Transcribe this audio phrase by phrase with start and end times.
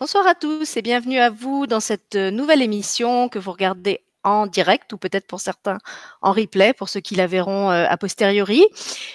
[0.00, 4.00] Bonsoir à tous et bienvenue à vous dans cette euh, nouvelle émission que vous regardez
[4.24, 5.76] en direct ou peut-être pour certains
[6.22, 8.64] en replay, pour ceux qui la verront euh, a posteriori.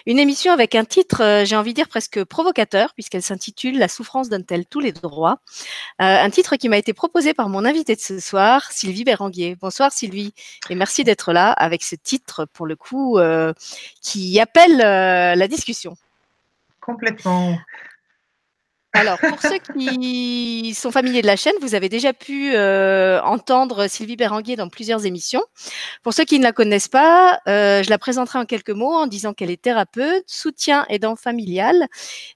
[0.06, 3.88] Une émission avec un titre, euh, j'ai envie de dire presque provocateur, puisqu'elle s'intitule La
[3.88, 5.40] souffrance donne-t-elle tous les droits?
[5.98, 9.56] Un titre qui m'a été proposé par mon invité de ce soir, Sylvie Béranguier.
[9.56, 10.36] Bonsoir Sylvie,
[10.70, 13.18] et merci d'être là avec ce titre, pour le coup,
[14.04, 15.98] qui appelle la discussion.
[16.80, 17.58] Complètement.
[18.96, 23.88] Alors, pour ceux qui sont familiers de la chaîne, vous avez déjà pu euh, entendre
[23.88, 25.44] Sylvie Béranguier dans plusieurs émissions.
[26.02, 29.08] Pour ceux qui ne la connaissent pas, euh, je la présenterai en quelques mots en
[29.08, 31.88] disant qu'elle est thérapeute, soutien aidant familial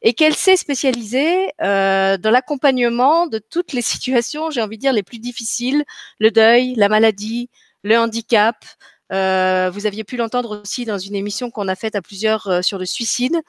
[0.01, 4.93] et qu'elle s'est spécialisée euh, dans l'accompagnement de toutes les situations, j'ai envie de dire,
[4.93, 5.85] les plus difficiles,
[6.19, 7.49] le deuil, la maladie,
[7.83, 8.57] le handicap,
[9.11, 12.61] euh, vous aviez pu l'entendre aussi dans une émission qu'on a faite à plusieurs euh,
[12.61, 13.39] sur le suicide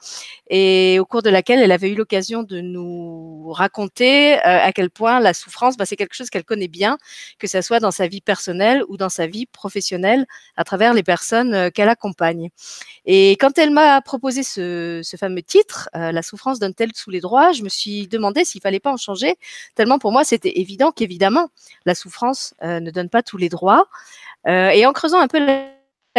[0.49, 4.89] et au cours de laquelle elle avait eu l'occasion de nous raconter euh, à quel
[4.89, 6.97] point la souffrance, bah, c'est quelque chose qu'elle connaît bien,
[7.37, 10.25] que ce soit dans sa vie personnelle ou dans sa vie professionnelle
[10.57, 12.49] à travers les personnes qu'elle accompagne.
[13.05, 17.63] Et quand elle m'a proposé ce, fameux titre, La souffrance donne-t-elle sous les droits, je
[17.63, 19.35] me suis demandé s'il fallait pas en changer,
[19.75, 21.49] tellement pour moi c'était évident qu'évidemment
[21.85, 23.87] la souffrance ne donne pas tous les droits.
[24.47, 25.39] Et en creusant un peu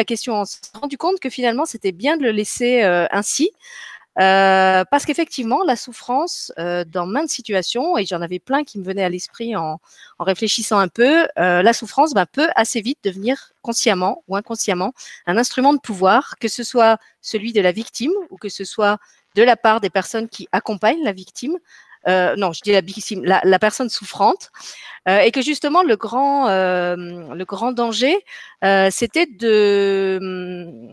[0.05, 3.51] question, on s'est rendu compte que finalement, c'était bien de le laisser euh, ainsi.
[4.21, 8.85] Euh, parce qu'effectivement, la souffrance, euh, dans maintes situations, et j'en avais plein qui me
[8.85, 9.81] venaient à l'esprit en,
[10.19, 14.93] réfléchissant un peu, la souffrance bah, peut assez vite devenir consciemment ou inconsciemment
[15.27, 18.99] un instrument de pouvoir, que ce soit celui de la victime ou que ce soit
[19.35, 21.59] de la part des personnes qui accompagnent la victime,
[22.09, 24.51] euh, non, je dis la victime, la, la personne souffrante,
[25.09, 28.17] euh, et que justement le grand, euh, le grand danger,
[28.65, 30.89] euh, c'était de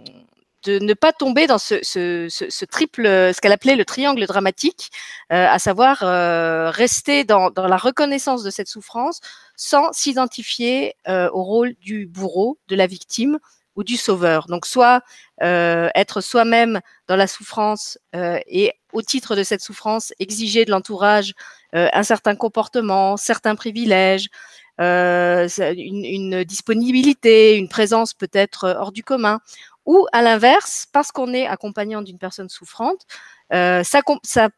[0.63, 4.25] de ne pas tomber dans ce, ce, ce, ce triple, ce qu'elle appelait le triangle
[4.25, 4.91] dramatique,
[5.31, 9.21] euh, à savoir euh, rester dans, dans, la reconnaissance de cette souffrance
[9.55, 13.39] sans s'identifier euh, au rôle du bourreau, de la victime
[13.79, 14.47] ou du sauveur.
[14.47, 15.01] Donc soit
[15.41, 21.33] être soi-même dans la souffrance et au titre de cette souffrance, exiger de l'entourage
[21.75, 24.29] euh, un certain comportement, certains privilèges,
[24.81, 29.39] euh, une, une, disponibilité, une présence peut-être euh, hors du commun,
[29.85, 33.05] ou à l'inverse, parce qu'on est accompagnant d'une personne souffrante,
[33.53, 33.83] euh,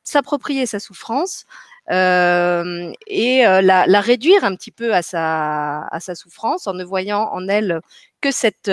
[0.04, 1.46] s'approprier sa souffrance
[1.92, 7.48] euh, et euh, la, réduire un petit peu à sa, souffrance en ne voyant en
[7.48, 7.82] elle
[8.22, 8.72] que cette,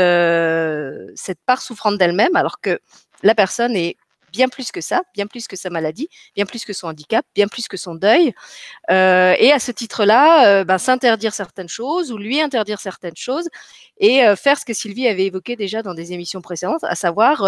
[1.17, 2.79] cette part souffrante d'elle-même, alors que
[3.23, 3.97] la personne est
[4.39, 7.49] bien plus que ça, bien plus que sa maladie, bien plus que son handicap, bien
[7.49, 8.33] plus que son deuil.
[8.89, 13.49] Euh, et à ce titre-là, euh, ben, s'interdire certaines choses ou lui interdire certaines choses
[13.99, 17.45] et euh, faire ce que Sylvie avait évoqué déjà dans des émissions précédentes, à savoir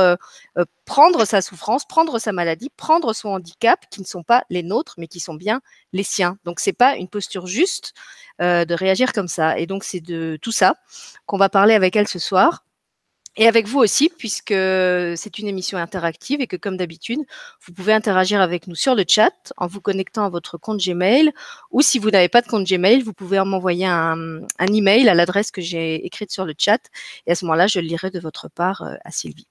[0.84, 4.94] prendre sa souffrance, prendre sa maladie, prendre son handicap, qui ne sont pas les nôtres,
[4.98, 5.60] mais qui sont bien
[5.92, 6.38] les siens.
[6.44, 7.94] Donc c'est pas une posture juste
[8.40, 9.58] de réagir comme ça.
[9.58, 10.74] Et donc c'est de tout ça
[11.26, 12.64] qu'on va parler avec elle ce soir
[13.36, 17.20] et avec vous aussi, puisque c'est une émission interactive et que, comme d'habitude,
[17.64, 21.32] vous pouvez interagir avec nous sur le chat en vous connectant à votre compte Gmail,
[21.70, 25.14] ou si vous n'avez pas de compte Gmail, vous pouvez m'envoyer un, un email à
[25.14, 26.80] l'adresse que j'ai écrite sur le chat,
[27.26, 29.46] et à ce moment-là, je le lirai de votre part euh, à Sylvie.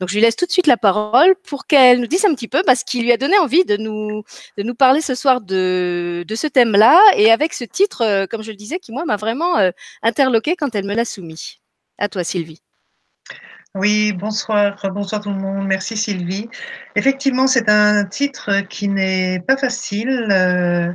[0.00, 2.48] Donc, je lui laisse tout de suite la parole pour qu'elle nous dise un petit
[2.48, 4.24] peu parce qu'il lui a donné envie de nous,
[4.58, 8.42] de nous parler ce soir de, de ce thème-là et avec ce titre, euh, comme
[8.42, 9.70] je le disais, qui, moi, m'a vraiment euh,
[10.02, 11.60] interloqué quand elle me l'a soumis.
[11.98, 12.60] À toi, Sylvie.
[13.76, 15.64] Oui, bonsoir, bonsoir tout le monde.
[15.68, 16.48] Merci Sylvie.
[16.96, 20.26] Effectivement, c'est un titre qui n'est pas facile.
[20.32, 20.92] Euh,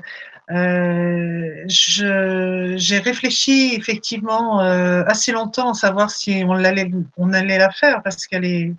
[0.52, 7.72] euh, j'ai réfléchi effectivement euh, assez longtemps à savoir si on allait, on allait la
[7.72, 8.74] faire parce qu'elle est,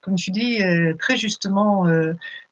[0.00, 0.62] comme tu dis,
[0.98, 1.86] très justement,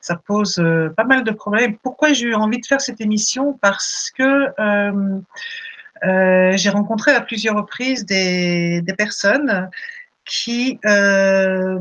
[0.00, 0.62] ça pose
[0.96, 1.78] pas mal de problèmes.
[1.78, 3.58] Pourquoi j'ai eu envie de faire cette émission?
[3.62, 4.52] Parce que
[6.02, 9.70] j'ai rencontré à plusieurs reprises des personnes
[10.24, 11.78] qui, euh,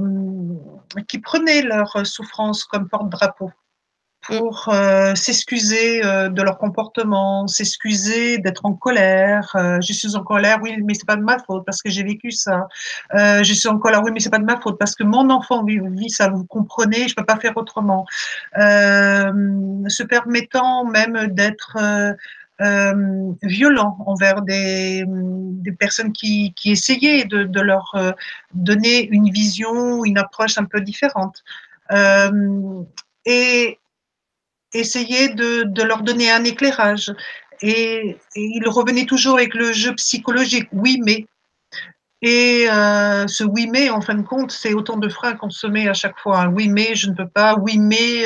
[1.07, 3.51] qui prenaient leur souffrance comme porte-drapeau
[4.21, 9.51] pour euh, s'excuser euh, de leur comportement, s'excuser d'être en colère.
[9.55, 12.03] Euh, je suis en colère, oui, mais c'est pas de ma faute parce que j'ai
[12.03, 12.67] vécu ça.
[13.13, 15.63] Je suis en colère, oui, mais c'est pas de ma faute parce que mon enfant
[15.63, 16.29] vit, vit ça.
[16.29, 18.05] Vous comprenez, je peux pas faire autrement.
[18.55, 21.77] Se permettant même d'être
[22.61, 25.03] euh, violent envers des,
[25.79, 28.11] personnes qui, essayaient de, leur euh,
[28.53, 31.43] donner une vision, une approche un peu différente.
[31.91, 32.83] Euh,
[33.25, 33.79] et
[34.73, 37.11] essayer de, de, leur donner un éclairage.
[37.61, 40.67] Et, et, il revenait toujours avec le jeu psychologique.
[40.71, 41.25] Oui, mais
[42.23, 45.65] Et euh, ce oui mais, en fin de compte, c'est autant de freins qu'on se
[45.65, 46.47] met à chaque fois.
[46.47, 47.55] Oui mais, je ne peux pas.
[47.55, 48.25] Oui mais,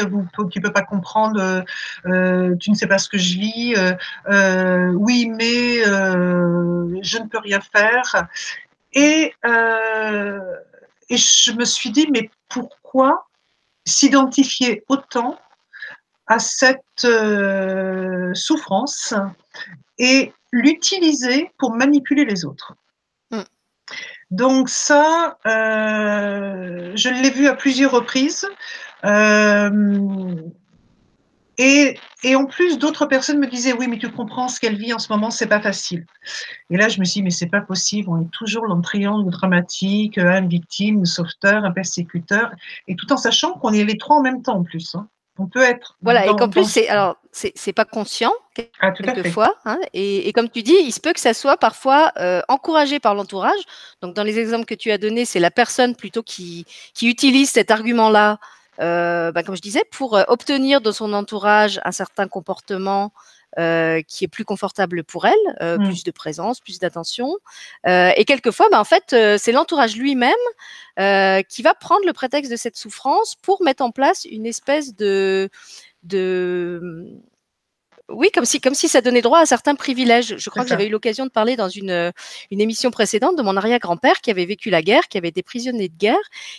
[0.52, 1.40] tu peux pas comprendre.
[1.40, 1.62] Euh,
[2.08, 3.76] euh tu ne sais pas ce que je vis.
[4.28, 8.28] Euh, oui mais, je ne peux rien faire.
[8.94, 13.28] Et je me suis dit, mais pourquoi
[13.86, 15.40] s'identifier autant
[16.28, 17.08] à cette
[18.34, 19.14] souffrance
[19.98, 22.76] et l'utiliser pour manipuler les autres?
[24.32, 28.48] Donc ça, euh, je l'ai vu à plusieurs reprises.
[29.06, 30.36] Euh,
[31.58, 31.96] et,
[32.36, 35.12] en plus, d'autres personnes me disaient oui, mais tu comprends ce qu'elle vit en ce
[35.12, 36.06] moment, c'est pas facile.
[36.70, 38.10] Et là, je me suis dit mais c'est pas possible.
[38.10, 42.52] On est toujours dans le triangle dramatique, un victime, un sauveteur, un persécuteur,
[42.88, 44.96] et tout en sachant qu'on est les trois en même temps en plus.
[44.96, 45.08] Hein.
[45.38, 45.98] On peut être.
[46.02, 48.32] Voilà, et qu'en plus, c'est alors c'est pas conscient
[48.80, 49.56] ah, quelquefois.
[49.66, 53.14] Hein, et, comme tu dis, il se peut que ça soit parfois euh, encouragé par
[53.14, 53.60] l'entourage.
[54.02, 57.50] Donc, dans les exemples que tu as donnés, c'est la personne plutôt qui, qui utilise
[57.50, 58.40] cet argument-là,
[58.80, 63.12] euh, bah, comme je disais, pour euh, obtenir de son entourage un certain comportement
[63.58, 65.86] euh, qui est plus confortable pour elle, euh, mmh.
[65.86, 67.38] plus de présence, plus d'attention.
[67.88, 70.34] Euh, et quelquefois, bah, en fait, c'est l'entourage lui-même
[71.48, 75.50] qui va prendre le prétexte de cette souffrance pour mettre en place une espèce de
[76.04, 77.08] de
[78.10, 80.36] oui, comme si, comme si ça donnait droit à certains privilèges.
[80.38, 82.12] Je crois que j'avais eu l'occasion de parler dans une,
[82.52, 85.90] une émission précédente de mon arrière-grand-père qui avait vécu la guerre, qui avait été prisonnier
[85.90, 86.18] de guerre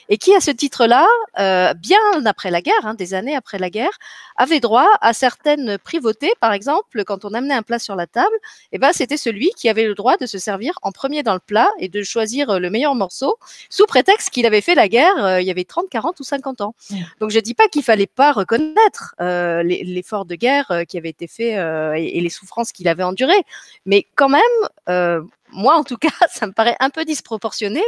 [0.09, 1.07] et qui, à ce titre-là,
[1.39, 3.97] euh, bien après la guerre, hein, des années après la guerre,
[4.37, 6.33] avait droit à certaines privautés.
[6.41, 8.35] Par exemple, quand on amenait un plat sur la table,
[8.73, 11.41] eh ben, c'était celui qui avait le droit de se servir en premier dans le
[11.41, 13.37] plat et de choisir euh, le meilleur morceau
[13.71, 16.61] sous prétexte qu'il avait fait la guerre euh, il y avait 30, 40 ou 50
[16.61, 16.75] ans.
[17.21, 21.27] Donc, je dis pas qu'il fallait pas reconnaître euh, l'effort de guerre qui avait été
[21.27, 23.43] fait euh, et, les souffrances qu'il avait endurées.
[23.85, 24.43] Mais quand même,
[24.89, 27.83] euh, moi en tout cas, ça me paraît un peu disproportionné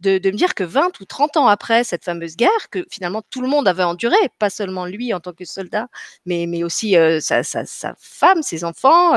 [0.00, 3.40] de, me dire que 20 ou 30 ans après cette fameuse guerre, que finalement tout
[3.40, 5.88] le monde avait enduré, pas seulement lui en tant que soldat,
[6.26, 7.42] mais, mais aussi euh, sa,
[7.98, 9.14] femme, ses enfants,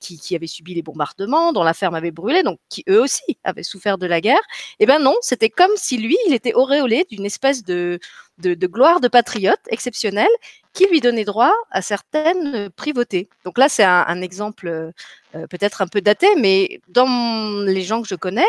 [0.00, 3.38] qui, qui, avaient subi les bombardements, dont la ferme avait brûlé, donc qui eux aussi
[3.44, 4.40] avaient souffert de la guerre.
[4.80, 7.98] Eh ben non, c'était comme si lui, il était auréolé d'une espèce de,
[8.38, 10.28] de, gloire de patriote exceptionnelle
[10.72, 13.28] qui lui donnait droit à certaines privautés.
[13.44, 18.08] Donc là, c'est un, exemple euh, peut-être un peu daté, mais dans les gens que
[18.08, 18.46] je connais,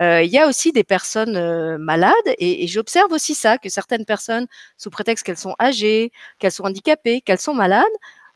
[0.00, 3.68] euh, il y a aussi des personnes euh, malades et, et j'observe aussi ça, que
[3.68, 4.46] certaines personnes,
[4.76, 7.84] sous prétexte qu'elles sont âgées, qu'elles sont handicapées, qu'elles sont malades,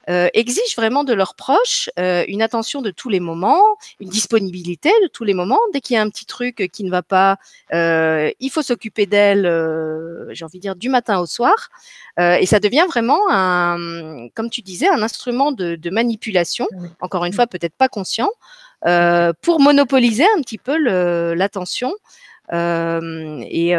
[0.09, 3.63] euh, exigent vraiment de leurs proches euh, une attention de tous les moments,
[4.01, 5.61] une disponibilité de tous les moments.
[5.73, 7.37] Dès qu'il y a un petit truc qui ne va pas,
[7.75, 9.45] euh, il faut s'occuper d'elle,
[10.33, 11.69] j'ai envie de dire, du matin au soir.
[12.19, 16.67] et ça devient vraiment, un, comme tu disais, un instrument de, de manipulation,
[17.01, 18.31] encore une fois, peut-être pas conscient,
[19.43, 20.77] pour monopoliser un petit peu
[21.35, 21.93] l'attention.
[22.53, 23.75] Et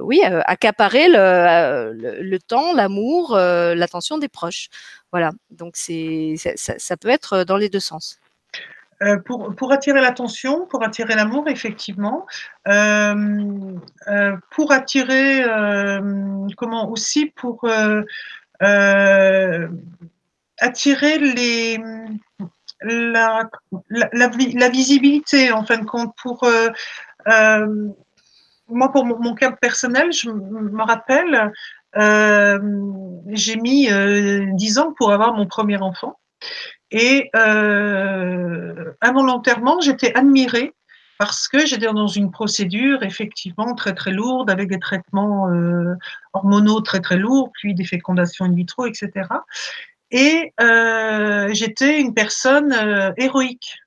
[0.00, 4.68] oui, accaparer le, temps, l'amour, l'attention des proches.
[5.10, 8.18] Voilà, donc c'est ça, peut être dans les deux sens.
[9.24, 12.26] Pour, pour, attirer l'attention, pour attirer l'amour, effectivement,
[14.50, 15.44] pour attirer,
[16.56, 17.68] comment aussi pour
[20.60, 21.78] attirer les,
[22.82, 23.50] la,
[23.90, 26.48] la, la, visibilité, en fin de compte, pour
[28.68, 31.52] moi, pour mon, cas personnel, je me rappelle,
[31.96, 32.58] euh,
[33.28, 36.18] j'ai mis euh, 10 ans pour avoir mon premier enfant.
[36.90, 40.74] Et euh, involontairement, j'étais admirée
[41.18, 45.94] parce que j'étais dans une procédure effectivement très très lourde avec des traitements euh,
[46.32, 49.28] hormonaux très très lourds, puis des fécondations in vitro, etc.
[50.10, 53.81] Et euh, j'étais une personne euh, héroïque.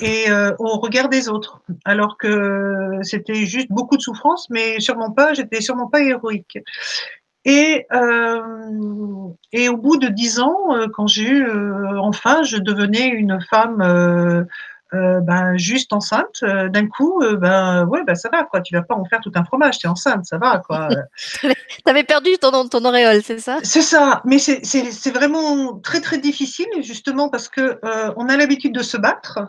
[0.00, 5.10] Et euh, au regard des autres, alors que c'était juste beaucoup de souffrance, mais sûrement
[5.10, 6.58] pas, j'étais sûrement pas héroïque.
[7.44, 8.50] Et, euh,
[9.68, 11.50] au bout de dix ans, euh, quand j'ai eu,
[11.98, 14.46] enfin, je devenais une femme
[14.92, 18.60] ben, juste enceinte, d'un coup, ben ouais, ben ça va quoi.
[18.60, 20.88] Tu vas pas en faire tout un fromage, tu es enceinte, ça va quoi.
[21.86, 23.58] avais perdu ton, ton auréole, c'est ça?
[23.62, 27.80] C'est ça, mais c'est vraiment très très difficile justement parce que
[28.16, 29.40] on a l'habitude de se battre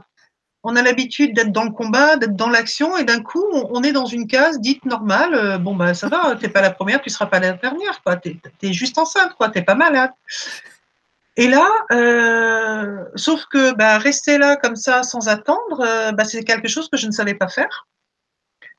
[0.64, 3.92] on a l'habitude d'être dans le combat, d'être dans l'action, et d'un coup, on, est
[3.92, 5.34] dans une case dite normale.
[5.34, 8.16] Euh, bon, bah ça va, t'es pas la première, tu seras pas la dernière, quoi.
[8.16, 9.50] T'es es juste enceinte, quoi.
[9.50, 10.12] T'es pas malade.
[11.38, 16.44] Et là, euh, sauf que bah, rester là comme ça sans attendre, euh, bah, c'est
[16.44, 17.88] quelque chose que je ne savais pas faire.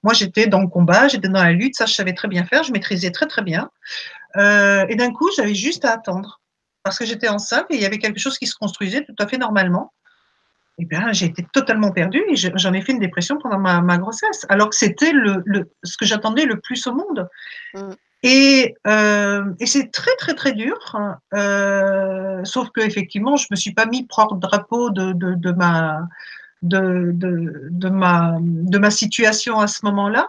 [0.03, 2.65] Moi, j'étais dans le combat, j'étais dans la lutte, ça, je savais très bien faire,
[2.65, 3.71] je maîtrisais très très bien.
[4.37, 6.41] et d'un coup, j'avais juste à attendre
[6.83, 9.29] parce que j'étais enceinte et il y avait quelque chose qui se construisait tout à
[9.29, 9.93] fait normalement.
[10.79, 14.45] eh bien, j'ai été totalement perdue et j'en ai fait une dépression pendant ma, grossesse,
[14.49, 15.13] alors que c'était
[15.85, 17.29] ce que j'attendais le plus au monde.
[17.75, 17.93] Mm.
[18.23, 21.19] Et, euh, et c'est très très très dur, hein.
[21.35, 26.07] euh, sauf que effectivement, je me suis pas mis porte-drapeau de, de, de, ma
[26.63, 30.29] de, de, ma de ma situation à ce moment-là,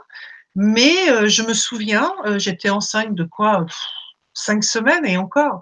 [0.56, 3.66] mais euh, je me souviens, euh, j'étais enceinte de quoi,
[4.34, 5.62] cinq semaines et encore,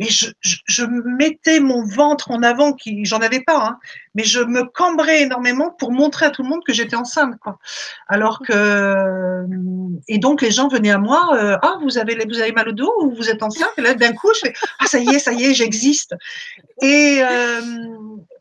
[0.00, 0.84] et je,
[1.18, 3.78] mettais mon ventre en avant, qui j'en avais pas, hein,
[4.14, 7.58] mais je me cambrais énormément pour montrer à tout le monde que j'étais enceinte, quoi.
[8.08, 9.44] Alors que
[10.08, 12.72] et donc les gens venaient à moi, euh, ah vous avez vous avez mal au
[12.72, 13.72] dos ou vous êtes enceinte?
[13.76, 16.14] Et là d'un coup je fais ah ça y est ça y est j'existe
[16.80, 17.60] et euh,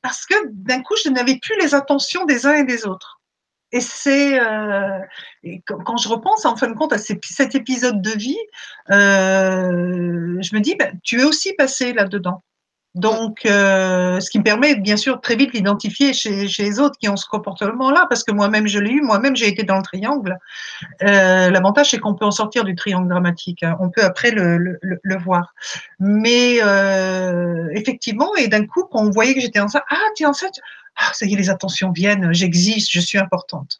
[0.01, 3.18] parce que d'un coup je n'avais plus les attentions des uns et des autres.
[3.71, 4.99] Et c'est euh,
[5.67, 8.37] quand je repense en fin de compte à cet épisode de vie,
[8.89, 12.43] euh, je me dis, ben, tu es aussi passé là-dedans.
[12.95, 17.07] Donc, euh, ce qui me permet bien sûr très vite l'identifier chez, les autres qui
[17.07, 20.35] ont ce comportement-là, parce que moi-même je l'ai eu, moi-même j'ai été dans le triangle.
[20.99, 23.77] L'avantage c'est qu'on peut en sortir du triangle dramatique, hein.
[23.79, 24.79] on peut après le,
[25.23, 25.53] voir.
[25.99, 26.59] Mais
[27.73, 30.59] effectivement, et d'un coup, quand on voyait que j'étais enceinte, ah tu es enceinte,
[30.95, 33.79] ah, ça y est, les attentions viennent, j'existe, je suis importante.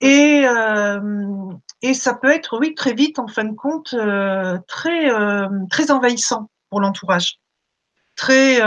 [0.00, 1.52] Et, euh,
[1.94, 6.50] ça peut être, oui, très vite, en fin de compte, euh, très, euh, très envahissant
[6.70, 7.38] pour l'entourage.
[8.16, 8.60] Très,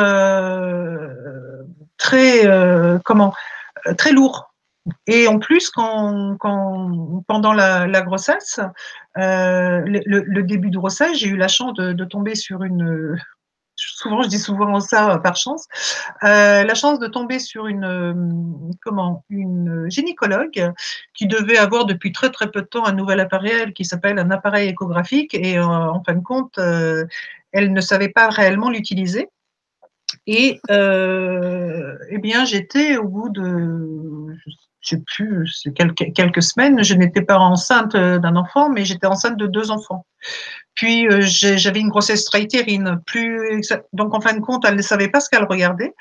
[1.97, 3.33] très, comment,
[3.97, 4.53] très lourd.
[5.07, 8.59] Et en plus, pendant la, grossesse,
[9.15, 13.17] le, début de grossesse, j'ai eu la chance de tomber sur une,
[13.79, 15.67] souvent, je dis souvent ça euh, par chance,
[16.23, 18.13] euh, la chance de tomber sur une, euh,
[18.81, 20.71] comment, une gynécologue
[21.13, 24.31] qui devait avoir depuis très très peu de temps un nouvel appareil qui s'appelle un
[24.31, 29.29] appareil échographique et en fin de compte, elle ne savait pas réellement l'utiliser.
[30.27, 34.35] Et eh bien, j'étais au bout de,
[34.81, 39.37] je sais plus, quelques, quelques semaines, je n'étais pas enceinte d'un enfant, mais j'étais enceinte
[39.37, 40.05] de deux enfants.
[40.79, 42.29] Puis euh, j'avais une grossesse
[43.05, 45.93] plus donc en fin de compte, elle ne savait pas ce qu'elle regardait.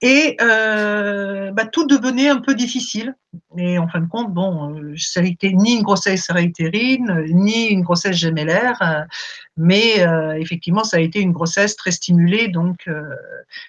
[0.00, 3.14] Et euh, bah, tout devenait un peu difficile.
[3.58, 7.66] Et en fin de compte, bon, euh, ça a été ni une grossesse réitérine, ni
[7.66, 9.04] une grossesse gémellaire,
[9.58, 10.06] mais
[10.38, 12.48] effectivement, ça a été une grossesse très stimulée.
[12.48, 12.88] Donc,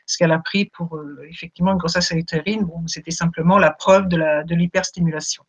[0.06, 4.56] ce qu'elle a pris pour effectivement une grossesse réitérine, bon, c'était simplement la preuve de
[4.56, 5.44] l'hyperstimulation.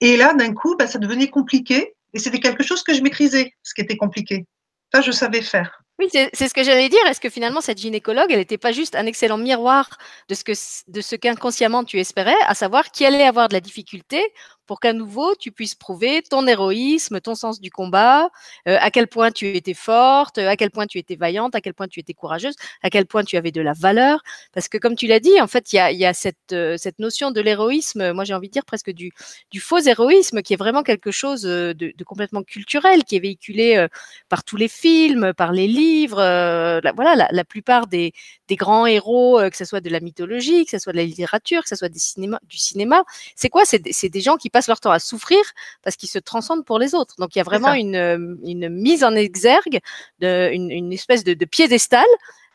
[0.00, 3.54] Et là, d'un coup, bah, ça devenait compliqué et c'était quelque chose que je maîtrisais,
[3.62, 4.46] ce qui était compliqué.
[4.92, 5.82] Ça, je savais faire.
[6.10, 7.04] C'est ce que j'allais dire.
[7.08, 9.88] Est-ce que finalement, cette gynécologue, elle n'était pas juste un excellent miroir
[10.28, 14.22] de ce qu'inconsciemment tu espérais, à savoir qui allait avoir de la difficulté
[14.66, 18.30] pour qu'à nouveau tu puisses prouver ton héroïsme, ton sens du combat,
[18.68, 21.74] euh, à quel point tu étais forte, à quel point tu étais vaillante, à quel
[21.74, 24.22] point tu étais courageuse, à quel point tu avais de la valeur.
[24.52, 26.76] Parce que comme tu l'as dit, en fait, il y a, y a cette, euh,
[26.76, 29.12] cette notion de l'héroïsme, moi j'ai envie de dire presque du,
[29.60, 33.86] faux héroïsme, qui est vraiment quelque chose euh, de complètement culturel, qui est véhiculé
[34.28, 35.91] par tous les films, par les livres.
[36.08, 38.12] La, voilà, la, la, plupart des,
[38.48, 41.62] des grands héros, que ce soit de la mythologie, que ce soit de la littérature,
[41.62, 43.04] que ce soit des cinéma, du cinéma,
[43.36, 43.62] c'est quoi?
[43.64, 45.40] C'est des gens qui passent leur temps à souffrir
[45.82, 47.14] parce qu'ils se transcendent pour les autres.
[47.18, 49.80] Donc il y a vraiment une, euh, une, mise en exergue,
[50.20, 52.06] de, une, une espèce de, de piédestal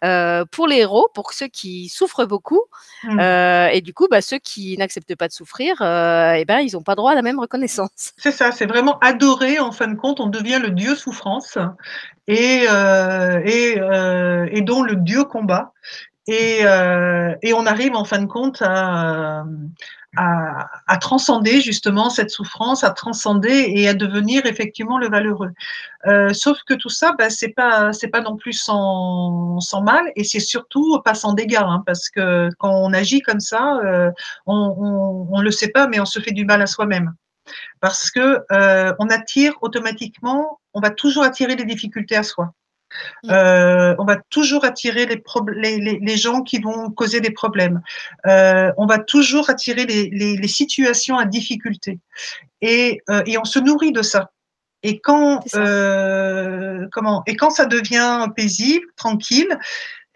[0.03, 2.61] euh, pour les héros, pour ceux qui souffrent beaucoup,
[3.03, 3.19] mmh.
[3.19, 6.73] euh, et du coup, bah, ceux qui n'acceptent pas de souffrir, euh, eh ben, ils
[6.73, 8.13] n'ont pas droit à la même reconnaissance.
[8.17, 9.59] C'est ça, c'est vraiment adoré.
[9.59, 11.57] En fin de compte, on devient le dieu souffrance
[12.27, 13.79] et et,
[14.51, 15.73] et dont le dieu combat.
[16.27, 16.59] Et,
[17.41, 19.43] et on arrive en fin de compte à,
[20.15, 25.51] à, transcender justement cette souffrance, à transcender et à devenir effectivement le valeureux.
[26.07, 30.11] Euh, sauf que tout ça, ben, c'est pas c'est pas non plus sans, sans mal
[30.15, 34.11] et c'est surtout pas sans dégâts, hein, parce que quand on agit comme ça, euh,
[34.45, 37.13] on, on, le sait pas, mais on se fait du mal à soi-même
[37.79, 42.53] parce que euh, on attire automatiquement, on va toujours attirer des difficultés à soi.
[43.23, 43.29] Mm.
[43.31, 45.21] Euh, on va toujours attirer les,
[45.77, 47.81] les, les, gens qui vont causer des problèmes.
[48.25, 51.99] Euh, on va toujours attirer les, situations à difficulté.
[52.61, 54.31] Et, euh, et, on se nourrit de ça.
[54.83, 59.57] Et quand, euh, comment, et quand ça devient paisible, tranquille,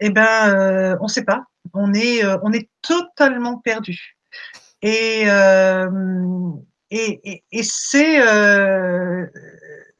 [0.00, 1.44] eh ben, on ne sait pas.
[1.74, 4.16] On est, on est totalement perdu.
[4.82, 5.26] Et,
[6.90, 8.20] et, et, et c'est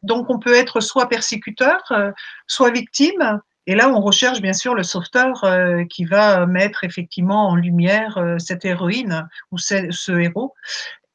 [0.02, 2.10] donc on peut être soit persécuteur, euh,
[2.46, 3.40] soit victime.
[3.66, 8.18] Et là, on recherche bien sûr le sauveteur euh, qui va mettre effectivement en lumière
[8.18, 10.54] euh, cette héroïne ou ce, héros.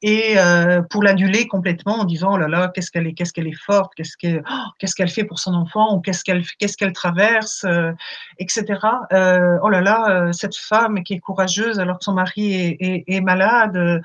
[0.00, 3.48] et euh, pour l'aduler complètement en disant oh là là qu'est-ce qu'elle est qu'est-ce qu'elle
[3.48, 6.76] est forte qu'est-ce qu'elle oh, qu'est-ce qu'elle fait pour son enfant ou qu'est-ce qu'elle qu'est-ce
[6.76, 7.92] qu'elle traverse euh,
[8.38, 8.64] etc
[9.12, 13.04] euh, oh là là euh, cette femme qui est courageuse alors que son mari est,
[13.08, 14.02] est, malade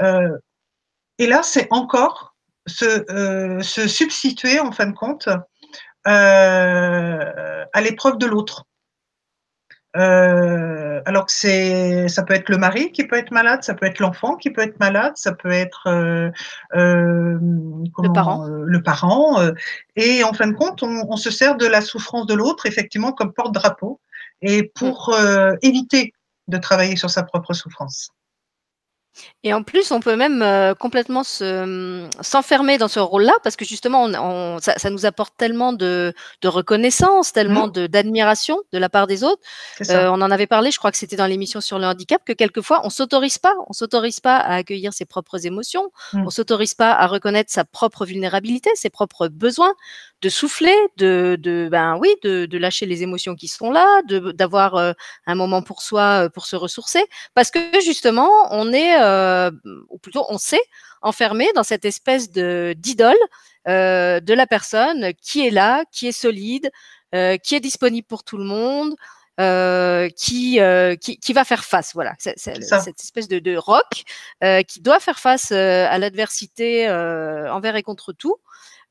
[0.00, 0.38] euh,
[1.18, 2.35] et là c'est encore
[2.66, 5.28] se, se substituer en fin de compte
[6.04, 8.64] à l'épreuve de l'autre
[9.96, 13.86] euh, alors que c'est, ça peut être le mari qui peut être malade, ça peut
[13.86, 16.30] être l'enfant qui peut être malade, ça peut être euh,
[16.74, 17.38] euh,
[17.94, 18.46] comment, le parent.
[18.46, 19.52] Euh, le parent euh,
[19.94, 23.12] et en fin de compte, on, on, se sert de la souffrance de l'autre effectivement
[23.12, 24.00] comme porte-drapeau
[24.42, 25.56] et pour mm.
[25.62, 26.12] éviter
[26.48, 28.10] de travailler sur sa propre souffrance.
[29.42, 33.64] Et en plus, on peut même euh, complètement se, s'enfermer dans ce rôle-là parce que
[33.64, 37.72] justement, on, on, ça, ça, nous apporte tellement de, de reconnaissance, tellement mmh.
[37.72, 39.42] de, d'admiration de la part des autres.
[39.90, 42.32] Euh, on en avait parlé, je crois que c'était dans l'émission sur le handicap, que
[42.32, 46.24] quelquefois, on s'autorise pas, on s'autorise pas à accueillir ses propres émotions, mmh.
[46.26, 49.74] on s'autorise pas à reconnaître sa propre vulnérabilité, ses propres besoins,
[50.22, 54.32] de souffler, de, de ben oui, de, de, lâcher les émotions qui sont là, de,
[54.32, 54.92] d'avoir euh,
[55.26, 57.04] un moment pour soi, pour se ressourcer,
[57.34, 59.50] parce que justement, on est euh,
[59.88, 60.62] ou plutôt on s'est
[61.02, 63.16] enfermé dans cette espèce de d'idole
[63.68, 66.70] euh, de la personne qui est là, qui est solide,
[67.14, 68.96] euh, qui est disponible pour tout le monde,
[70.16, 70.58] qui,
[71.00, 74.04] qui, qui va faire face, voilà, cette espèce de, de rock
[74.66, 78.36] qui doit faire face à l'adversité envers et contre tout.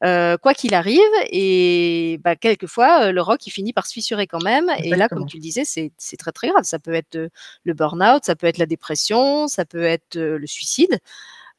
[0.03, 0.99] Euh, quoi qu'il arrive.
[1.31, 4.69] Et bah, quelquefois, le rock, il finit par se fissurer quand même.
[4.69, 4.95] Exactement.
[4.95, 6.63] Et là, comme tu le disais, c'est, très très grave.
[6.63, 7.17] Ça peut être
[7.63, 10.99] le burn-out, ça peut être la dépression, ça peut être le suicide.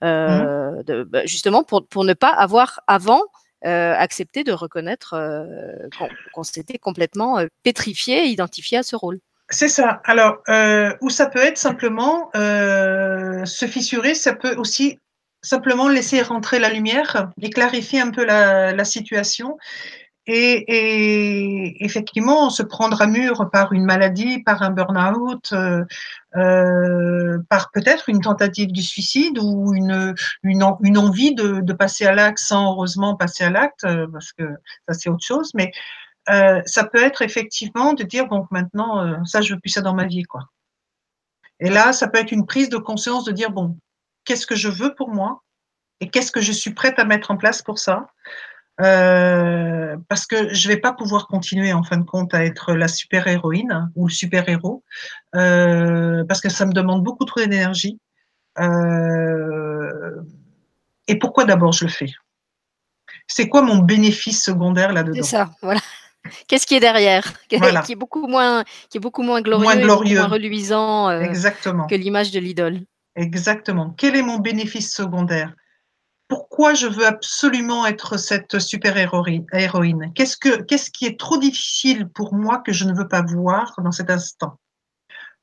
[0.04, 0.82] Euh, mmh.
[0.82, 3.22] de, bah, justement, pour, pour ne pas avoir avant
[3.64, 5.72] euh, accepté de reconnaître euh,
[6.34, 9.20] qu'on, s'était complètement pétrifié et identifié à ce rôle.
[9.48, 10.00] C'est ça.
[10.04, 14.98] Alors, euh, ou ça peut être simplement euh, se fissurer, ça peut aussi
[15.42, 19.56] simplement laisser rentrer la lumière et clarifier un peu la, situation.
[20.28, 25.84] Et, effectivement, se prendre à mur par une maladie, par un burn-out, euh,
[26.36, 32.72] euh, par peut-être une tentative du suicide ou une, envie de, passer à l'acte sans
[32.72, 34.44] heureusement passer à l'acte, euh, parce que
[34.88, 35.52] ça c'est autre chose.
[35.54, 35.70] Mais
[36.66, 40.06] ça peut être effectivement de dire bon maintenant ça je veux plus ça dans ma
[40.06, 40.48] vie quoi.
[41.60, 43.78] Et là, ça peut être une prise de conscience de dire bon
[44.26, 45.42] qu'est-ce que je veux pour moi
[46.00, 48.08] et qu'est-ce que je suis prête à mettre en place pour ça.
[48.82, 52.88] Euh, parce que je vais pas pouvoir continuer en fin de compte à être la
[52.88, 54.84] super héroïne ou le super héros
[55.34, 57.98] euh, parce que ça me demande beaucoup trop d'énergie.
[58.58, 60.20] Euh,
[61.08, 62.12] et pourquoi d'abord je le fais?
[63.26, 65.22] C'est quoi mon bénéfice secondaire là-dedans?
[65.22, 65.80] C'est ça, voilà.
[66.48, 67.32] Qu'est-ce qui est derrière?
[67.58, 67.82] Voilà.
[67.82, 70.18] Qui est beaucoup moins, qui est beaucoup moins glorieux, moins, glorieux.
[70.18, 71.26] moins reluisant euh,
[71.88, 72.80] que l'image de l'idole.
[73.16, 73.90] Exactement.
[73.96, 75.54] Quel est mon bénéfice secondaire?
[76.28, 80.12] Pourquoi je veux absolument être cette super héroïne?
[80.14, 83.74] Qu'est-ce que qu'est-ce qui est trop difficile pour moi que je ne veux pas voir
[83.82, 84.58] dans cet instant?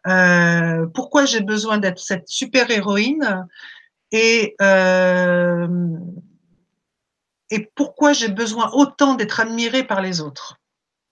[0.08, 3.48] Euh, Pourquoi j'ai besoin d'être cette super héroïne
[4.12, 5.68] et euh,
[7.50, 10.60] et pourquoi j'ai besoin autant d'être admirée par les autres?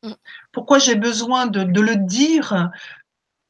[0.04, 0.14] Mm.
[0.52, 2.70] Pourquoi j'ai besoin de, de, le dire?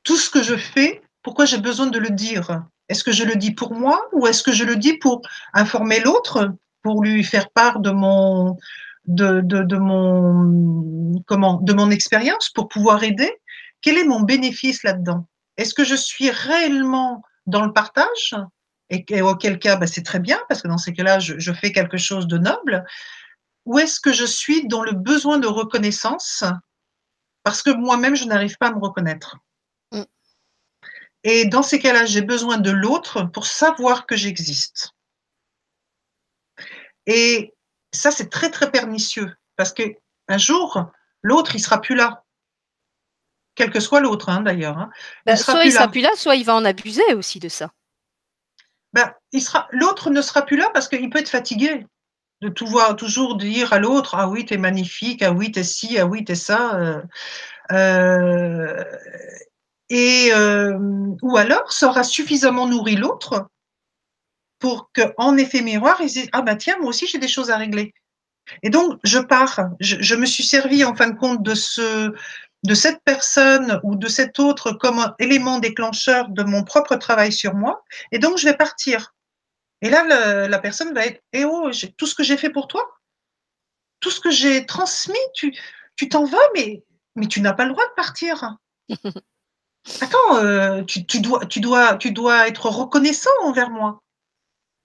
[0.04, 2.64] Tout ce que je fais, pourquoi j'ai besoin de le dire?
[2.92, 5.22] Est-ce que je le dis pour moi ou est-ce que je le dis pour
[5.54, 8.58] informer l'autre, pour lui faire part de mon
[9.06, 13.32] de, de, mon comment de mon expérience pour pouvoir aider?
[13.82, 15.26] Quel est mon bénéfice là-dedans?
[15.56, 18.36] Est-ce que je suis réellement dans le partage?
[18.90, 21.98] Et, auquel cas ben, c'est très bien parce que dans ces cas-là je fais quelque
[21.98, 22.84] chose de noble.
[23.66, 26.44] Ou est-ce que je suis dans le besoin de reconnaissance
[27.44, 29.38] parce que moi-même je n'arrive pas à me reconnaître?
[31.24, 34.92] Et dans ces cas-là, j'ai besoin de l'autre pour savoir que j'existe.
[37.06, 37.54] Et
[37.94, 39.84] ça, c'est très, très pernicieux parce que
[40.28, 42.24] un jour, l'autre, il sera plus là.
[43.56, 44.78] Quel que soit l'autre, hein, d'ailleurs.
[44.78, 44.90] Hein.
[45.26, 47.72] Ben, soit il sera plus là, soit il va en abuser aussi de ça.
[48.94, 51.86] Ben, il sera, l'autre ne sera plus là parce qu'il peut être fatigué
[52.42, 56.00] de tout voir, toujours dire à l'autre, ah oui, t'es magnifique, ah oui, t'es ci,
[56.00, 56.76] ah oui, t'es ça.
[56.76, 57.02] Euh,
[57.72, 58.84] euh,
[59.92, 60.78] et euh,
[61.22, 63.50] ou alors ça aura suffisamment nourri l'autre
[64.58, 67.58] pour qu'en effet miroir, ils disent ah bah tiens moi aussi j'ai des choses à
[67.58, 67.94] régler.
[68.64, 72.14] Et donc je pars, je, me suis servi en fin de compte de ce
[72.64, 77.54] de cette personne ou de cet autre comme élément déclencheur de mon propre travail sur
[77.54, 79.14] moi, et donc je vais partir.
[79.82, 82.88] Et là, la personne va être Eh oh, tout ce que j'ai fait pour toi,
[84.00, 85.54] tout ce que j'ai transmis, tu
[85.98, 86.84] tu t'en vas, mais
[87.16, 88.58] mais tu n'as pas le droit de partir.
[90.00, 94.02] Attends, euh, tu, dois, être reconnaissant envers moi.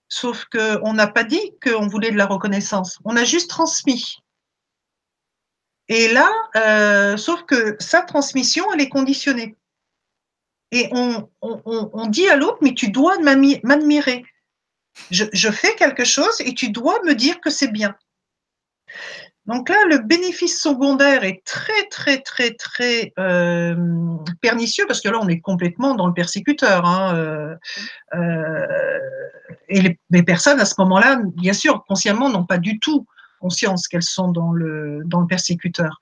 [0.09, 2.99] sauf qu'on n'a pas dit qu'on voulait de la reconnaissance.
[3.05, 4.17] On a juste transmis.
[5.89, 9.57] Et là, euh, sauf que sa transmission, elle est conditionnée.
[10.73, 11.29] Et on,
[12.09, 14.25] dit à l'autre, mais tu dois m'admirer.
[15.11, 17.97] Je, fais quelque chose et tu dois me dire que c'est bien.
[19.47, 23.77] Donc là, le bénéfice secondaire est très, très, très, très euh,
[24.41, 26.85] pernicieux parce que là, on est complètement dans le persécuteur.
[26.85, 27.55] Hein, euh,
[28.15, 28.99] euh,
[29.69, 33.07] et les, personnes, à ce moment-là, bien sûr, consciemment, n'ont pas du tout
[33.41, 36.01] conscience qu'elles sont dans le, dans le persécuteur.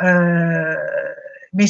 [0.00, 1.66] mais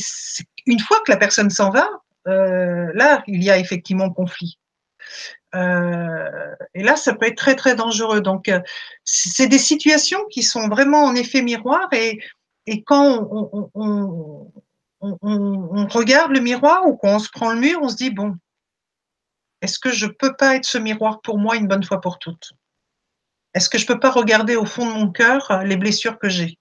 [0.66, 1.88] une fois que la personne s'en va,
[2.26, 4.58] là, il y a effectivement conflit.
[5.54, 8.20] Euh, et là, ça peut être très très dangereux.
[8.20, 8.60] Donc, euh,
[9.04, 11.88] c'est des situations qui sont vraiment en effet miroir.
[11.92, 12.20] Et,
[12.86, 13.28] quand
[13.74, 14.50] on,
[15.90, 18.36] regarde le miroir ou quand on se prend le mur, on se dit bon,
[19.60, 22.52] est-ce que je peux pas être ce miroir pour moi une bonne fois pour toutes?
[23.52, 26.28] Est-ce que je peux pas regarder au fond de mon cœur euh, les blessures que
[26.28, 26.58] j'ai?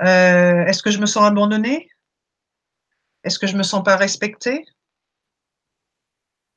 [0.00, 1.88] Est-ce que je me sens abandonnée?
[3.22, 4.64] Est-ce que je me sens pas respectée?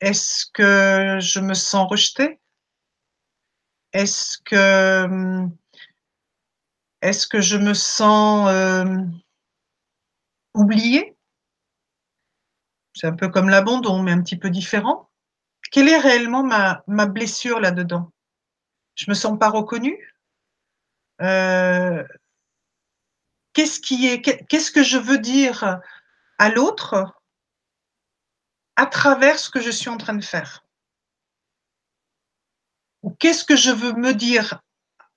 [0.06, 2.40] Est-ce que je me sens rejetée?
[3.92, 5.48] Est-ce que,
[7.02, 8.86] que je me sens euh,
[10.54, 11.18] oubliée?
[12.94, 15.10] C'est un peu comme l'abandon, mais un petit peu différent.
[15.72, 18.14] Quelle est réellement ma, blessure là-dedans?
[18.94, 20.16] Je me sens pas reconnue?
[21.22, 22.04] Euh,
[23.54, 25.80] Qu'est-ce qui est Qu'est-ce que je veux dire
[26.38, 27.12] à l'autre?
[28.76, 30.66] À travers ce que je suis en train de faire
[33.04, 34.62] Ou qu'est-ce que je veux me dire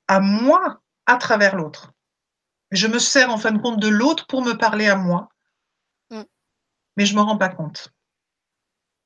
[0.06, 1.92] à moi à travers l'autre
[2.70, 5.28] Je me sers en fin de compte de l'autre pour me parler à moi,
[6.10, 6.22] mm.
[6.96, 7.92] mais je ne me rends pas compte.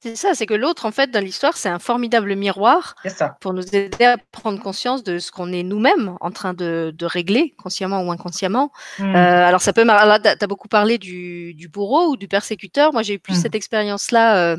[0.03, 2.97] C'est ça, c'est que l'autre, en fait, dans l'histoire, c'est un formidable miroir
[3.41, 7.55] pour nous aider à prendre conscience de ce qu'on est nous-mêmes en train de, régler,
[7.62, 8.73] consciemment ou inconsciemment.
[8.99, 9.15] Mm.
[9.15, 9.85] Euh, alors, ça peut.
[9.85, 12.93] tu as beaucoup parlé du, bourreau ou du persécuteur.
[12.93, 13.43] Moi, j'ai eu plus mm.
[13.43, 14.38] cette expérience-là.
[14.38, 14.57] Euh,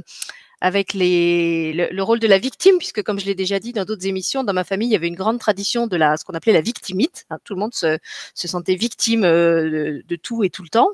[0.63, 4.45] avec le, rôle de la victime, puisque comme je l'ai déjà dit dans d'autres émissions,
[4.45, 6.62] dans ma famille, il y avait une grande tradition de la, ce qu'on appelait la
[6.62, 7.26] victimite.
[7.30, 7.97] Hein, tout le monde se,
[8.34, 10.88] se sentait victime euh, de, tout et tout le temps.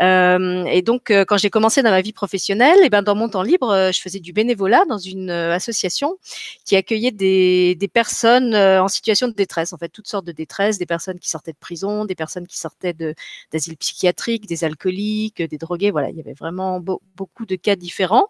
[0.00, 3.28] Euh, et donc, euh, quand j'ai commencé dans ma vie professionnelle, et ben dans mon
[3.28, 6.16] temps libre, je faisais du bénévolat dans une association
[6.64, 10.86] qui accueillait des, personnes en situation de détresse, en fait, toutes sortes de détresse, des
[10.86, 13.14] personnes qui sortaient de prison, des personnes qui sortaient de
[13.52, 15.90] d'asile psychiatrique, des alcooliques, des drogués.
[15.90, 18.28] Voilà, il y avait vraiment beaucoup de cas différents.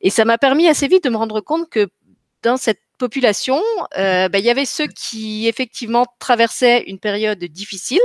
[0.00, 1.88] Et ça m'a permis assez vite de me rendre compte que
[2.42, 3.60] dans cette population,
[3.98, 8.00] euh, ben, il y avait ceux qui effectivement traversaient une période difficile,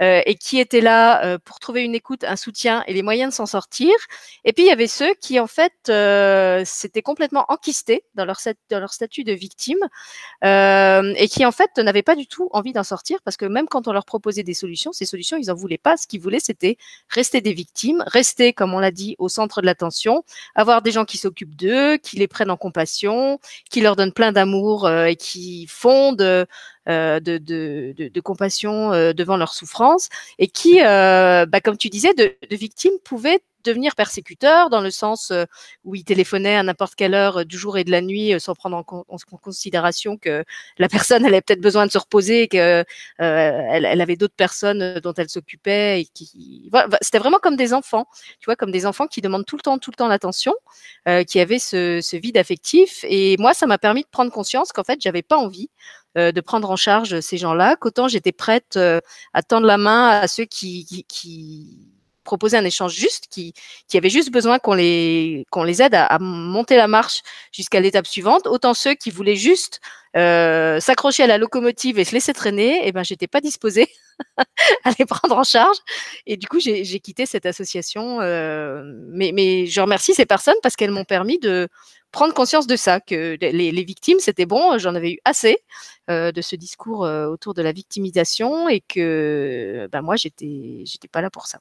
[0.00, 3.32] euh, et qui étaient là euh, pour trouver une écoute, un soutien et les moyens
[3.32, 3.92] de s'en sortir.
[4.44, 5.72] Et puis il y avait ceux qui en fait
[6.64, 8.38] s'étaient complètement enquistés dans leur,
[8.70, 9.78] dans leur statut de victime
[10.42, 13.88] et qui en fait n'avaient pas du tout envie d'en sortir parce que même quand
[13.88, 15.96] on leur proposait des solutions, ces solutions ils en voulaient pas.
[15.96, 16.76] Ce qu'ils voulaient c'était
[17.08, 21.04] rester des victimes, rester comme on l'a dit au centre de l'attention, avoir des gens
[21.04, 23.38] qui s'occupent d'eux, qui les prennent en compassion,
[23.70, 29.38] qui leur donnent plein d'amour et qui fondent euh, de, de, de, compassion euh, devant
[29.38, 34.70] leur souffrance et qui, euh, bah, comme tu disais, de, de victimes pouvaient devenir persécuteur
[34.70, 35.32] dans le sens
[35.84, 38.76] où il téléphonait à n'importe quelle heure du jour et de la nuit sans prendre
[38.76, 40.44] en, considération que
[40.78, 42.84] la personne elle avait peut-être besoin de se reposer, que
[43.18, 46.70] elle, avait d'autres personnes dont elle s'occupait qui
[47.02, 48.06] c'était vraiment comme des enfants,
[48.38, 50.54] tu vois, comme des enfants qui demandent tout le temps, tout le temps l'attention,
[51.26, 53.04] qui avaient ce, vide affectif.
[53.08, 55.70] Et moi, ça m'a permis de prendre conscience qu'en fait, j'avais pas envie
[56.18, 59.00] euh, de prendre en charge ces gens-là, qu'autant j'étais prête euh,
[59.32, 61.78] à tendre la main à ceux qui, qui,
[62.24, 63.54] proposaient un échange juste, qui,
[63.94, 68.46] avaient juste besoin qu'on les, qu'on les aide à, monter la marche jusqu'à l'étape suivante,
[68.46, 69.80] autant ceux qui voulaient juste
[70.16, 73.88] euh, s'accrocher à la locomotive et se laisser traîner, eh ben j'étais pas disposée
[74.84, 75.76] à les prendre en charge.
[76.26, 78.18] Et du coup, j'ai quitté cette association.
[78.20, 81.68] mais, mais je remercie ces personnes parce qu'elles m'ont permis de
[82.12, 85.58] prendre conscience de ça, que les, victimes, c'était bon, j'en avais eu assez
[86.10, 91.08] euh, de ce discours euh, autour de la victimisation et que ben moi, j'étais j'étais
[91.08, 91.60] pas là pour ça.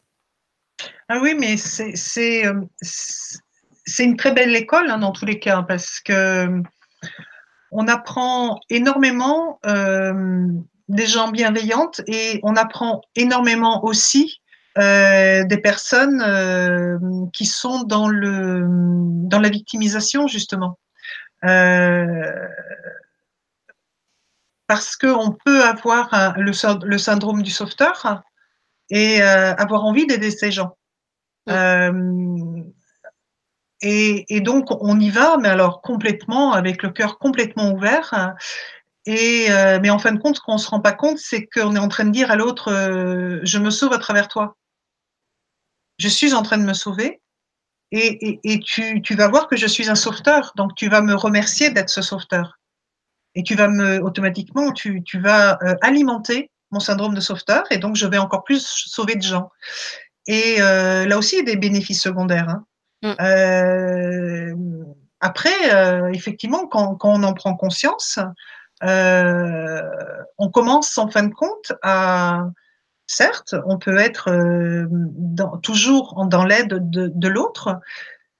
[1.10, 5.64] Ah oui, mais c'est euh, c'est une très belle école hein, dans tous les cas
[5.64, 6.62] parce que
[7.72, 9.60] on apprend énormément
[10.88, 14.40] des gens bienveillantes et on apprend énormément aussi
[14.78, 16.98] euh, des personnes euh,
[17.34, 20.80] qui sont dans, la victimisation, justement.
[21.44, 22.32] Euh,
[24.68, 28.22] parce qu'on peut avoir le, syndrome du sauveteur
[28.92, 30.78] et avoir envie d'aider ces gens.
[33.82, 38.36] Et, donc, on y va, mais alors complètement, avec le cœur complètement ouvert.
[39.06, 41.46] Et, euh, mais en fin de compte, ce qu'on ne se rend pas compte, c'est
[41.46, 44.58] qu'on est en train de dire à l'autre euh, Je me sauve à travers toi.
[45.98, 47.22] Je suis en train de me sauver.
[47.92, 50.52] Et, tu, vas voir que je suis un sauveteur.
[50.56, 52.60] Donc, tu vas me remercier d'être ce sauveteur.
[53.36, 57.64] Et tu vas me, automatiquement, tu, vas euh, alimenter mon syndrome de sauveteur.
[57.72, 59.50] Et donc, je vais encore plus sauver de gens.
[60.28, 62.50] Et là aussi, il y a des bénéfices secondaires.
[62.50, 62.66] Hein.
[63.02, 63.14] Mm.
[63.22, 64.56] Euh,
[65.20, 68.20] après, euh, effectivement, quand, quand, on en prend conscience,
[68.84, 69.82] euh,
[70.38, 72.46] on commence en fin de compte à,
[73.08, 74.30] certes, on peut être
[74.90, 77.80] dans, toujours dans l'aide de, de l'autre,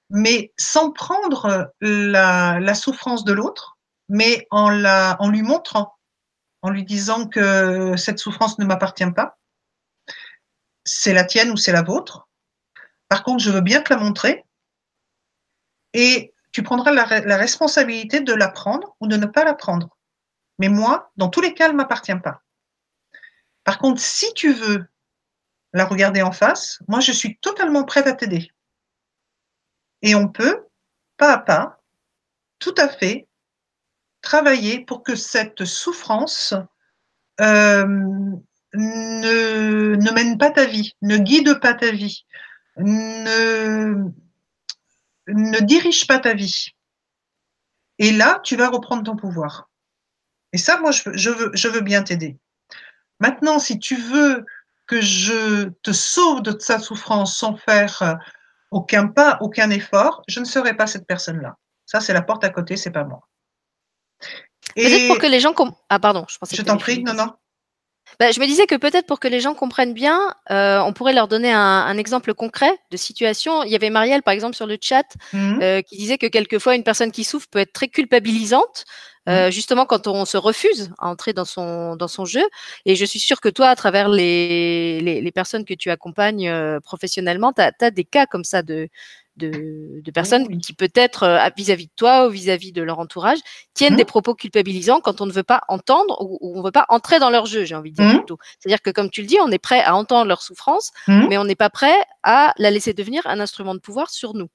[0.08, 3.76] mais sans prendre la, la souffrance de l'autre,
[4.08, 5.94] mais en, la, en lui montrant,
[6.62, 9.38] en lui disant que cette souffrance ne m'appartient pas,
[10.84, 12.28] c'est la tienne ou c'est la vôtre.
[13.08, 14.44] Par contre, je veux bien te la montrer,
[15.92, 19.96] et tu prendras la, responsabilité de la prendre ou de ne pas la prendre.
[20.58, 22.42] Mais moi, dans tous les cas, elle ne m'appartient pas.
[23.64, 24.86] Par contre, si tu veux
[25.72, 28.50] la regarder en face, moi, je suis totalement prête à t'aider.
[30.02, 30.66] Et on peut,
[31.16, 31.82] pas à pas,
[32.58, 33.28] tout à fait,
[34.22, 36.54] travailler pour que cette souffrance
[37.40, 38.36] euh,
[38.74, 42.24] ne, ne mène pas ta vie, ne guide pas ta vie,
[42.76, 44.10] ne,
[45.28, 46.68] ne dirige pas ta vie.
[47.98, 49.68] Et là, tu vas reprendre ton pouvoir.
[50.52, 52.38] Et ça, moi, je, veux, je veux bien t'aider.
[53.20, 54.46] Maintenant, si tu veux
[54.86, 58.14] que je te sauve de sa souffrance sans faire euh,
[58.70, 61.56] aucun pas, aucun effort, je ne serai pas cette personne-là.
[61.86, 63.28] Ça, c'est la porte à côté, c'est pas moi.
[64.76, 65.54] Et pour que les gens.
[65.88, 67.34] Ah, pardon, je pensais Je t'en prie, non, non.
[68.18, 71.12] Bah, je me disais que peut-être pour que les gens comprennent bien, euh, on pourrait
[71.12, 73.62] leur donner un, un, exemple concret de situation.
[73.62, 75.58] Il y avait Marielle, par exemple, sur le chat, mmh.
[75.62, 78.84] euh, qui disait que quelquefois, une personne qui souffre peut être très culpabilisante,
[79.28, 79.52] euh, mmh.
[79.52, 82.44] justement quand on se refuse à entrer dans son, dans son jeu.
[82.84, 86.52] Et je suis sûre que toi, à travers les, les, les personnes que tu accompagnes
[86.80, 88.88] professionnellement, tu as, as, des cas comme ça de,
[89.40, 93.38] de, personnes qui peut-être euh, vis-à-vis de toi ou vis-à-vis de leur entourage
[93.74, 94.06] tiennent des mmh.
[94.06, 97.30] propos culpabilisants quand on ne veut pas entendre ou, on ne veut pas entrer dans
[97.30, 98.18] leur jeu, j'ai envie de dire mmh.
[98.18, 98.38] plutôt.
[98.58, 101.26] C'est-à-dire que comme tu le dis, on est prêt à entendre leur souffrance, mmh.
[101.28, 104.48] mais on n'est pas prêt à la laisser devenir un instrument de pouvoir sur nous.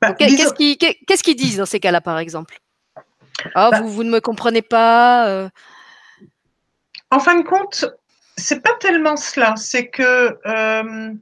[0.00, 2.60] Bah, qu'est-ce qu'ils disent dans ces cas-là, par exemple?
[3.54, 5.28] Oh, vous, vous, ne me comprenez pas.
[5.28, 5.48] Euh.
[7.10, 7.86] En fin de compte,
[8.36, 9.54] c'est pas tellement cela.
[9.56, 11.12] C'est que euh,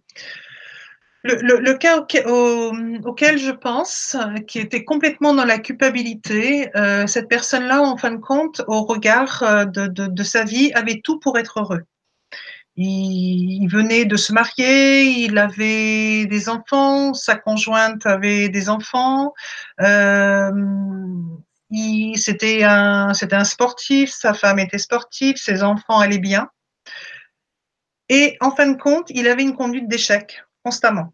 [1.25, 7.97] le, cas auquel, je pense, qui était complètement dans la culpabilité, euh, cette personne-là, en
[7.97, 11.85] fin de compte, au regard euh, de, sa vie, avait tout pour être heureux.
[12.77, 19.33] Il, venait de se marier, il avait des enfants, sa conjointe avait des enfants,
[19.81, 20.51] euh,
[22.17, 26.51] c'était un, un sportif, sa femme était sportive, ses enfants allaient bien.
[28.09, 31.13] Et en fin de compte, il avait une conduite d'échec constamment.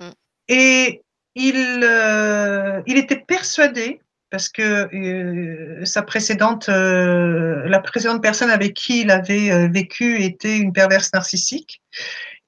[0.00, 0.10] Mm.
[0.48, 1.02] Et
[1.34, 4.62] il, euh, il était persuadé, parce que
[4.94, 11.12] euh, sa précédente, euh, la précédente personne avec qui il avait vécu était une perverse
[11.12, 11.82] narcissique,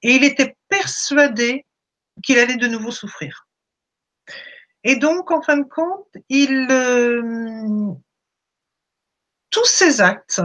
[0.03, 1.65] et il était persuadé
[2.23, 3.47] qu'il allait de nouveau souffrir.
[4.83, 6.67] Et donc, en fin de compte, il,
[9.49, 10.41] tous ces actes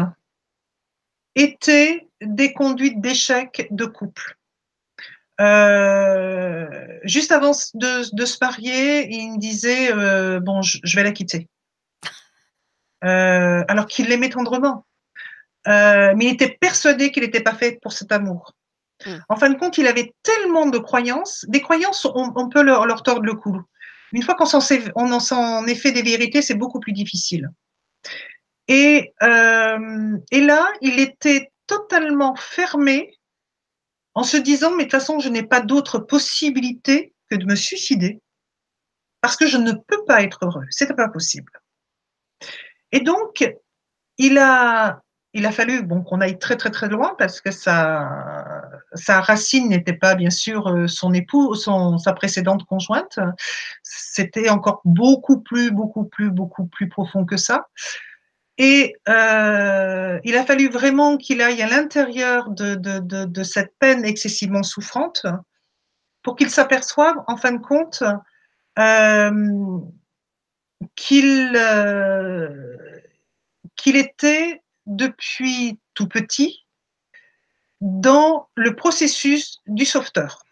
[1.34, 4.36] étaient des conduites d'échec de couple.
[5.40, 6.68] Euh,
[7.04, 11.48] juste avant de, se marier, il me disait euh, bon, je, vais la quitter.
[13.04, 14.86] Euh, alors qu'il l'aimait tendrement,
[15.66, 18.54] mais il était persuadé qu'il n'était pas fait pour cet amour.
[19.04, 19.18] Hmm.
[19.28, 21.44] En fin de compte, il avait tellement de croyances.
[21.48, 23.60] Des croyances, on, peut leur, leur, tordre le cou.
[24.12, 27.48] Une fois qu'on s'en est fait des vérités, c'est beaucoup plus difficile.
[28.68, 33.18] Et, et là, il était totalement fermé
[34.14, 37.54] en se disant, mais de toute façon, je n'ai pas d'autre possibilité que de me
[37.54, 38.20] suicider
[39.20, 40.66] parce que je ne peux pas être heureux.
[40.70, 41.52] C'était pas possible.
[42.90, 43.48] Et donc,
[44.18, 45.00] il a,
[45.32, 48.62] il a fallu bon, qu'on aille très très très loin parce que sa,
[48.94, 53.18] sa racine n'était pas bien sûr son époux, son, sa précédente conjointe.
[53.82, 57.68] C'était encore beaucoup plus, beaucoup plus, beaucoup plus profond que ça.
[58.58, 65.26] Et euh, il a fallu vraiment qu'il aille à l'intérieur de, cette peine excessivement souffrante
[66.22, 68.04] pour qu'il s'aperçoive, en fin de compte,
[68.78, 69.78] euh,
[70.94, 72.76] qu'il euh,
[73.76, 76.66] qu'il était depuis tout petit
[77.80, 80.44] dans le processus du sauveteur.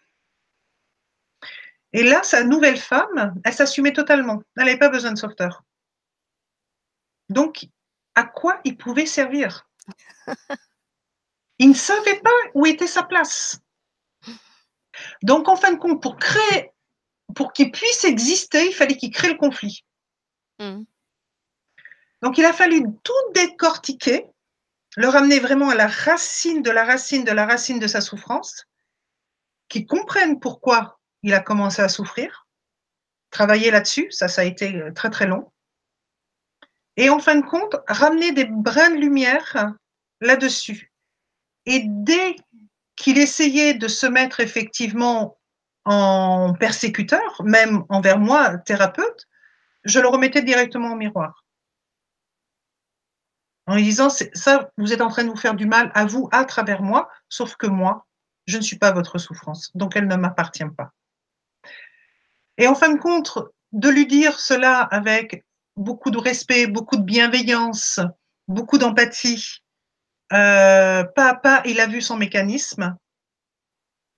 [1.93, 4.41] Et là, sa nouvelle femme, elle s'assumait totalement.
[4.57, 5.63] Elle n'avait pas besoin de sauveteur.
[7.29, 7.67] Donc,
[8.15, 9.67] à quoi il pouvait servir
[11.59, 13.61] Il ne savait pas où était sa place.
[15.23, 16.71] Donc, en fin de compte, pour créer,
[17.35, 19.85] pour qu'il puisse exister, il fallait qu'il crée le conflit.
[20.59, 20.83] Mm.
[22.21, 24.25] Donc, il a fallu tout décortiquer,
[24.97, 28.65] le ramener vraiment à la racine de la racine de la racine de sa souffrance,
[29.69, 32.47] qu'il comprenne pourquoi il a commencé à souffrir,
[33.29, 35.51] travailler là-dessus, ça, ça a été euh, très très long.
[36.97, 39.73] Et en fin de compte, ramener des brins de lumière
[40.19, 40.91] là-dessus.
[41.65, 42.35] Et dès
[42.95, 45.37] qu'il essayait de se mettre effectivement
[45.85, 49.27] en persécuteur, même envers moi, thérapeute,
[49.83, 51.45] je le remettais directement au miroir.
[53.67, 56.29] En lui disant, ça, vous êtes en train de vous faire du mal à vous,
[56.31, 58.05] à travers moi, sauf que moi,
[58.47, 60.91] je ne suis pas votre souffrance, donc elle ne m'appartient pas.
[62.57, 63.37] Et en fin de compte,
[63.71, 65.45] de lui dire cela avec
[65.77, 67.99] beaucoup de respect, beaucoup de bienveillance,
[68.47, 69.61] beaucoup d'empathie,
[70.33, 72.95] euh, pas à pas, il a vu son mécanisme,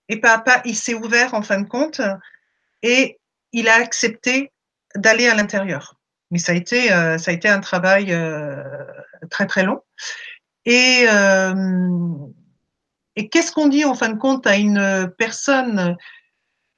[0.10, 2.02] et pas à pas, il s'est ouvert en fin de compte,
[2.82, 3.20] et
[3.52, 4.52] il a accepté
[4.96, 5.96] d'aller à l'intérieur.
[6.32, 8.64] Mais ça a été, euh, un travail euh,
[9.30, 9.82] très très long.
[10.66, 11.06] Et,
[13.16, 15.98] et qu'est-ce qu'on dit en fin de compte à une personne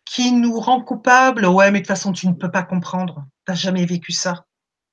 [0.05, 3.25] qui nous rend coupables Ouais, mais de toute façon, tu ne peux pas comprendre.
[3.45, 4.45] Tu n'as jamais vécu ça.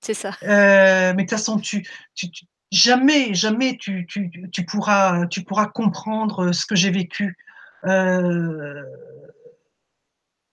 [0.02, 0.30] C'est ça.
[0.42, 2.28] Euh, mais de toute façon, tu, tu,
[2.70, 7.36] jamais, jamais tu, tu, tu, pourras, tu pourras comprendre ce que j'ai vécu.
[7.86, 8.82] Euh,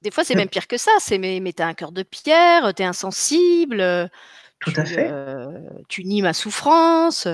[0.02, 0.92] Des fois, c'est même pire que ça.
[1.00, 4.10] C'est mais, mais tu as un cœur de pierre, tu es insensible.
[4.60, 5.10] Tout à fait.
[5.12, 7.28] Euh, tu nies ma souffrance.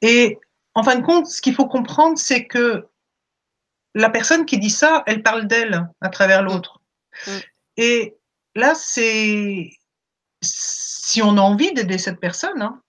[0.00, 0.38] Et
[0.74, 2.86] en fin de compte, ce qu'il faut comprendre, c'est que
[3.94, 6.46] la personne qui dit ça, elle parle d'elle à travers mm.
[6.46, 6.80] l'autre.
[7.26, 7.30] Mm.
[7.76, 8.16] Et
[8.54, 9.70] là, c'est
[10.44, 12.82] si on a envie d'aider cette personne, hein,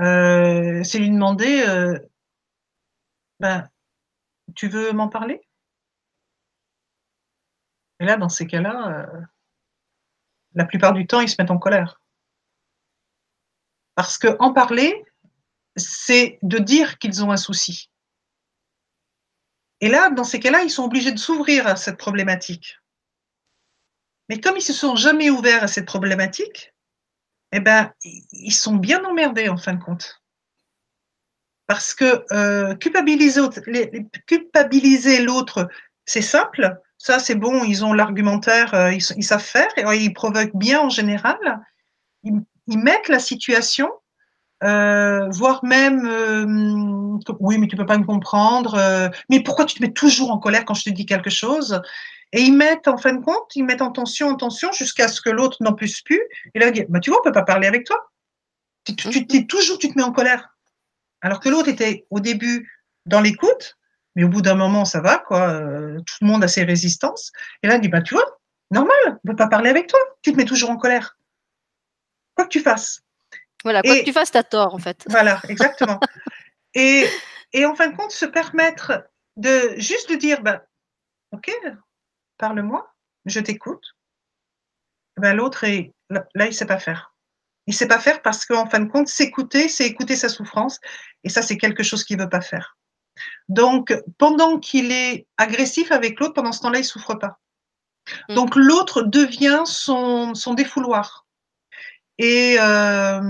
[0.00, 1.98] euh, c'est lui demander euh,
[3.40, 3.68] ben,
[4.56, 5.40] Tu veux m'en parler?
[8.00, 9.20] Et là, dans ces cas-là, euh,
[10.54, 12.00] la plupart du temps, ils se mettent en colère.
[13.94, 15.04] Parce que en parler,
[15.76, 17.90] c'est de dire qu'ils ont un souci.
[19.80, 22.78] Et là, dans ces cas-là, ils sont obligés de s'ouvrir à cette problématique.
[24.28, 26.74] Mais comme ils se sont jamais ouverts à cette problématique,
[27.52, 27.92] eh ben,
[28.32, 30.22] ils sont bien emmerdés en fin de compte.
[31.66, 33.40] Parce que euh, culpabiliser,
[35.22, 35.68] l'autre,
[36.04, 36.76] c'est simple.
[36.98, 40.88] Ça, c'est bon, ils ont l'argumentaire, euh, ils, savent faire, et ils provoquent bien en
[40.88, 41.38] général.
[42.22, 43.90] ils mettent la situation
[44.62, 46.08] euh, voire même
[47.40, 50.64] oui mais tu peux pas me comprendre mais pourquoi tu te mets toujours en colère
[50.64, 51.82] quand je te dis quelque chose?
[52.32, 55.20] Et ils mettent en fin de compte ils mettent en tension en tension jusqu'à ce
[55.20, 56.22] que l'autre n'en puisse plus.
[56.54, 58.10] Et là bah, tu vois on peut pas parler avec toi.
[58.84, 60.56] Tu, tu, tu, toujours tu te mets en colère.
[61.22, 62.70] Alors que l'autre était au début
[63.06, 63.78] dans l'écoute
[64.16, 65.60] mais au bout d'un moment ça va quoi
[66.06, 67.32] tout le monde a ses résistances.
[67.62, 68.38] Et là il dit bah tu vois
[68.70, 70.00] normal on peut pas parler avec toi.
[70.22, 71.16] Tu te mets toujours en colère.
[72.34, 73.04] Quoi que tu fasses.
[73.64, 75.04] Voilà, quoi que tu fasses, t'as tort, en fait.
[75.08, 75.98] Voilà, exactement.
[76.74, 77.08] et,
[77.52, 79.04] et en fin de compte, se permettre
[79.36, 80.60] de juste de dire, ben,
[81.32, 81.50] ok,
[82.38, 82.92] parle-moi,
[83.26, 83.96] je t'écoute.
[85.16, 87.14] Ben, L'autre, est, là, il ne sait pas faire.
[87.66, 90.80] Il ne sait pas faire parce qu'en fin de compte, s'écouter, c'est écouter sa souffrance.
[91.22, 92.76] Et ça, c'est quelque chose qu'il ne veut pas faire.
[93.48, 97.38] Donc, pendant qu'il est agressif avec l'autre, pendant ce temps-là, il ne souffre pas.
[98.28, 98.34] Mm.
[98.34, 101.26] Donc, l'autre devient son, son défouloir.
[102.18, 103.20] Et, euh,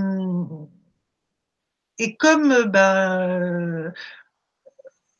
[1.97, 3.93] et comme ben,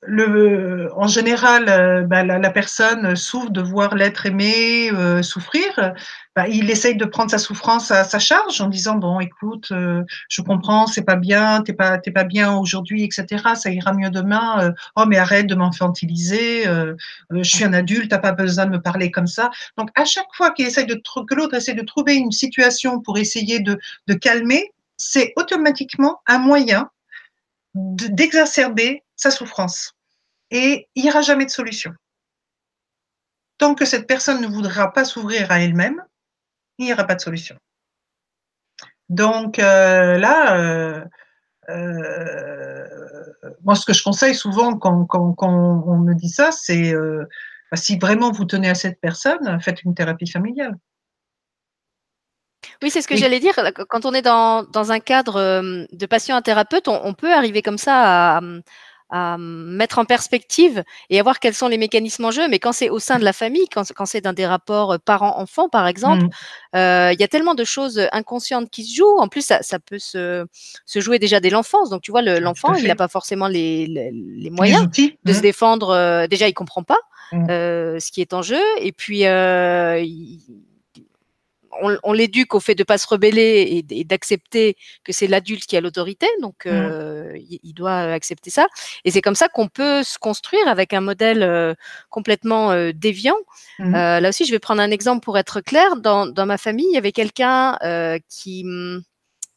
[0.07, 5.93] le, en général, euh, bah, la, personne souffre de voir l'être aimé euh, souffrir,
[6.35, 10.03] bah, il essaye de prendre sa souffrance à sa charge en disant bon, écoute, euh,
[10.29, 13.43] je comprends, c'est pas bien, t'es pas, t'es pas bien aujourd'hui, etc.
[13.55, 14.73] Ça ira mieux demain.
[14.95, 16.65] oh, mais arrête de m'infantiliser.
[16.65, 19.49] je suis un adulte, t'as pas besoin de me parler comme ça.
[19.77, 23.17] Donc à chaque fois qu'il essaye de que l'autre essaie de trouver une situation pour
[23.17, 26.89] essayer de, de calmer, c'est automatiquement un moyen
[27.75, 29.93] d'exacerber sa souffrance
[30.51, 31.91] et il n'y aura jamais de solution.
[33.57, 36.03] Tant que cette personne ne voudra pas s'ouvrir à elle-même,
[36.77, 37.57] il n'y aura pas de solution.
[39.09, 41.03] Donc euh, là, euh,
[41.69, 42.85] euh,
[43.63, 45.07] moi, ce que je conseille souvent quand,
[45.41, 46.93] on me dit ça, c'est
[47.71, 50.75] bah, si vraiment vous tenez à cette personne, faites une thérapie familiale.
[52.81, 53.53] Oui, c'est ce que j'allais dire.
[53.89, 55.61] Quand on est dans, un cadre
[55.91, 58.41] de patient à thérapeute, on, peut arriver comme ça à,
[59.09, 62.47] à mettre en perspective et à voir quels sont les mécanismes en jeu.
[62.47, 64.97] Mais quand c'est au sein de la famille, quand, quand c'est dans des rapports euh,
[64.97, 66.77] parents-enfants, par exemple, mmh.
[66.77, 69.17] euh, il y a tellement de choses inconscientes qui se jouent.
[69.17, 70.45] En plus, ça, ça peut se,
[70.85, 71.89] se, jouer déjà dès l'enfance.
[71.89, 75.41] Donc, tu vois, l'enfant, il n'a pas forcément les, les, les moyens de se mmh.
[75.41, 75.89] défendre.
[75.89, 76.99] Euh, déjà, il comprend pas
[77.31, 77.49] mmh.
[77.49, 78.61] euh, ce qui est en jeu.
[78.79, 80.39] Et puis, euh, il,
[81.81, 85.81] on, l'éduque au fait de pas se rebeller et, d'accepter que c'est l'adulte qui a
[85.81, 86.69] l'autorité, donc mmh.
[86.69, 88.67] euh, il, doit accepter ça.
[89.03, 91.73] Et c'est comme ça qu'on peut se construire avec un modèle euh,
[92.09, 93.35] complètement euh, déviant.
[93.79, 93.91] Mmh.
[93.91, 95.95] là aussi, je vais prendre un exemple pour être clair.
[95.97, 97.77] Dans, ma famille, il y avait quelqu'un
[98.29, 99.01] qui, hmm,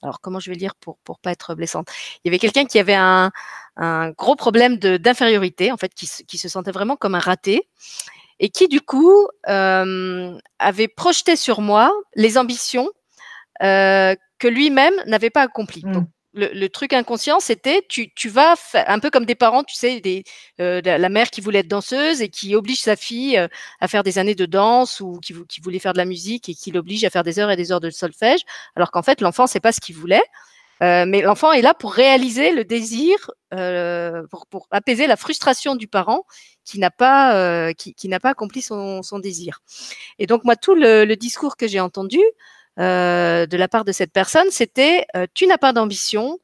[0.02, 1.88] alors comment je vais dire pour pour pas être blessante,
[2.24, 3.30] il y avait quelqu'un qui avait un,
[4.16, 7.68] gros problème d'infériorité, en fait, qui, qui se sentait vraiment comme un raté
[8.40, 12.88] et qui du coup euh, avait projeté sur moi les ambitions
[13.62, 15.82] euh, que lui-même n'avait pas accomplies.
[15.84, 15.92] Mmh.
[15.92, 19.74] Donc, le, le, truc inconscient, c'était tu, tu vas un peu comme des parents, tu
[19.74, 20.24] sais, des,
[20.60, 23.48] euh, la mère qui voulait être danseuse et qui oblige sa fille euh,
[23.80, 26.54] à faire des années de danse ou qui, qui voulait faire de la musique et
[26.54, 28.42] qui l'oblige à faire des heures et des heures de solfège,
[28.76, 30.22] alors qu'en fait l'enfant c'est pas ce qu'il voulait.
[30.82, 35.88] Euh, mais l'enfant est là pour réaliser le désir, euh, pour, apaiser la frustration du
[35.88, 36.24] parent
[36.64, 39.60] qui n'a pas, euh, qui, n'a pas accompli son, désir.
[40.18, 42.20] Et donc moi, tout le, discours que j'ai entendu
[42.76, 46.38] de la part de cette personne, c'était tu n'as pas d'ambition,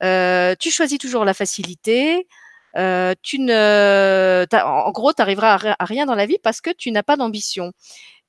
[0.00, 2.26] tu choisis toujours la facilité.
[2.74, 7.04] tu ne, en gros, tu arriveras à rien dans la vie parce que tu n'as
[7.04, 7.72] pas d'ambition.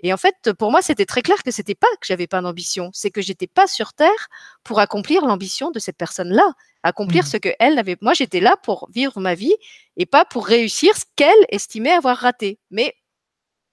[0.02, 2.92] Et en fait, pour moi, c'était très clair que c'était pas que j'avais pas d'ambition,
[2.94, 4.28] c'est que j'étais pas sur terre
[4.64, 7.28] pour accomplir l'ambition de cette personne-là, accomplir mmh.
[7.28, 7.98] ce que elle avait.
[8.02, 9.56] Moi, j'étais là pour vivre ma vie
[9.96, 12.60] et pas pour réussir ce qu'elle estimait avoir raté.
[12.70, 12.94] Mais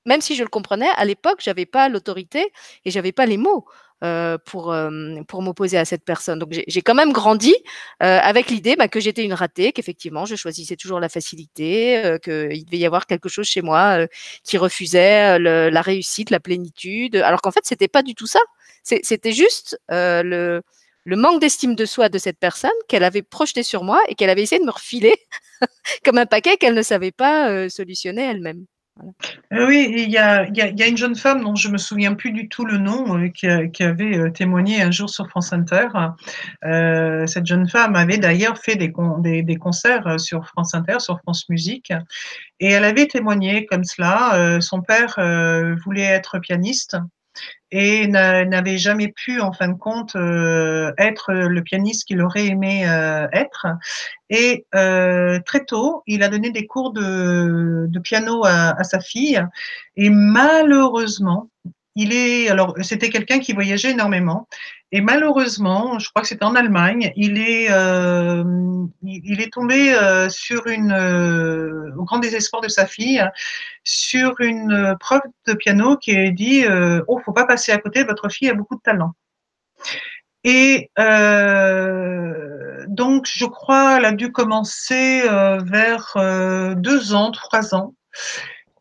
[0.06, 2.52] même si je le comprenais, à l'époque, j'avais pas l'autorité
[2.84, 3.66] et j'avais pas les mots.
[4.04, 4.90] Euh, pour, euh,
[5.28, 6.38] pour m'opposer à cette personne.
[6.38, 7.54] Donc j'ai quand même grandi
[8.02, 12.66] euh, avec l'idée bah, que j'étais une ratée, qu'effectivement je choisissais toujours la facilité, qu'il
[12.66, 14.06] devait y avoir quelque chose chez moi
[14.42, 18.40] qui refusait la réussite, la plénitude, alors qu'en fait c'était pas du tout ça.
[18.82, 20.60] C'était juste le,
[21.04, 24.30] le manque d'estime de soi de cette personne qu'elle avait projeté sur moi et qu'elle
[24.30, 25.16] avait essayé de me refiler
[26.04, 28.66] comme un paquet qu'elle ne savait pas solutionner elle-même.
[29.52, 30.46] Euh, oui, il y a,
[30.88, 33.46] une jeune femme dont je me souviens plus du tout le nom, euh, qui,
[33.82, 35.88] avait euh, témoigné un jour sur France Inter.
[37.26, 38.92] Cette jeune femme avait d'ailleurs fait des,
[39.58, 41.92] concerts sur France Inter, sur France Musique,
[42.60, 44.60] et elle avait témoigné comme cela.
[44.60, 45.14] son père
[45.84, 46.96] voulait être pianiste
[47.76, 52.88] et n'avait jamais pu, en fin de compte, euh, être le pianiste qu'il aurait aimé
[52.88, 53.66] euh, être.
[54.30, 59.00] Et euh, très tôt, il a donné des cours de, de piano à, à, sa
[59.00, 59.42] fille.
[59.96, 61.50] Et malheureusement,
[61.96, 64.46] il est, alors c'était quelqu'un qui voyageait énormément,
[64.92, 68.44] et malheureusement, je crois que c'était en Allemagne, il est, euh,
[69.02, 73.24] il est tombé euh, sur une, euh, au grand désespoir de sa fille,
[73.82, 76.64] sur une prof de piano qui a dit,
[77.08, 79.14] oh, faut pas passer à côté, votre fille a beaucoup de talent.
[80.44, 80.90] Et
[82.86, 85.22] donc, je crois, elle a dû commencer
[85.64, 87.94] vers deux ans, trois ans.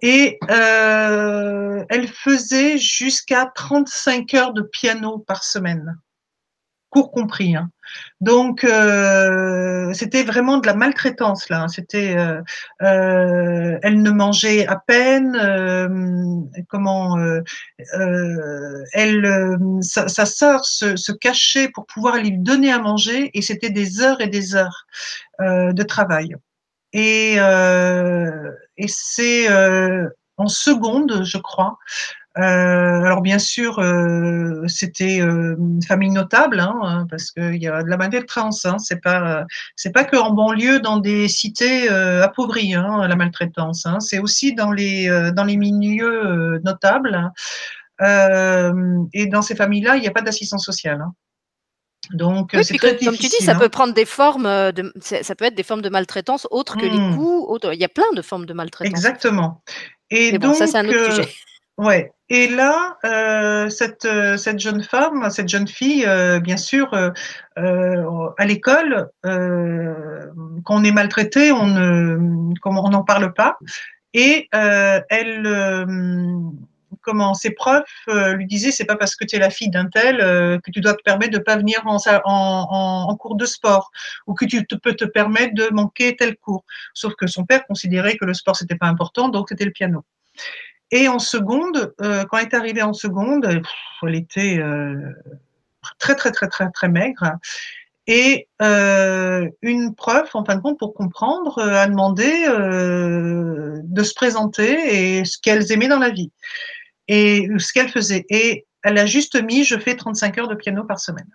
[0.03, 5.97] Et euh, elle faisait jusqu'à 35 heures de piano par semaine,
[6.89, 7.55] cours compris.
[7.55, 7.69] Hein.
[8.19, 11.69] Donc, euh, c'était vraiment de la maltraitance là.
[11.69, 12.41] C'était, euh,
[12.81, 15.37] euh elle ne mangeait à peine.
[15.37, 15.87] Euh,
[16.67, 17.41] comment euh,
[18.91, 23.69] Elle, sa, sa sœur se, se, cachait pour pouvoir lui donner à manger, et c'était
[23.69, 24.85] des heures et des heures
[25.39, 26.35] de travail.
[26.93, 31.77] Et, euh, et c'est euh, en seconde, je crois.
[32.39, 33.75] Euh, alors bien sûr,
[34.67, 38.65] c'était une famille notable, hein, hein parce qu'il y a de la maltraitance.
[38.65, 43.87] Hein, c'est pas, c'est pas que en banlieue, dans des cités appauvries, hein, la maltraitance.
[43.99, 47.31] C'est aussi dans les dans les milieux notables.
[48.01, 51.03] Et dans ces familles-là, il n'y a pas d'assistance sociale.
[52.11, 55.55] Donc, c'est très comme tu dis, ça peut prendre des formes, de, ça peut être
[55.55, 57.15] des formes de maltraitance autres que les mmh.
[57.15, 57.45] coups.
[57.47, 57.73] Autres.
[57.73, 58.91] Il y a plein de formes de maltraitance.
[58.91, 59.61] Exactement.
[60.09, 61.29] Et bon, donc, ça, c'est un autre euh, sujet.
[61.77, 62.11] Ouais.
[62.29, 67.09] Et là, euh, cette, cette jeune femme, cette jeune fille, euh, bien sûr, euh,
[67.57, 73.57] euh à l'école, quand on est maltraité, on ne, on n'en parle pas.
[74.13, 75.43] Et elle
[77.03, 79.87] comment ses profs euh, lui disaient c'est pas parce que tu es la fille d'un
[79.87, 83.91] tel euh, que tu dois te permettre de pas venir en, cours de sport
[84.25, 86.63] ou que tu peux te permettre de manquer tel cours.
[86.93, 90.03] Sauf que son père considérait que le sport c'était pas important, donc c'était le piano.
[90.89, 93.45] Et en seconde, euh, quand elle est arrivée en seconde,
[94.03, 94.59] elle était
[95.99, 97.33] très très très très très maigre.
[98.07, 105.25] Et une preuve, en fin de compte, pour comprendre, a demandé de se présenter et
[105.25, 106.31] ce qu'elles aimaient dans la vie
[107.07, 108.25] et ce qu'elles faisaient.
[108.29, 111.29] Et elle a juste mis je fais 35 heures de piano par semaine.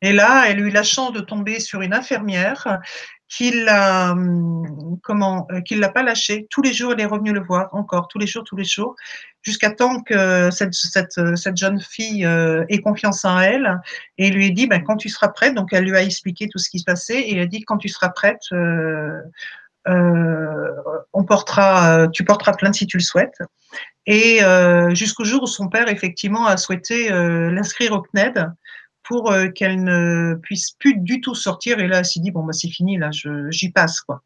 [0.00, 2.78] Et là, elle a eu la chance de tomber sur une infirmière
[3.28, 4.14] qui l'a
[5.02, 6.46] comment qui l'a pas lâché.
[6.50, 8.94] Tous les jours, elle est revenue le voir encore, tous les jours, tous les jours,
[9.42, 13.80] jusqu'à temps que cette, cette jeune fille euh, ait confiance en elle
[14.18, 15.54] et lui ait dit ben, quand tu seras prête.
[15.54, 17.78] Donc elle lui a expliqué tout ce qui se passait et elle a dit quand
[17.78, 19.22] tu seras prête, euh, euh,
[19.88, 23.38] on portera, tu porteras plainte si tu le souhaites.
[24.06, 24.40] Et
[24.94, 28.46] jusqu'au jour où son père effectivement a souhaité l'inscrire au CNED
[29.08, 31.80] pour euh, qu'elle ne puisse plus du tout sortir.
[31.80, 33.10] Et là, elle s'est dit, bon, bah, c'est fini, là,
[33.50, 34.22] j'y passe, quoi.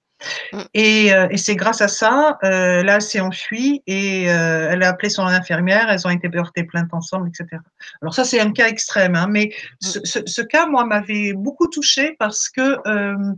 [0.53, 0.61] Mm.
[0.75, 4.83] Et, euh, et c'est grâce à ça, euh, là, elle s'est enfuie et euh, elle
[4.83, 7.61] a appelé son infirmière, elles ont été portées plainte ensemble, etc.
[8.03, 9.87] Alors ça, c'est un cas extrême, hein, mais mm.
[9.87, 13.35] ce, ce, ce, cas, moi, m'avait beaucoup touchée parce que euh,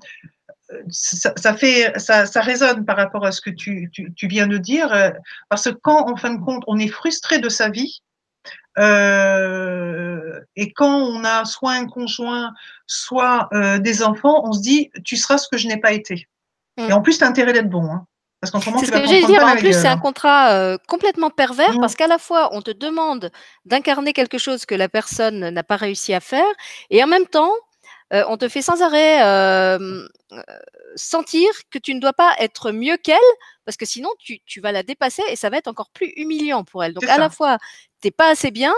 [0.89, 4.47] ça, ça, fait, ça, ça, résonne par rapport à ce que tu, tu, tu viens
[4.47, 5.13] de dire,
[5.49, 8.01] parce que quand, en fin de compte, on est frustré de sa vie,
[8.79, 12.53] euh, et quand on a soit un conjoint,
[12.87, 16.29] soit euh, des enfants, on se dit tu seras ce que je n'ai pas été.
[16.77, 16.89] Mm.
[16.89, 17.85] Et en plus, tu as intérêt d'être bon.
[17.85, 18.07] Hein.
[18.41, 19.45] Parce qu'en c'est ce que j'ai dire.
[19.45, 21.81] En plus, c'est un contrat euh, complètement pervers mm.
[21.81, 23.31] parce qu'à la fois, on te demande
[23.65, 26.45] d'incarner quelque chose que la personne n'a pas réussi à faire,
[26.91, 27.53] et en même temps,
[28.15, 30.07] euh, on te fait sans arrêt euh,
[30.95, 33.19] sentir que tu ne dois pas être mieux qu'elle
[33.65, 36.65] parce que sinon tu, tu, vas la dépasser et ça va être encore plus humiliant
[36.65, 36.95] pour elle.
[36.95, 37.59] Donc à la fois
[38.01, 38.75] t'es pas assez bien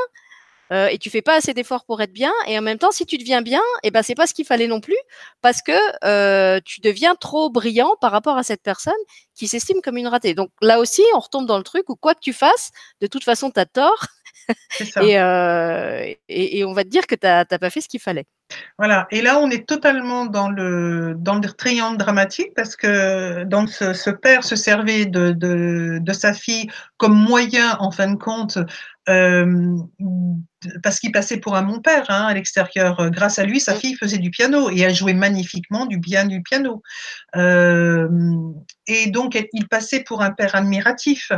[0.73, 3.07] euh, et tu fais pas assez d'efforts pour être bien et en même temps si
[3.07, 4.97] tu deviens bien et eh ben c'est pas ce qu'il fallait non plus
[5.41, 5.73] parce que
[6.05, 8.95] euh, tu deviens trop brillant par rapport à cette personne
[9.35, 10.35] qui s'estime comme une ratée.
[10.35, 13.25] Donc là aussi on retombe dans le truc où quoi que tu fasses de toute
[13.25, 14.07] façon tu as tort
[15.03, 18.01] et, euh, et, et, on va te dire que tu n'as pas fait ce qu'il
[18.01, 18.27] fallait.
[18.79, 23.71] Voilà, et là on est totalement dans le, dans le triangle dramatique parce que donc
[23.71, 28.17] ce, ce père se servait de, de, de, sa fille comme moyen en fin de
[28.17, 28.59] compte
[29.09, 29.77] euh,
[30.83, 33.11] parce qu'il passait pour un mon père hein, à l'extérieur.
[33.11, 36.43] Grâce à lui, sa fille faisait du piano et elle jouait magnifiquement du bien du
[36.43, 36.83] piano.
[37.37, 38.09] Euh,
[38.87, 41.33] et donc il passait pour un père admiratif,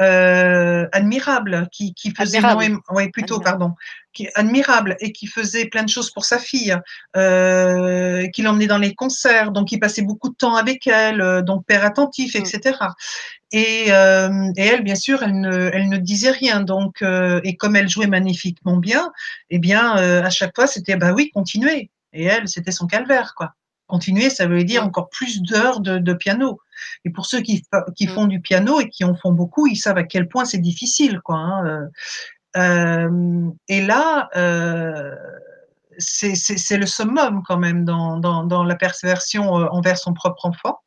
[0.00, 2.80] euh, admirable, qui, qui faisait admirable.
[2.90, 3.58] oui plutôt admirable.
[3.58, 3.74] pardon,
[4.12, 6.76] qui admirable et qui faisait plein de choses pour sa fille,
[7.16, 11.42] euh, qui l'emmenait dans les concerts, donc il passait beaucoup de temps avec elle, euh,
[11.42, 12.38] donc père attentif, mm.
[12.38, 12.78] etc.
[13.52, 16.60] Et, euh, et, elle, bien sûr, elle ne, elle ne disait rien.
[16.60, 19.12] Donc, euh, et comme elle jouait magnifiquement bien,
[19.50, 21.90] eh bien, euh, à chaque fois, c'était bah oui, continuez.
[22.12, 23.54] Et elle, c'était son calvaire, quoi.
[23.86, 24.88] Continuer, ça veut dire mm.
[24.88, 26.60] encore plus d'heures de, de, piano.
[27.04, 27.64] Et pour ceux qui,
[27.96, 28.10] qui mm.
[28.10, 31.20] font du piano et qui en font beaucoup, ils savent à quel point c'est difficile,
[31.20, 31.36] quoi.
[31.36, 31.88] Hein.
[32.56, 35.14] Euh, et là, euh,
[35.98, 40.80] c'est le summum quand même dans, dans, dans la perséversion envers son propre enfant.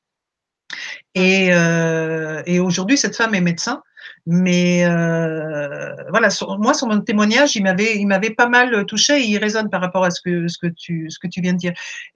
[1.16, 3.82] Et, euh, et aujourd'hui, cette femme est médecin.
[4.26, 9.20] Mais euh, voilà, sur, moi, sur mon témoignage, il m'avait, il m'avait pas mal touché
[9.20, 11.54] et il résonne par rapport à ce que, ce que, tu, ce que tu viens
[11.54, 11.74] de dire.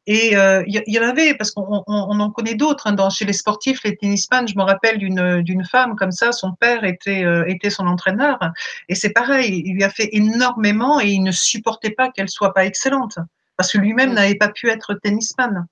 [0.08, 2.94] Et euh, il y, y, en avait, parce qu'on on, on en connaît d'autres, hein,
[2.94, 6.54] dans, chez les sportifs, les tennisman, je me rappelle d'une, d'une femme comme ça, son
[6.54, 8.40] père était, euh, était son entraîneur.
[8.90, 12.54] Et c'est pareil, il lui a fait énormément et il ne supportait pas qu'elle soit
[12.54, 13.18] pas excellente.
[13.58, 15.66] Parce que lui-même n'avait pas pu être tennisman.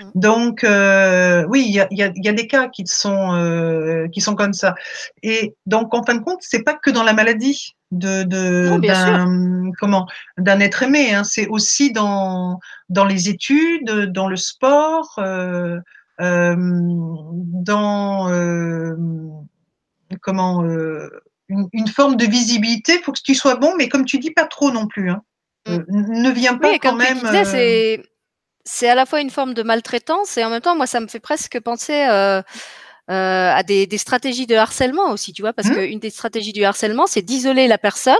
[0.00, 0.10] Mmh.
[0.14, 4.08] Donc euh, oui, il y a, y, a, y a, des cas qui sont euh,
[4.08, 4.74] qui sont comme ça.
[5.22, 9.70] Et donc en fin de compte, c'est pas que dans la maladie de, de d'un
[9.78, 10.06] comment
[10.36, 11.14] d'un être aimé.
[11.14, 12.58] Hein, c'est aussi dans
[12.88, 15.78] dans les études, dans le sport, euh,
[16.18, 18.28] dans
[20.20, 20.64] comment
[21.48, 22.96] une, une, forme de visibilité.
[22.96, 25.10] Il faut que tu sois bon, mais comme tu dis, pas trop non plus.
[25.10, 25.22] Hein.
[25.68, 26.22] Mmh.
[26.22, 27.18] ne viens pas oui, quand même.
[27.18, 28.02] Disais, c'est
[28.82, 31.20] à la fois une forme de maltraitance et en même temps, moi, ça me fait
[31.20, 32.42] presque penser euh,
[33.10, 35.74] euh, à des, des, stratégies de harcèlement aussi, tu vois, parce mmh.
[35.74, 38.16] qu'une des stratégies du harcèlement, c'est d'isoler la personne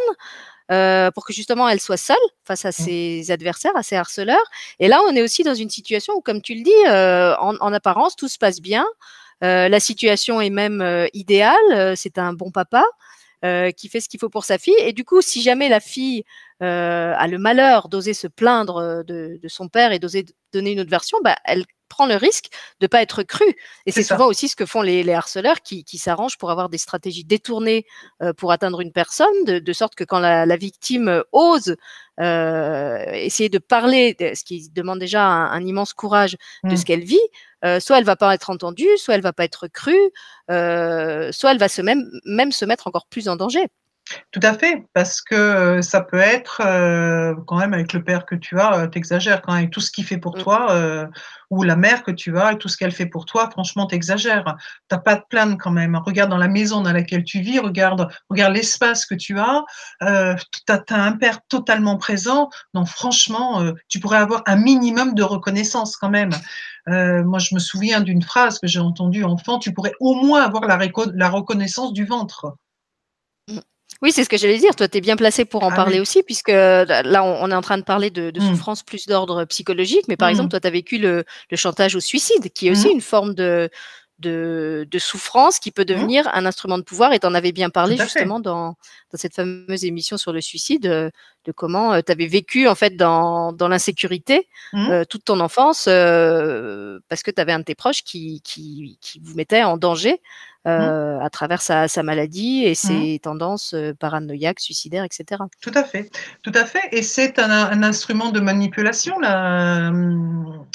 [0.70, 2.72] euh, pour que justement elle soit seule face à mmh.
[2.72, 4.44] ses adversaires, à ses harceleurs.
[4.80, 7.72] Et là, on est aussi dans une situation où, comme tu le dis, en, en,
[7.72, 8.86] apparence, tout se passe bien.
[9.40, 11.96] La situation est même idéale.
[11.96, 12.84] C'est un bon papa.
[13.44, 14.74] Euh, qui fait ce qu'il faut pour sa fille.
[14.80, 16.24] Et du coup, si jamais la fille
[16.60, 20.72] euh, a le malheur d'oser se plaindre euh, de, de son père et d'oser donner
[20.72, 22.48] une autre version, bah, elle prend le risque
[22.80, 23.56] de pas être crue.
[23.86, 26.68] Et c'est souvent aussi ce que font les, les harceleurs qui, qui s'arrangent pour avoir
[26.68, 27.86] des stratégies détournées
[28.22, 31.76] euh, pour atteindre une personne, de, de, sorte que quand la, la victime ose
[32.20, 36.76] euh, essayer de parler, ce qui demande déjà un, un immense courage de mmh.
[36.76, 37.18] ce qu'elle vit,
[37.64, 40.10] euh, soit elle va pas être entendue, soit elle va pas être crue,
[40.48, 43.66] soit elle va se même, même se mettre encore plus en danger.
[44.30, 48.26] Tout à fait, parce que euh, ça peut être euh, quand même avec le père
[48.26, 50.42] que tu as, euh, t'exagères quand même, tout ce qu'il fait pour Mm.
[50.42, 51.08] toi,
[51.50, 54.54] ou la mère que tu as et tout ce qu'elle fait pour toi, franchement, t'exagères.
[54.88, 55.96] T'as pas de plainte quand même.
[55.96, 59.64] Regarde dans la maison dans laquelle tu vis, regarde, regarde l'espace que tu as.
[60.00, 62.50] T'as, as un père totalement présent.
[62.74, 66.30] Donc franchement, tu pourrais avoir un minimum de reconnaissance quand même.
[66.86, 69.58] Moi, je me souviens d'une phrase que j'ai entendue enfant.
[69.58, 72.56] Tu pourrais au moins avoir la reconnaissance du ventre.
[74.00, 74.76] Oui, c'est ce que j'allais dire.
[74.76, 76.00] Toi, tu es bien placé pour en Ah parler oui.
[76.00, 78.48] aussi, puisque euh, là, on, est en train de parler de, de Mm.
[78.50, 80.04] souffrance plus d'ordre psychologique.
[80.08, 80.30] Mais par Mm.
[80.30, 82.92] exemple, toi, tu as vécu le, le chantage au suicide, qui est aussi Mm.
[82.92, 83.68] une forme de,
[84.20, 87.12] de, de souffrance qui peut devenir un instrument de pouvoir.
[87.12, 88.76] Et tu en avais bien parlé justement dans,
[89.12, 91.10] dans cette fameuse émission sur le suicide, euh,
[91.44, 94.48] de comment tu avais vécu en fait dans, dans l'insécurité
[94.92, 98.98] euh, toute ton enfance, euh, parce que tu avais un de tes proches qui, qui,
[99.00, 100.20] qui vous mettait en danger
[100.68, 105.42] euh, à travers sa, sa maladie et ses tendances euh, paranoïaques, suicidaires, etc.
[105.60, 106.10] Tout à fait,
[106.42, 106.82] tout à fait.
[106.92, 109.90] Et c'est un, un instrument de manipulation, la,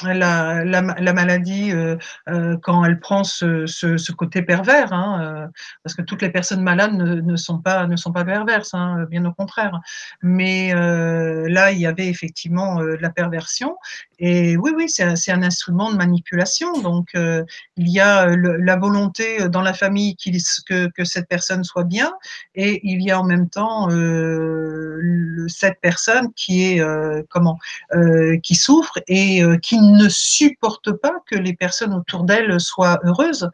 [0.03, 1.97] la, la, la maladie, euh,
[2.29, 5.47] euh, quand elle prend ce, ce, ce côté pervers, hein, euh,
[5.83, 9.05] parce que toutes les personnes malades ne, ne, sont, pas, ne sont pas perverses, hein,
[9.09, 9.79] bien au contraire.
[10.21, 13.77] Mais euh, là, il y avait effectivement euh, de la perversion.
[14.19, 16.81] Et oui, oui, c'est un, un, instrument de manipulation.
[16.81, 17.43] Donc, euh,
[17.75, 22.13] il y a le, la volonté dans la famille que, que, cette personne soit bien,
[22.55, 27.57] et il y a en même temps euh, le, cette personne qui est euh, comment,
[27.93, 33.49] euh, qui souffre et qui ne supporte pas que les personnes autour d'elle soient heureuses,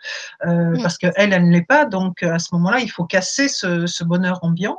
[0.46, 0.82] mmh.
[0.84, 1.86] parce qu'elle, elle ne l'est pas.
[1.86, 4.78] Donc, à ce moment-là, il faut casser ce, ce bonheur ambiant.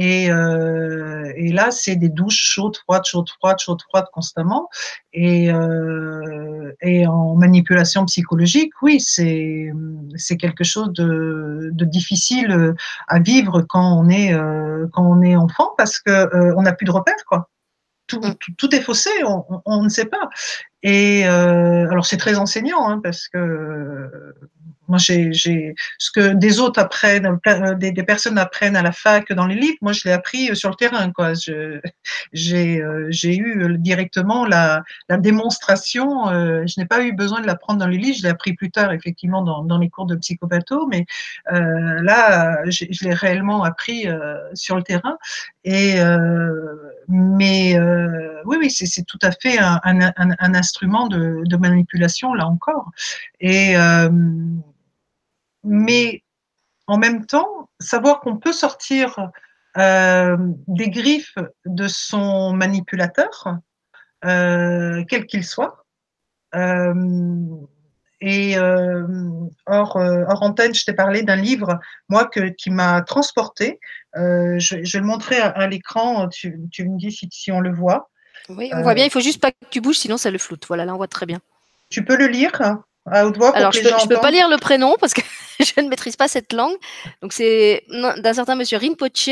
[0.00, 4.68] Et, euh, et, là, c'est des douches chaudes, froides, chaudes, froides, chaudes, froides constamment.
[5.12, 9.72] Et, euh, et en manipulation psychologique, oui, c'est
[10.14, 12.76] c'est quelque chose de, de, difficile
[13.08, 16.74] à vivre quand on est euh, quand on est enfant parce que euh, on n'a
[16.74, 17.50] plus de repères, quoi.
[18.06, 20.30] Tout, tout, tout, est faussé, on, on, on, ne sait pas.
[20.84, 24.32] Et euh, alors c'est très enseignant hein, parce que
[24.88, 27.38] moi, j'ai, ce que des autres apprennent,
[27.78, 30.70] des, des, personnes apprennent à la fac dans les livres, moi, je l'ai appris sur
[30.70, 31.32] le terrain, quoi.
[32.32, 36.28] J'ai, euh, eu directement la, la démonstration.
[36.30, 38.16] Euh, je n'ai pas eu besoin de l'apprendre dans les livres.
[38.18, 40.86] Je l'ai appris plus tard, effectivement, dans, dans les cours de psychopatho.
[40.86, 41.04] Mais
[41.52, 45.18] euh, là, je l'ai réellement appris euh, sur le terrain.
[45.64, 46.76] Et euh,
[47.08, 51.56] mais euh, oui, oui, c'est tout à fait un, un, un, un instrument de, de,
[51.56, 52.90] manipulation là encore.
[53.40, 54.10] Et euh,
[55.68, 56.22] mais
[56.86, 59.30] en même temps, savoir qu'on peut sortir
[59.76, 63.58] euh, des griffes de son manipulateur,
[64.24, 65.84] euh, quel qu'il soit.
[66.54, 66.94] Euh,
[68.20, 69.06] et euh,
[69.66, 73.78] hors, hors, antenne, je t'ai parlé d'un livre, moi, que, qui m'a transporté.
[74.14, 77.60] Je, je, vais le montrer à, à l'écran, tu, tu, me dis si, si, on
[77.60, 78.10] le voit.
[78.48, 80.66] Oui, on voit bien, il faut juste pas que tu bouges, sinon ça le floute.
[80.66, 81.38] Voilà, là, on voit très bien.
[81.90, 82.80] Tu peux le lire
[83.54, 85.22] Alors, je les peux, pas lire le prénom parce que
[85.60, 86.76] je ne maîtrise pas cette langue.
[87.22, 89.28] Donc, c'est d'un certain monsieur Rinpoche.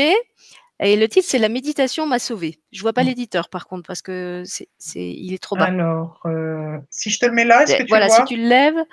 [0.79, 2.59] Et le titre, c'est La méditation m'a sauvé.
[2.71, 3.07] Je vois pas Mm.
[3.07, 5.65] l'éditeur, par contre, parce que c'est, c'est, il est trop bas.
[5.65, 8.25] Alors, euh, si je te le mets là, est-ce que tu voilà, le vois?
[8.27, 8.83] si tu le lèves.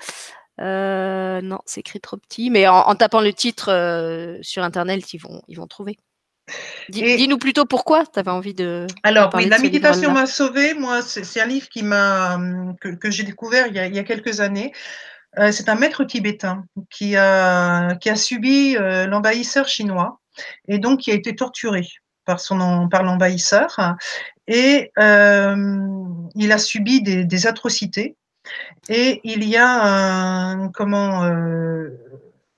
[0.61, 5.13] Euh, non, c'est écrit trop petit, mais en, en tapant le titre euh, sur internet,
[5.13, 5.99] ils vont, ils vont trouver.
[6.91, 8.87] Dis-nous plutôt pourquoi tu avais envie de.
[9.03, 10.75] Alors, oui, La méditation m'a sauvé.
[10.75, 13.95] Moi, c'est un livre qui m'a hum, que, que j'ai découvert il y, a, il
[13.95, 14.73] y a quelques années.
[15.39, 20.21] Euh, c'est un maître tibétain qui a qui a subi euh, l'envahisseur chinois
[20.69, 21.83] et donc qui a été torturé
[22.25, 23.97] par son par l'envahisseur
[24.47, 25.57] et euh,
[26.37, 28.17] il a subi des, des atrocités
[28.89, 31.89] et il y a un comment euh,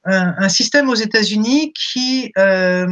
[0.07, 2.87] un, système aux États-Unis qui euh,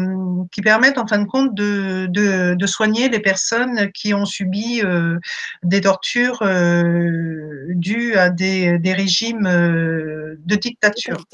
[0.50, 0.60] qui
[0.96, 5.18] en fin de compte de, de, de soigner les personnes qui ont subi euh,
[5.62, 11.24] des tortures euh, dues à des, des régimes de dictature.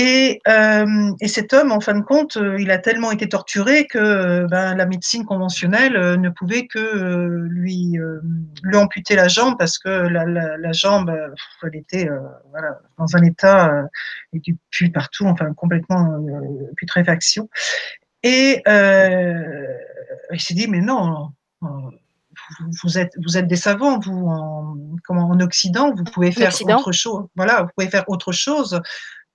[0.00, 3.88] Et, euh, et cet homme, en fin de compte, euh, il a tellement été torturé
[3.88, 6.78] que euh, ben, la médecine conventionnelle ne pouvait que
[7.50, 7.98] lui,
[8.62, 11.12] lui amputer la jambe parce que la, la, la jambe,
[11.64, 12.20] elle était euh,
[12.50, 13.82] voilà, dans un état euh,
[14.32, 16.24] et du pu partout, enfin complètement
[16.76, 17.50] putréfaction.
[18.22, 21.32] Et il s'est dit mais non.
[21.60, 21.90] vous-
[22.84, 26.78] Vous êtes, vous êtes des savants, vous, en, comment, en Occident, vous pouvez faire Occident.
[26.78, 27.26] autre chose.
[27.34, 28.80] Voilà, vous pouvez faire autre chose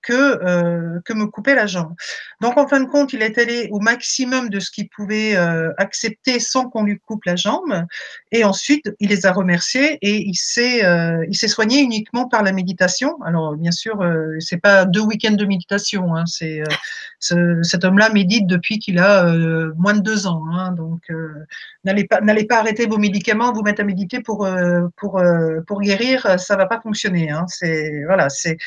[0.04, 1.94] que, euh, que me couper la jambe.
[2.40, 5.72] Donc, en fin de compte, il est allé au maximum de ce qu'il pouvait euh,
[5.78, 7.84] accepter sans qu'on lui coupe la jambe.
[8.30, 12.42] Et ensuite, il les a remerciés et il s'est, euh, il s'est soigné uniquement par
[12.42, 13.16] la méditation.
[13.22, 14.04] Alors, bien sûr,
[14.40, 16.14] c'est pas deux week-ends de méditation.
[16.14, 16.62] Hein, c'est
[17.18, 19.24] ce, cet homme-là médite depuis qu'il a
[19.76, 20.44] moins de deux ans.
[20.52, 21.00] Hein, donc,
[21.84, 24.46] n'allez pas, n'allez pas arrêter vos médicaments, vous mettre à méditer pour
[24.96, 25.22] pour
[25.66, 27.30] pour guérir, ça va pas fonctionner.
[27.30, 28.58] Hein, c'est voilà, c'est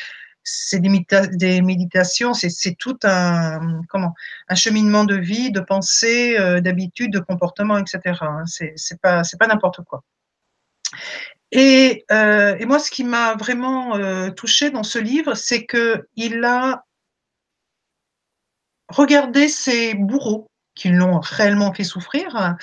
[0.50, 4.14] c'est des, méditations, c'est tout un, comment,
[4.56, 8.18] cheminement de vie, de pensée, euh, d'habitude, de comportement, etc.
[8.22, 8.46] Hein.
[8.46, 10.04] C'est pas, pas n'importe quoi.
[11.52, 16.46] Et, euh, et, moi, ce qui m'a vraiment euh, touché dans ce livre, c'est qu'il
[16.46, 16.86] a
[18.88, 22.56] regardé ses bourreaux qui l'ont réellement fait souffrir,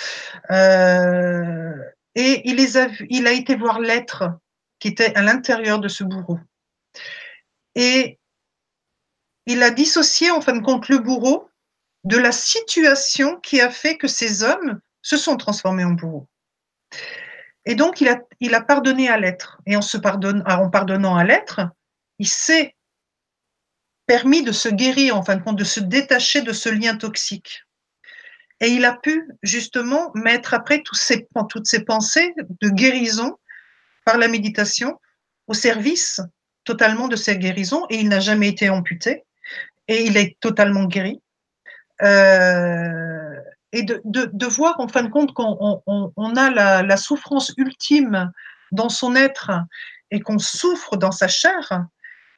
[2.15, 4.25] et il a été voir l'être
[4.79, 6.39] qui était à l'intérieur de ce bourreau.
[7.75, 8.19] Et
[9.47, 11.49] il a dissocié, en fin de compte, le bourreau
[12.05, 16.29] de la situation qui a fait que ces hommes se sont transformés en bourreaux.
[17.67, 19.61] Et donc, il a, pardonné à l'être.
[19.67, 21.61] Et pardonne, en pardonnant à l'être,
[22.19, 22.75] il s'est
[24.07, 27.65] permis de se guérir, en fin de compte, de se détacher de ce lien toxique.
[28.61, 33.39] Et il a pu justement mettre après toutes ces pensées de guérison
[34.05, 35.01] par la méditation
[35.47, 36.21] au service
[36.65, 39.25] totalement de sa guérison et il n'a jamais été amputé
[39.89, 41.21] et il est totalement guéri.
[42.03, 43.37] Euh,
[43.73, 46.97] et de, de, de, voir en fin de compte qu'on on, on a la, la,
[46.97, 48.33] souffrance ultime
[48.73, 49.51] dans son être
[50.11, 51.87] et qu'on souffre dans sa chair,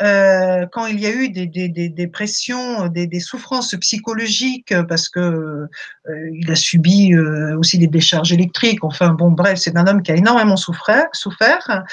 [0.03, 5.21] euh, quand il y a eu des, des, des, pressions, des, souffrances psychologiques, parce que
[5.21, 8.85] euh, il a subi aussi des décharges électriques.
[8.85, 11.85] Enfin bon, bref, c'est un homme qui a énormément souffert, souffert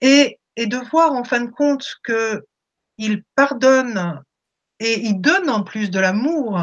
[0.00, 2.44] et et de voir en fin de compte que
[2.98, 4.22] il pardonne
[4.80, 6.60] et il donne en plus de l'amour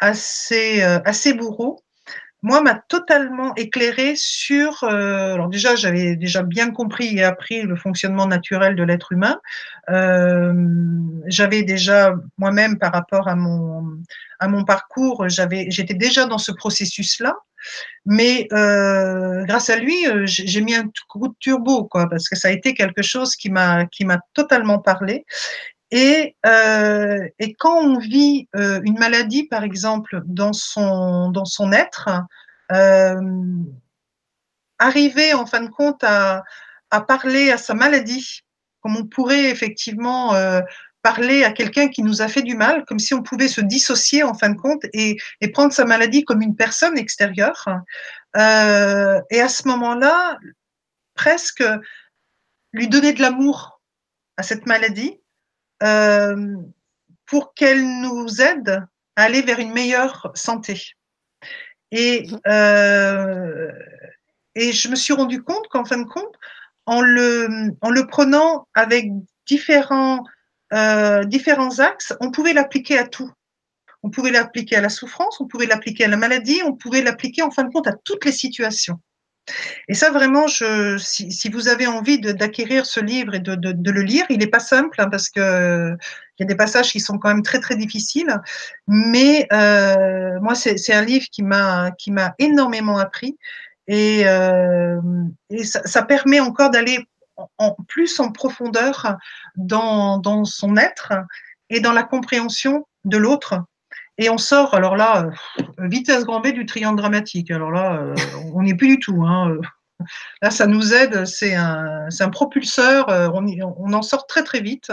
[0.00, 1.00] à ses, euh,
[1.36, 1.82] bourreaux,
[2.42, 4.82] moi, m'a totalement éclairé sur.
[4.84, 9.38] Euh, alors déjà, j'avais déjà bien compris et appris le fonctionnement naturel de l'être humain.
[9.90, 10.54] Euh,
[11.26, 13.98] j'avais déjà moi-même, par rapport à mon
[14.38, 17.36] à mon parcours, j'avais, j'étais déjà dans ce processus-là.
[18.06, 22.36] Mais euh, grâce à lui, euh, j'ai mis un coup de turbo, quoi, parce que
[22.36, 25.24] ça a été quelque chose qui m'a qui m'a totalement parlé.
[25.92, 32.08] Et, euh, et quand on vit une maladie, par exemple, dans son dans son être,
[34.78, 36.44] arriver en fin de compte à,
[36.90, 38.42] à parler à sa maladie,
[38.80, 40.32] comme on pourrait effectivement
[41.02, 44.22] parler à quelqu'un qui nous a fait du mal, comme si on pouvait se dissocier
[44.22, 45.18] en fin de compte et,
[45.52, 47.66] prendre sa maladie comme une personne extérieure.
[48.36, 50.38] Euh, et à ce moment-là,
[51.14, 51.64] presque
[52.72, 53.80] lui donner de l'amour
[54.36, 55.20] à cette maladie
[55.82, 56.56] euh,
[57.26, 58.86] pour qu'elle nous aide
[59.16, 60.94] à aller vers une meilleure santé.
[61.90, 63.70] Et, euh,
[64.54, 66.34] et je me suis rendu compte qu'en fin de compte,
[66.86, 69.10] en le, en le prenant avec
[69.46, 70.24] différents
[70.72, 73.30] euh, différents axes, on pouvait l'appliquer à tout.
[74.02, 77.42] On pouvait l'appliquer à la souffrance, on pouvait l'appliquer à la maladie, on pouvait l'appliquer
[77.42, 78.98] en fin de compte à toutes les situations.
[79.88, 83.72] Et ça, vraiment, je, si, si vous avez envie d'acquérir ce livre et de, de,
[83.72, 85.96] de, le lire, il n'est pas simple hein, parce que
[86.38, 88.34] il y a des passages qui sont quand même très très difficiles.
[88.86, 93.36] Mais euh, moi, c'est un livre qui m'a qui m'a énormément appris
[93.86, 95.00] et, euh,
[95.50, 97.00] et ça, ça, permet encore d'aller
[97.58, 99.16] en, plus en profondeur
[99.56, 101.12] dans, son être
[101.68, 103.56] et dans la compréhension de l'autre.
[104.18, 105.30] Et on sort, alors là,
[105.78, 107.50] vitesse grand V du triangle dramatique.
[107.50, 108.14] Alors là, euh,
[108.54, 109.24] on n'est plus du tout.
[109.24, 109.56] Hein.
[110.42, 114.92] Là, ça nous aide, c'est un, propulseur, euh, on, en sort très très vite.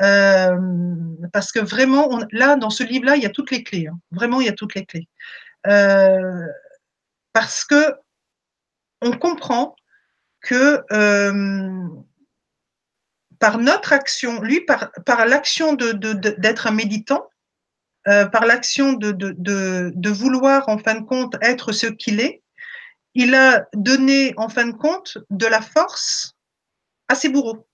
[0.00, 0.58] Euh,
[1.32, 3.86] parce que vraiment, là, dans ce livre-là, il y a toutes les clés.
[3.86, 3.98] Hein.
[4.10, 5.08] Vraiment, il y a toutes les clés.
[5.66, 6.46] Euh,
[7.32, 7.94] parce que
[9.00, 9.76] on comprend
[10.44, 11.88] que euh,
[13.40, 17.28] par notre action, lui, par, par l'action d'être de, de, un méditant,
[18.06, 22.42] euh, par l'action de, de, vouloir, en fin de compte, être ce qu'il est,
[23.14, 26.36] il a donné, en fin de compte, de la force
[27.08, 27.66] à ses bourreaux.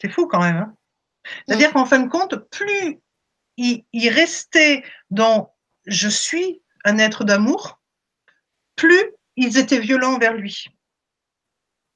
[0.00, 0.56] C'est fou quand même.
[0.56, 0.74] Hein
[1.46, 3.00] C'est-à-dire qu'en fin de compte, plus
[3.56, 5.54] il, il restait dans
[5.86, 7.77] je suis un être d'amour,
[8.78, 10.66] plus ils étaient violents envers lui.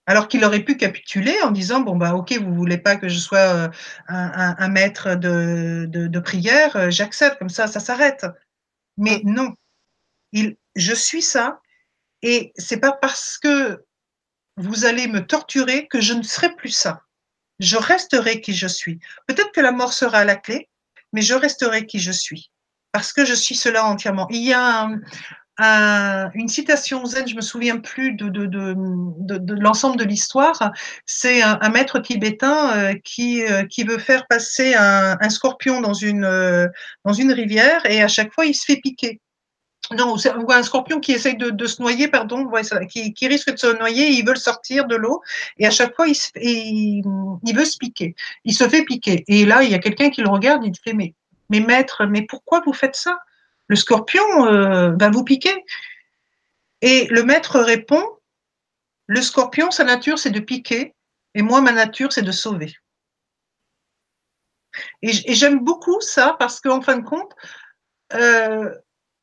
[0.06, 3.18] Alors qu'il aurait pu capituler en disant bon bah ok vous voulez pas que je
[3.18, 3.68] sois euh,
[4.08, 8.26] un, un, un, maître de, de, prière, euh, j'accepte comme ça ça s'arrête.
[8.96, 9.54] Mais non,
[10.32, 11.60] il, je suis ça
[12.22, 13.84] et c'est pas parce que
[14.56, 17.02] vous allez me torturer que je ne serai plus ça.
[17.60, 18.98] je resterai qui je suis.
[19.26, 20.68] Peut-être que la mort sera à la clé,
[21.12, 22.50] mais je resterai qui je suis
[22.92, 24.28] parce que je suis cela entièrement.
[24.30, 24.88] Il y a
[25.58, 30.72] une citation zen, je me souviens plus de, l'ensemble de l'histoire.
[31.06, 36.24] C'est un, maître tibétain euh, qui, euh, qui veut faire passer un, scorpion dans une,
[36.24, 36.68] euh,
[37.04, 39.20] rivière et à chaque fois il se fait piquer.
[39.90, 42.48] Non, ou un scorpion qui essaye de, se noyer, pardon,
[42.88, 45.20] qui, risque de se noyer, il veut le sortir de l'eau,
[45.58, 47.02] et à chaque fois, il,
[47.54, 48.14] veut se piquer.
[48.44, 49.24] Il se fait piquer.
[49.26, 51.14] Et là, il y a quelqu'un qui le regarde, il dit, mais,
[51.50, 53.18] mais maître, mais pourquoi vous faites ça?
[53.68, 55.64] Le scorpion euh, va vous piquer.
[56.80, 58.04] Et le maître répond,
[59.06, 60.94] le scorpion, sa nature, c'est de piquer,
[61.34, 62.74] et moi, ma nature, c'est de sauver.
[65.02, 67.32] Et, j'aime beaucoup ça parce qu'en fin de compte,
[68.14, 68.74] euh,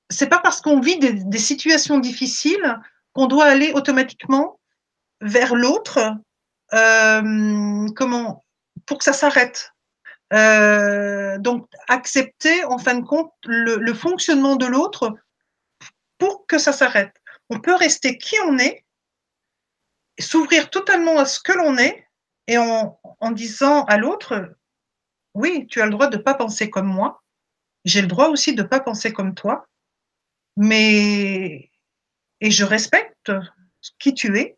[0.09, 2.79] c'est pas parce qu'on vit des, situations difficiles
[3.13, 4.59] qu'on doit aller automatiquement
[5.21, 5.99] vers l'autre,
[6.73, 8.45] euh, comment,
[8.85, 9.73] pour que ça s'arrête.
[10.31, 15.15] Euh, donc, accepter en fin de compte le, fonctionnement de l'autre
[16.17, 17.15] pour que ça s'arrête.
[17.49, 18.85] On peut rester qui on est,
[20.19, 22.05] s'ouvrir totalement à ce que l'on est,
[22.47, 22.99] et en,
[23.31, 24.55] disant à l'autre,
[25.33, 27.23] oui, tu as le droit de ne pas penser comme moi,
[27.85, 29.67] j'ai le droit aussi de ne pas penser comme toi,
[30.57, 31.71] mais
[32.41, 33.31] et je respecte
[33.99, 34.57] qui tu es,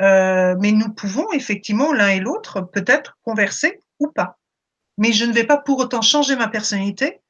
[0.00, 4.39] euh, mais nous pouvons effectivement l'un et l'autre peut-être converser ou pas
[4.98, 7.20] mais je ne vais pas pour autant changer ma personnalité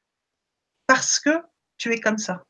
[0.87, 1.41] parce que
[1.77, 2.43] tu es comme ça.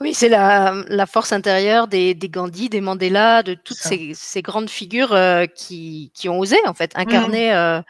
[0.00, 5.46] Oui, c'est la, force intérieure des, Gandhi, des Mandela, de toutes ces, grandes figures euh,
[5.46, 7.56] qui, ont osé en fait incarner mmh.
[7.56, 7.82] euh,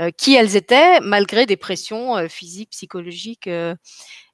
[0.00, 3.48] euh, qui elles étaient malgré des pressions physiques, psychologiques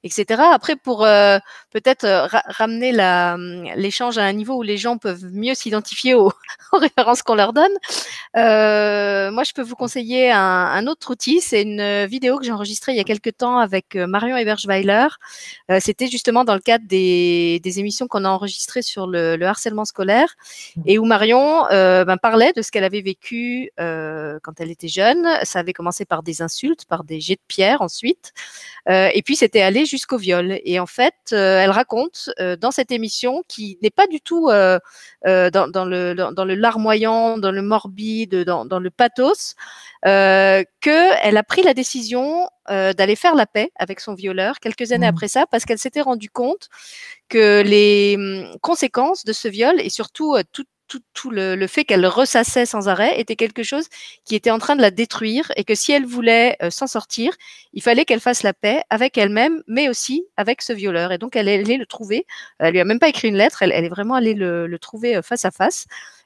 [0.03, 0.41] etc.
[0.53, 1.39] Après, pour euh,
[1.71, 6.31] peut-être euh, ramener hum, l'échange à un niveau où les gens peuvent mieux s'identifier aux,
[6.73, 7.71] références qu'on leur donne,
[8.35, 11.41] euh, moi, je peux vous conseiller un, autre outil.
[11.41, 15.07] C'est une vidéo que j'ai enregistrée il y a quelques temps avec Marion Eberschweiler.
[15.79, 20.35] C'était justement dans le cadre des, émissions qu'on a enregistrées sur le, harcèlement scolaire
[20.85, 25.27] et où Marion ben, parlait de ce qu'elle avait vécu quand elle était jeune.
[25.43, 28.33] Ça avait commencé par des insultes, par des jets de pierre ensuite.
[28.87, 30.59] et puis, c'était allé jusqu'au viol.
[30.63, 34.49] Et en fait, euh, elle raconte euh, dans cette émission qui n'est pas du tout
[34.49, 34.79] euh,
[35.23, 39.55] dans, le, dans, le larmoyant, dans le morbide, dans, dans le pathos,
[40.05, 45.05] euh, qu'elle a pris la décision d'aller faire la paix avec son violeur quelques années
[45.05, 45.15] mmh.
[45.15, 46.67] après ça, parce qu'elle s'était rendue compte
[47.29, 50.35] que les hum, conséquences de ce viol et surtout
[50.87, 53.87] tout, le, fait qu'elle ressassait sans arrêt était quelque chose
[54.25, 57.33] qui était en train de la détruire et que si elle voulait euh, s'en sortir,
[57.73, 61.11] il fallait qu'elle fasse la paix avec elle-même, mais aussi avec ce violeur.
[61.11, 62.25] Et donc elle est allée le trouver.
[62.59, 65.21] Elle lui a même pas écrit une lettre, elle, est vraiment allée le, trouver euh,
[65.21, 65.85] face à face.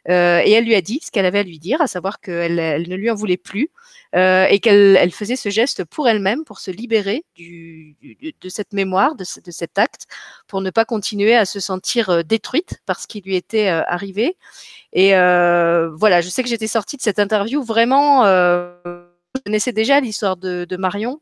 [0.09, 2.59] Euh, et elle lui a dit ce qu'elle avait à lui dire, à savoir qu'elle
[2.59, 3.69] elle ne lui en voulait plus
[4.15, 9.15] euh, et qu'elle elle faisait ce geste pour elle-même, pour se libérer de cette mémoire,
[9.15, 10.07] de, de, cet acte,
[10.47, 14.37] pour ne pas continuer à se sentir euh, détruite par ce qui lui était arrivé.
[14.93, 18.23] Et voilà, je sais que j'étais sortie de cette interview vraiment
[19.35, 21.21] je connaissais déjà l'histoire de, Marion,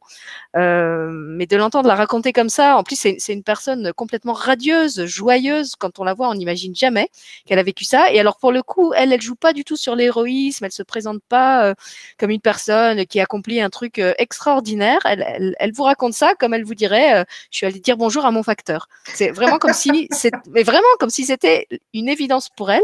[0.55, 5.05] euh, mais de l'entendre la raconter comme ça, en plus c'est une personne complètement radieuse,
[5.05, 5.76] joyeuse.
[5.76, 7.10] Quand on la voit, on n'imagine jamais
[7.45, 8.12] qu'elle a vécu ça.
[8.12, 10.66] Et alors pour le coup, elle, elle joue pas du tout sur l'héroïsme.
[10.66, 11.74] Elle se présente pas euh,
[12.18, 14.99] comme une personne qui accomplit un truc euh, extraordinaire.
[15.05, 18.32] Elle, elle, vous raconte ça comme elle vous dirait je suis allée dire bonjour à
[18.32, 18.89] mon facteur.
[19.05, 20.10] C'est vraiment comme si,
[20.49, 22.82] mais vraiment comme si c'était une évidence pour elle.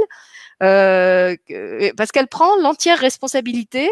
[0.60, 3.90] parce qu'elle prend l'entière responsabilité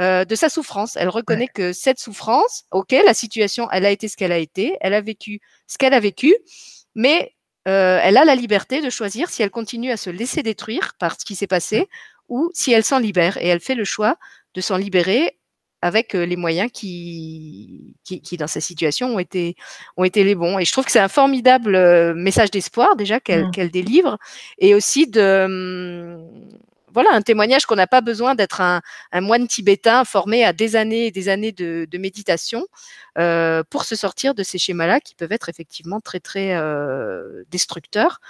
[0.00, 0.96] euh, de sa souffrance.
[0.96, 4.76] Elle reconnaît que cette souffrance, ok, la situation, elle a été ce qu'elle a été,
[4.80, 6.34] elle a vécu ce qu'elle a vécu,
[6.96, 7.32] mais
[7.68, 11.18] euh, elle a la liberté de choisir si elle continue à se laisser détruire par
[11.20, 11.88] ce qui s'est passé
[12.28, 13.36] ou si elle s'en libère.
[13.36, 14.16] Et elle fait le choix
[14.54, 15.38] de s'en libérer
[15.80, 19.54] avec euh, les moyens qui, qui, dans sa situation, ont été,
[19.96, 20.58] ont été les bons.
[20.58, 23.68] Et je trouve que c'est un formidable message d'espoir déjà qu'elle mmh.
[23.68, 24.18] délivre
[24.58, 26.58] et aussi de hum,
[26.94, 28.80] voilà un témoignage qu'on n'a pas besoin d'être un,
[29.20, 32.64] moine tibétain formé à des années et des années de, méditation
[33.18, 38.20] euh, pour se sortir de ces schémas-là qui peuvent être effectivement très très euh, destructeurs.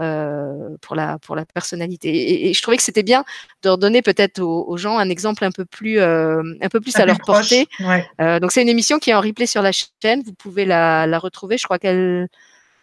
[0.00, 2.48] Euh, pour la pour la personnalité.
[2.48, 3.26] Et, je trouvais que c'était bien
[3.62, 7.18] de redonner peut-être aux, gens un exemple un peu plus un peu plus à leur
[7.18, 7.66] portée.
[8.18, 10.22] donc c'est une émission qui est en replay sur la chaîne.
[10.24, 11.58] Vous pouvez la, la retrouver.
[11.58, 12.28] Je crois qu'elle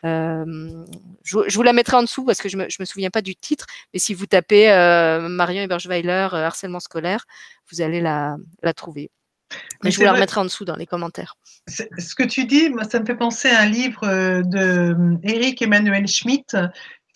[0.06, 0.86] euh,
[1.24, 3.66] je, vous la mettrai en dessous parce que je me, me souviens pas du titre,
[3.94, 7.26] mais si vous tapez euh, Marion Eberschweiler euh, harcèlement scolaire,
[7.72, 8.38] vous allez la,
[8.76, 9.12] trouver.
[9.84, 11.36] Mais je vous la remettrai en dessous dans les commentaires.
[11.68, 14.06] Ce que tu dis, moi, ça me fait penser à un livre
[14.44, 16.56] de Eric Emmanuel Schmitt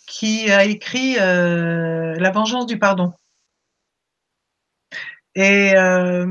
[0.08, 3.14] qui a écrit La vengeance du pardon.
[5.36, 6.26] Et, euh,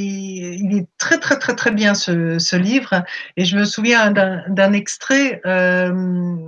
[0.00, 3.04] il est très très très très bien ce, livre.
[3.36, 5.92] Et je me souviens d'un extrait euh,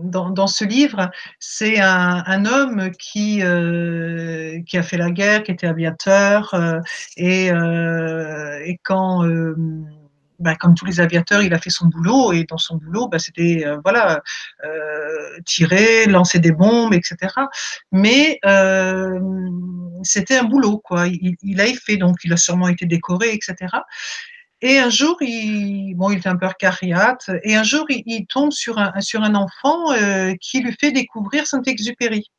[0.04, 1.10] dans, ce livre.
[1.38, 6.80] C'est un, homme qui euh, qui a fait la guerre, qui était aviateur, euh,
[7.16, 9.22] et quand
[10.38, 13.18] bah, comme tous les aviateurs, il a fait son boulot et dans son boulot, bah,
[13.18, 14.22] c'était euh, voilà
[14.64, 17.16] euh, tirer, lancer des bombes, etc.
[17.92, 19.18] Mais euh,
[20.02, 21.06] c'était un boulot quoi.
[21.08, 23.54] Il, il a fait donc il a sûrement été décoré, etc.
[24.62, 28.26] Et un jour, il, bon, il était un peu carriate, et un jour, il, il
[28.26, 29.92] tombe sur un, sur un enfant
[30.40, 32.30] qui lui fait découvrir Saint-Exupéry.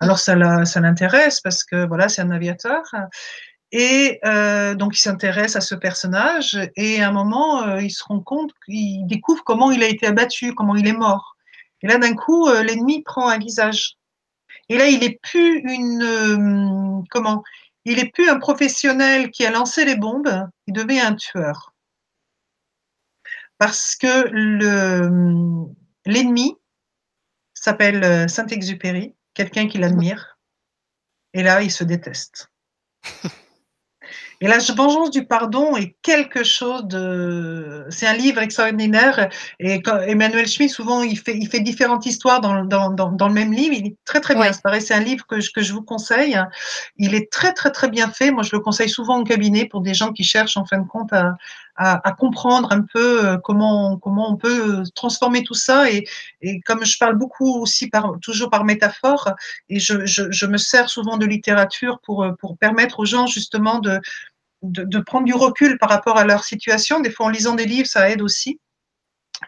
[0.00, 2.82] Alors ça l'intéresse parce que voilà, c'est un aviateur.
[3.78, 8.02] Et euh, donc, il s'intéresse à ce personnage et à un moment, euh, il se
[8.02, 11.36] rend compte, il découvre comment il a été abattu, comment il est mort.
[11.82, 13.98] Et là, d'un coup, euh, l'ennemi prend un visage.
[14.70, 17.44] Et là, il est plus une comment
[17.84, 20.48] Il plus un professionnel qui a lancé les bombes.
[20.66, 21.74] Il devient un tueur
[23.58, 25.66] parce que le
[26.06, 26.56] l'ennemi
[27.52, 30.38] s'appelle Saint-Exupéry, quelqu'un qui l'admire.
[31.34, 32.50] Et là, il se déteste.
[34.40, 37.86] Et la vengeance du pardon est quelque chose de.
[37.88, 39.30] C'est un livre extraordinaire.
[39.58, 43.28] Et quand Emmanuel Schmitt, souvent, il fait, il fait différentes histoires dans, dans, dans, dans
[43.28, 43.74] le même livre.
[43.74, 44.50] Il est très, très bien.
[44.64, 44.80] Ouais.
[44.80, 46.38] C'est un livre que je, que je vous conseille.
[46.96, 48.30] Il est très, très, très bien fait.
[48.30, 50.86] Moi, je le conseille souvent en cabinet pour des gens qui cherchent, en fin de
[50.86, 51.34] compte, à,
[51.76, 55.90] à, à comprendre un peu euh, comment, comment on peut transformer tout ça.
[55.90, 56.04] Et,
[56.42, 59.30] et comme je parle beaucoup aussi, par, toujours par métaphore,
[59.68, 63.78] et je, je, je me sers souvent de littérature pour, pour permettre aux gens, justement,
[63.78, 64.00] de
[64.62, 67.00] de, de, prendre du recul par rapport à leur situation.
[67.00, 68.58] Des fois, en lisant des livres, ça aide aussi.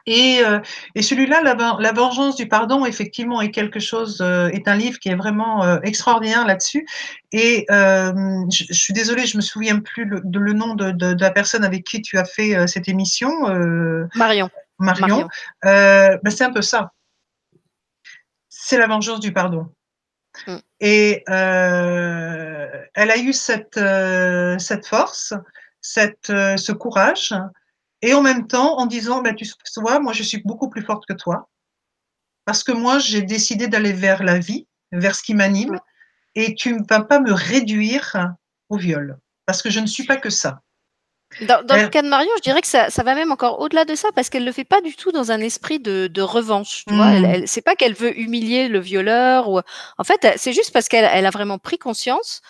[0.07, 0.61] Et, euh,
[0.95, 4.99] et celui-là, la, la, vengeance du pardon, effectivement, est quelque chose, euh, est un livre
[4.99, 6.87] qui est vraiment euh, extraordinaire là-dessus.
[7.33, 11.13] Et je, je, suis désolée, je me souviens plus le, de, le nom de, de,
[11.13, 13.31] de, la personne avec qui tu as fait cette émission.
[14.15, 14.51] Marion.
[14.79, 15.29] Marion.
[15.63, 16.93] Ben, c'est un peu ça.
[18.49, 19.67] C'est la vengeance du pardon.
[20.47, 20.57] Mm.
[20.81, 23.79] Et elle a eu cette,
[24.59, 25.35] cette force,
[25.81, 27.35] cette, ce courage,
[28.03, 29.47] et en même temps en disant, bah, tu
[29.77, 31.49] vois, moi je suis beaucoup plus forte que toi,
[32.45, 35.79] parce que moi j'ai décidé d'aller vers la vie, vers ce qui m'anime,
[36.35, 38.35] et tu ne vas pas me réduire
[38.69, 40.61] au viol, parce que je ne suis pas que ça.
[41.43, 43.85] Dans, dans le cas de Marion, je dirais que ça, ça va même encore au-delà
[43.85, 46.85] de ça parce qu'elle le fait pas du tout dans un esprit de, de revanche.
[46.87, 46.97] Tu mmh.
[46.97, 49.61] vois, elle, elle c'est pas qu'elle veut humilier le violeur ou
[49.99, 52.41] en fait, c'est juste parce qu'elle elle a vraiment pris conscience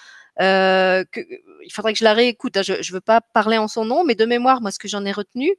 [0.40, 1.20] euh, que,
[1.64, 2.56] il faudrait que je la réécoute.
[2.56, 4.88] Hein, je ne veux pas parler en son nom, mais de mémoire, moi, ce que
[4.88, 5.54] j'en ai retenu,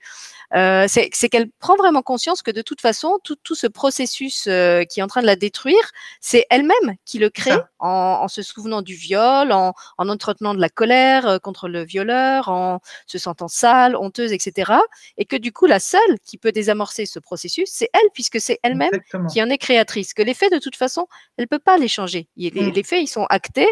[0.55, 4.83] euh, c'est qu'elle prend vraiment conscience que de toute façon, tout, tout ce processus euh,
[4.83, 8.41] qui est en train de la détruire, c'est elle-même qui le crée en, en, se
[8.41, 13.17] souvenant du viol, en, en entretenant de la colère euh, contre le violeur, en se
[13.17, 14.73] sentant sale, honteuse, etc.
[15.17, 18.59] Et que du coup, la seule qui peut désamorcer ce processus, c'est elle, puisque c'est
[18.63, 18.91] elle-même
[19.31, 20.13] qui en est créatrice.
[20.13, 21.07] Que les faits, de toute façon,
[21.37, 22.27] elle peut pas les changer.
[22.35, 22.71] Les, mmh.
[22.71, 23.69] les faits, ils sont actés.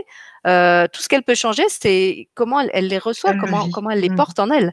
[0.47, 3.89] Euh, tout ce qu'elle peut changer, c'est comment elle, elle, les reçoit, elle comment, comment
[3.89, 4.15] elle les mmh.
[4.15, 4.71] porte en elle.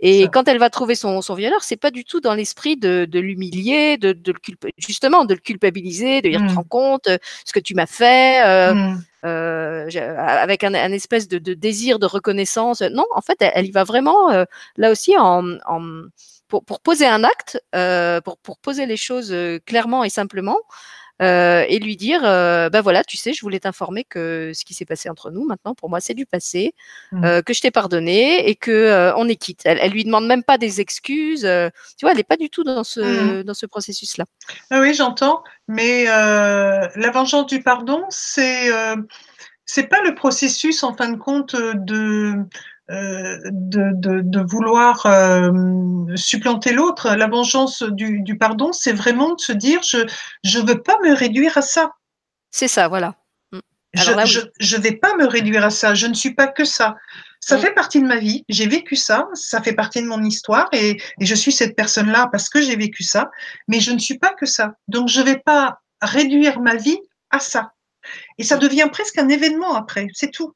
[0.00, 0.28] Et ça.
[0.28, 3.20] quand elle va trouver son, son violeur, c'est pas du tout dans l'esprit de, de
[3.20, 6.48] l'humilier, de, de, le justement de le culpabiliser, de dire mmh.
[6.48, 8.44] te rends compte euh, ce que tu m'as fait.
[8.44, 9.04] Euh, mmh.
[9.24, 12.82] Euh, avec un, un espèce de, de, désir de reconnaissance.
[12.82, 14.44] Non, en fait, elle, elle y va vraiment euh,
[14.76, 16.02] là aussi en, en
[16.48, 20.58] pour, pour, poser un acte, euh, pour, pour, poser les choses clairement et simplement,
[21.22, 24.74] euh, et lui dire euh, ben voilà, tu sais, je voulais t'informer que ce qui
[24.74, 26.74] s'est passé entre nous maintenant, pour moi, c'est du passé,
[27.12, 27.24] mmh.
[27.24, 29.60] euh, que je t'ai pardonné et que euh, on est quitte.
[29.64, 31.42] Elle, elle lui demande même pas des excuses.
[31.42, 33.42] Tu vois, elle n'est pas du tout dans ce mmh.
[33.44, 34.24] dans ce processus-là.
[34.70, 35.44] Ah oui, j'entends.
[35.68, 38.70] Mais la vengeance du pardon, c'est
[39.66, 42.34] c'est pas le processus en fin de compte de
[42.90, 45.50] de, de, de, vouloir euh,
[46.16, 47.14] supplanter l'autre.
[47.14, 50.06] La vengeance du, du pardon, c'est vraiment de se dire je
[50.42, 51.92] je veux pas me réduire à ça.
[52.50, 53.16] C'est ça, voilà.
[53.52, 53.60] Mm.
[54.16, 55.94] Là, je, je vais pas me réduire à ça.
[55.94, 56.96] Je ne suis pas que ça.
[57.40, 57.60] Ça mmh.
[57.60, 58.44] fait partie de ma vie.
[58.48, 59.28] J'ai vécu ça.
[59.34, 62.74] Ça fait partie de mon histoire et, et je suis cette personne-là parce que j'ai
[62.74, 63.30] vécu ça.
[63.68, 64.74] Mais je ne suis pas que ça.
[64.88, 66.98] Donc je vais pas réduire ma vie
[67.30, 67.72] à ça.
[68.38, 70.08] Et ça devient presque un événement après.
[70.12, 70.54] C'est tout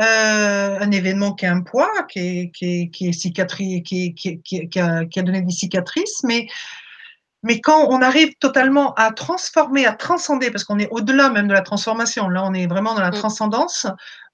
[0.00, 4.14] euh, un événement qui a un poids, qui est, qui est, qui est cicatri, qui,
[4.14, 6.46] qui, qui, a, qui a donné des cicatrices, mais
[7.46, 11.52] mais quand on arrive totalement à transformer, à transcender, parce qu'on est au-delà même de
[11.52, 13.18] la transformation, là on est vraiment dans la mmh.
[13.18, 13.86] transcendance,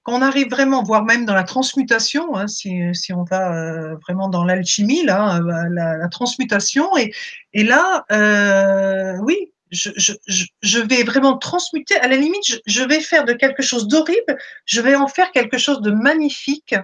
[0.03, 3.95] quand on arrive vraiment, voire même dans la transmutation, hein, si, si, on va euh,
[3.97, 7.13] vraiment dans l'alchimie, là, euh, la, la, transmutation, et,
[7.53, 11.95] et là, euh, oui, je, vais vraiment transmuter.
[11.95, 15.57] À la limite, je, vais faire de quelque chose d'horrible, je vais en faire quelque
[15.57, 16.75] chose de magnifique.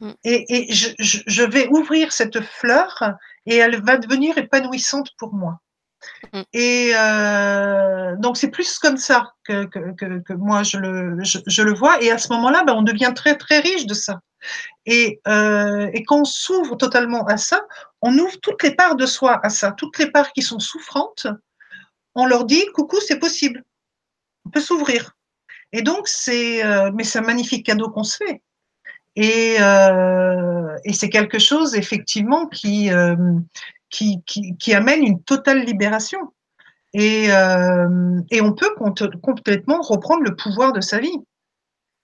[0.00, 0.10] Mm.
[0.24, 3.14] Et, je, vais ouvrir cette fleur
[3.46, 5.58] et elle va devenir épanouissante pour moi.
[6.32, 6.42] Mm.
[6.52, 12.02] Et euh, donc c'est plus comme ça que, que, moi je le, je, le vois.
[12.02, 14.20] Et à ce moment-là, ben, on devient très très riche de ça.
[14.84, 17.62] Et, euh, et quand on s'ouvre totalement à ça,
[18.02, 21.26] on ouvre toutes les parts de soi à ça, toutes les parts qui sont souffrantes,
[22.16, 23.62] on leur dit coucou, c'est possible.
[24.46, 25.16] On peut s'ouvrir.
[25.72, 28.42] Et donc, c'est euh, mais c'est un magnifique cadeau qu'on se fait.
[29.14, 33.16] Et, euh, et c'est quelque chose, effectivement, qui, euh,
[33.90, 36.18] qui, qui, amène une totale libération.
[36.92, 38.74] Et, et on peut
[39.22, 41.18] complètement reprendre le pouvoir de sa vie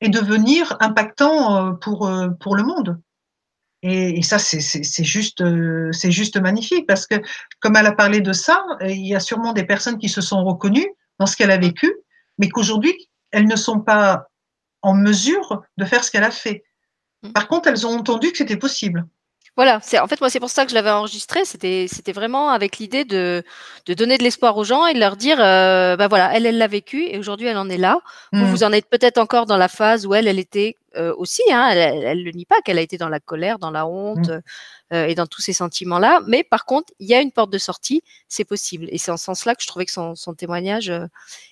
[0.03, 2.11] et devenir impactant pour,
[2.41, 3.01] pour le monde.
[3.85, 7.17] Et, ça, c'est juste, euh, c'est juste magnifique parce que,
[7.61, 10.21] comme elle a parlé de ça, euh, il y a sûrement des personnes qui se
[10.21, 10.87] sont reconnues
[11.19, 11.93] dans ce qu'elle a vécu,
[12.39, 12.95] mais qu'aujourd'hui,
[13.33, 14.29] elles ne sont pas
[14.83, 16.63] en mesure de faire ce qu'elle a fait.
[17.23, 17.33] Mmh.
[17.33, 19.05] Par contre, elles ont entendu que c'était possible.
[19.57, 21.45] Voilà, c'est en fait moi c'est pour ça que je l'avais enregistré.
[21.45, 23.43] C'était c'était vraiment avec l'idée de
[23.85, 26.57] de donner de l'espoir aux gens et de leur dire euh, bah voilà elle elle
[26.57, 27.99] l'a vécu et aujourd'hui elle en est là.
[28.33, 28.51] Vous mmh.
[28.51, 31.43] vous en êtes peut-être encore dans la phase où elle elle était euh, aussi.
[31.51, 34.29] Hein, elle, elle, le nie pas qu'elle a été dans la colère, dans la honte
[34.29, 34.41] mmh.
[34.95, 36.21] euh, et dans tous ces sentiments là.
[36.27, 39.17] Mais par contre il y a une porte de sortie, c'est possible et c'est en
[39.17, 41.07] ce sens-là que je trouvais que son, son témoignage euh,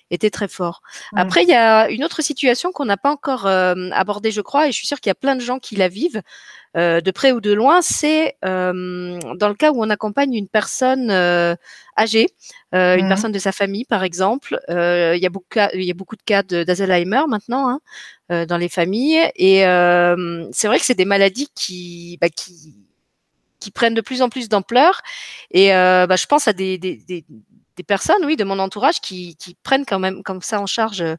[0.09, 0.81] était très fort.
[1.13, 1.17] Mmh.
[1.17, 4.67] Après il y a une autre situation qu'on n'a pas encore euh, abordée je crois
[4.67, 6.21] et je suis sûre qu'il y a plein de gens qui la vivent.
[6.77, 10.47] Euh, de près ou de loin, c'est euh, dans le cas où on accompagne une
[10.47, 11.11] personne
[11.97, 12.27] euh, âgée,
[12.73, 13.07] une mmh.
[13.07, 14.59] personne de sa famille par exemple.
[14.69, 17.79] il, y a beaucoup, il y a beaucoup de cas d'Alzheimer maintenant
[18.29, 19.61] hein, dans les familles et
[20.51, 22.75] c'est vrai que c'est des maladies qui, bah, qui
[23.59, 25.01] qui prennent de plus en plus d'ampleur
[25.51, 27.25] et bah, je pense à des, des, des
[27.83, 31.17] personnes, oui, de mon entourage qui, prennent quand même comme ça en charge un,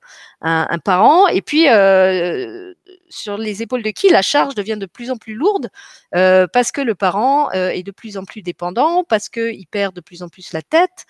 [0.70, 1.28] un parent.
[1.28, 2.74] Et puis, euh,
[3.08, 5.68] sur les épaules de qui la charge devient de plus en plus lourde
[6.14, 9.94] euh, parce que le parent euh, est de plus en plus dépendant, parce qu'il perd
[9.94, 11.06] de plus en plus la tête.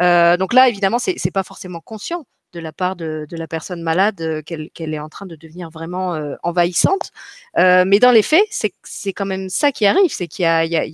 [0.00, 3.82] Euh, donc là, évidemment, c'est pas forcément conscient de la part de, de la personne
[3.82, 7.10] malade qu'elle qu'elle est en train de devenir vraiment envahissante.
[7.56, 10.10] mais dans les faits, c'est quand même ça qui arrive.
[10.10, 10.84] C'est qu'il y, a, il y a,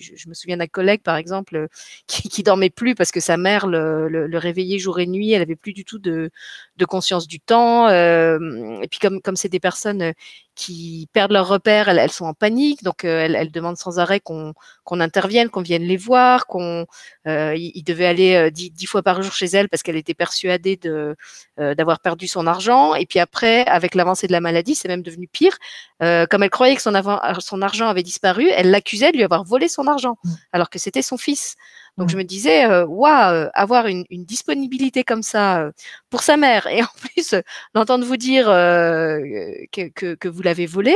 [0.00, 1.68] je, me souviens d'un collègue, par exemple,
[2.06, 5.32] qui, qui dormait plus parce que sa mère le, le, le réveillait jour et nuit.
[5.32, 6.30] Elle avait plus du tout de,
[6.76, 7.88] de conscience du temps.
[7.88, 10.12] et puis comme comme c'est des personnes
[10.56, 14.54] qui perdent leur repère, elles, sont en panique, donc euh, elles, demandent sans arrêt qu'on
[14.86, 16.86] qu'on intervienne, qu'on vienne les voir, qu'on
[17.26, 20.76] euh, il, devait aller euh, dix, fois par jour chez elles parce qu'elle était persuadée
[20.76, 21.16] de
[21.58, 22.94] euh, d'avoir perdu son argent.
[22.94, 25.58] Et puis après, avec l'avancée de la maladie, c'est même devenu pire.
[26.00, 26.94] comme elle croyait que son,
[27.40, 30.30] son argent avait disparu, elle l'accusait de lui avoir volé son argent, mmh.
[30.52, 31.56] alors que c'était son fils.
[31.98, 32.18] Donc je mmh.
[32.18, 35.70] me disais, waouh, avoir une, une, disponibilité comme ça
[36.10, 37.34] pour sa mère et en plus
[37.74, 40.94] d'entendre vous dire que, que, que, vous l'avez volé,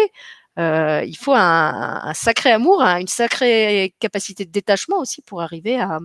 [0.61, 5.99] euh, il faut un, sacré amour, une sacrée capacité de détachement aussi pour arriver à,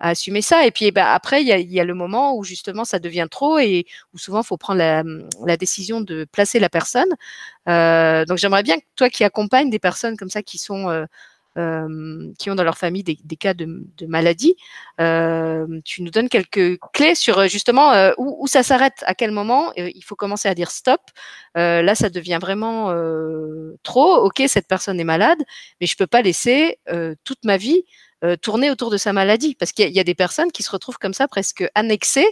[0.00, 0.64] assumer ça.
[0.66, 3.86] Et puis bah, après, il y a, le moment où justement ça devient trop et
[4.14, 5.02] où souvent il faut prendre la,
[5.44, 7.08] la, décision de placer la personne.
[7.68, 11.06] Euh, donc j'aimerais bien que toi qui accompagnes des personnes comme ça qui sont euh,
[11.58, 13.66] euh, qui ont dans leur famille des, cas de,
[14.06, 14.54] maladie.
[15.00, 19.72] Euh, tu nous donnes quelques clés sur euh, justement où, ça s'arrête, à quel moment
[19.76, 21.00] il faut commencer à dire stop.
[21.56, 22.94] là, ça devient vraiment
[23.82, 24.16] trop.
[24.24, 25.38] Ok, cette personne est malade,
[25.80, 26.78] mais je peux pas laisser
[27.24, 27.82] toute ma vie
[28.40, 31.14] tourner autour de sa maladie, parce qu'il y, a des personnes qui se retrouvent comme
[31.14, 32.28] ça presque annexées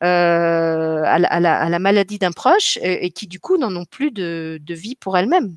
[0.00, 4.96] à, la, maladie d'un proche et, qui du coup n'en ont plus de, de vie
[4.96, 5.56] pour elles-mêmes.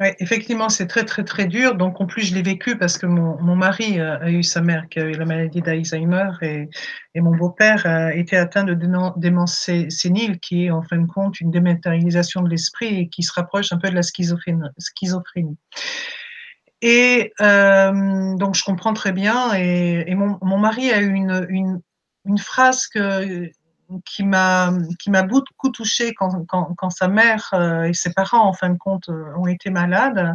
[0.00, 1.74] Oui, effectivement, c'est très, très, très dur.
[1.74, 4.88] Donc, en plus, je l'ai vécu parce que mon, mari euh, a eu sa mère
[4.88, 6.68] qui a eu la maladie d'Alzheimer et,
[7.16, 8.74] et mon beau-père a été atteint de
[9.16, 13.32] démence sénile, qui est en fin de compte une dématérialisation de l'esprit et qui se
[13.32, 15.58] rapproche un peu de la schizophrénie.
[16.80, 19.52] Et euh, donc, je comprends très bien.
[19.54, 23.50] Et, mon, mari a eu une phrase que,
[24.04, 28.46] qui m'a qui m'a beaucoup touchée quand, quand, quand, sa mère euh, et ses parents
[28.46, 30.34] en fin de compte euh, ont été malades.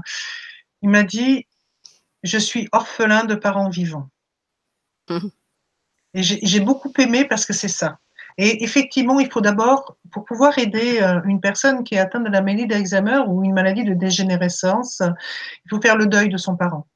[0.82, 1.48] Il m'a dit
[2.24, 4.10] je suis orphelin de parents vivants.
[5.10, 5.28] Mmh.
[6.16, 8.00] Et j'ai beaucoup aimé parce que c'est ça.
[8.38, 12.30] Et effectivement, il faut d'abord, pour pouvoir aider euh, une personne qui est atteinte de
[12.30, 16.56] la maladie d'Alzheimer ou une maladie de dégénérescence, il faut faire le deuil de son
[16.56, 16.88] parent.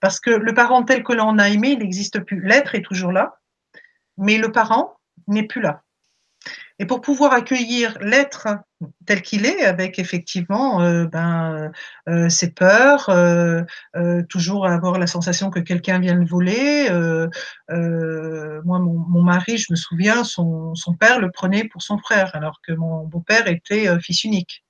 [0.00, 2.40] Parce que le parent tel que l'on a aimé, il n'existe plus.
[2.40, 3.38] L'être est toujours là,
[4.16, 5.82] mais le parent n'est plus là.
[6.78, 8.48] Et pour pouvoir accueillir l'être
[9.04, 11.70] tel qu'il est, avec effectivement euh, ben,
[12.08, 13.62] euh, ses peurs, euh,
[14.30, 16.88] toujours avoir la sensation que quelqu'un vient le voler.
[17.68, 22.60] moi, mon, mari, je me souviens, son, son, père le prenait pour son frère, alors
[22.66, 24.64] que mon beau-père était fils unique.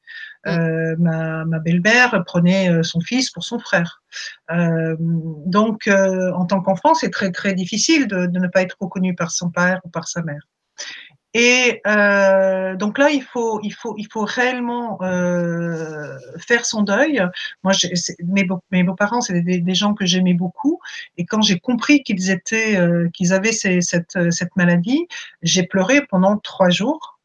[0.47, 4.03] Euh, ma, ma belle-mère prenait son fils pour son frère.
[4.51, 9.15] Euh, donc, en tant qu'enfant, c'est très très difficile de, de, ne pas être reconnu
[9.15, 10.47] par son père ou par sa mère.
[11.33, 17.23] Et euh, donc là, il faut, il faut, il faut réellement euh, faire son deuil.
[17.63, 17.73] Moi,
[18.25, 20.81] mes, beaux, mes beaux-parents, c'est des, gens que j'aimais beaucoup.
[21.17, 25.07] Et quand j'ai compris qu'ils étaient, euh, qu'ils avaient cette, cette maladie,
[25.43, 27.20] j'ai pleuré pendant trois jours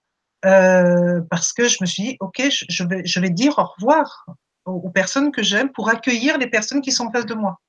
[0.46, 4.26] euh, parce que je me suis dit, ok, je vais, dire au revoir
[4.66, 7.60] aux, personnes que j'aime pour accueillir les personnes qui sont en face de moi.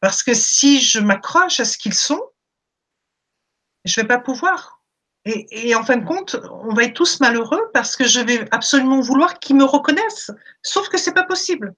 [0.00, 2.20] Parce que si je m'accroche à ce qu'ils sont,
[3.84, 4.82] je vais pas pouvoir.
[5.24, 8.48] Et, et, en fin de compte, on va être tous malheureux parce que je vais
[8.50, 10.32] absolument vouloir qu'ils me reconnaissent.
[10.62, 11.74] Sauf que c'est pas possible.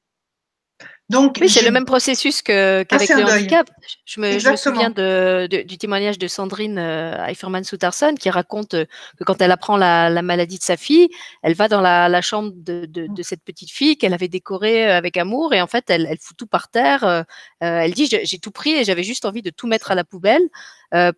[1.11, 3.69] Donc, oui, c'est le même processus qu'avec le handicap.
[4.07, 8.73] Je me, je me souviens de, de, du témoignage de Sandrine euh, Eiferman-Soutarson qui raconte
[8.73, 8.87] euh,
[9.19, 11.11] que quand elle apprend la, la, maladie de sa fille,
[11.43, 12.89] elle va dans la, la chambre de,
[13.23, 16.39] cette petite fille qu'elle avait décorée euh, avec amour et en fait, elle, elle fout
[16.39, 17.05] tout par terre.
[17.05, 17.23] Euh,
[17.61, 20.43] elle dit J'ai tout pris et j'avais juste envie de tout mettre à la poubelle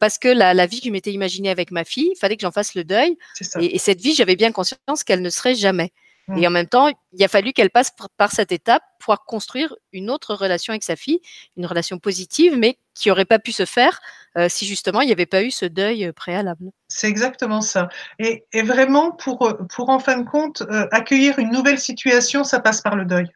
[0.00, 2.40] parce que la, la vie que je m'étais imaginée avec ma fille, il fallait que
[2.40, 3.18] j'en fasse le deuil.
[3.60, 5.92] Et, et, cette vie, j'avais bien conscience qu'elle ne serait jamais.
[6.28, 6.46] Et mmh.
[6.46, 10.34] en même temps, il a fallu qu'elle passe par cette étape pour construire une autre
[10.34, 11.20] relation avec sa fille,
[11.56, 14.00] une relation positive, mais qui n'aurait pas pu se faire
[14.36, 16.70] euh, si justement il n'y avait pas eu ce deuil préalable.
[16.88, 17.88] C'est exactement ça.
[18.18, 22.58] Et, et, vraiment, pour, pour en fin de compte, euh, accueillir une nouvelle situation, ça
[22.58, 23.30] passe par le deuil.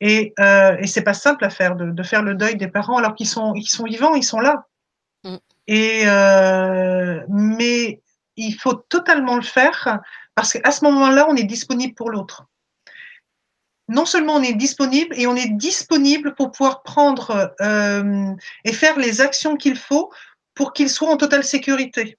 [0.00, 2.98] Et, euh, et c'est pas simple à faire, de, de, faire le deuil des parents
[2.98, 4.66] alors qu'ils sont, ils sont vivants, ils sont là.
[5.24, 5.36] Mmh.
[5.66, 8.00] Et, euh, mais
[8.36, 9.98] il faut totalement le faire
[10.38, 12.44] parce qu'à ce moment-là, on est disponible pour l'autre.
[13.88, 18.30] Non seulement on est disponible, et on est disponible pour pouvoir prendre euh,
[18.64, 20.12] et faire les actions qu'il faut
[20.54, 22.18] pour qu'il soit en totale sécurité.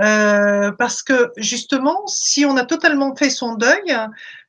[0.00, 3.94] Euh, parce que justement, si on a totalement fait son deuil,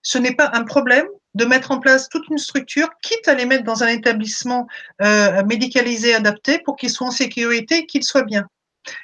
[0.02, 3.46] ce n'est pas un problème de mettre en place toute une structure, quitte à les
[3.46, 4.68] mettre dans un établissement
[5.02, 8.48] euh, médicalisé adapté pour qu'ils soient en sécurité et qu'ils soient bien.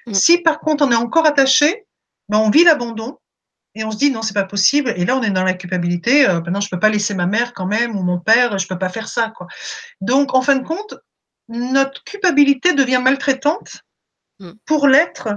[0.07, 0.13] Mmh.
[0.13, 1.85] Si par contre on est encore attaché,
[2.29, 3.17] ben on vit l'abandon,
[3.75, 4.93] et on se dit non, c'est pas possible.
[4.97, 6.27] Et là, on est dans la culpabilité.
[6.27, 8.57] Euh, ben non, je peux pas laisser ma mère quand même ou mon père.
[8.57, 9.47] Je peux pas faire ça, quoi.
[10.01, 10.95] Donc, en fin de compte,
[11.47, 13.81] notre culpabilité devient maltraitante
[14.39, 14.51] mm.
[14.65, 15.29] pour l'être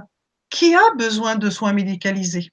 [0.50, 2.50] qui a besoin de soins médicalisés.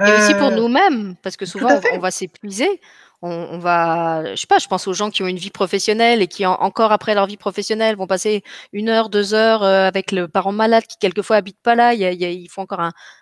[0.00, 2.80] Et euh, aussi pour euh, nous-mêmes, parce que souvent on va s'épuiser
[3.22, 6.26] on, va, je sais pas, je pense aux gens qui ont une vie professionnelle et
[6.26, 8.42] qui en, encore après leur vie professionnelle vont passer
[8.72, 11.94] une heure, deux heures euh, avec le parent malade qui quelquefois habite pas là.
[11.94, 12.80] Il, y faut encore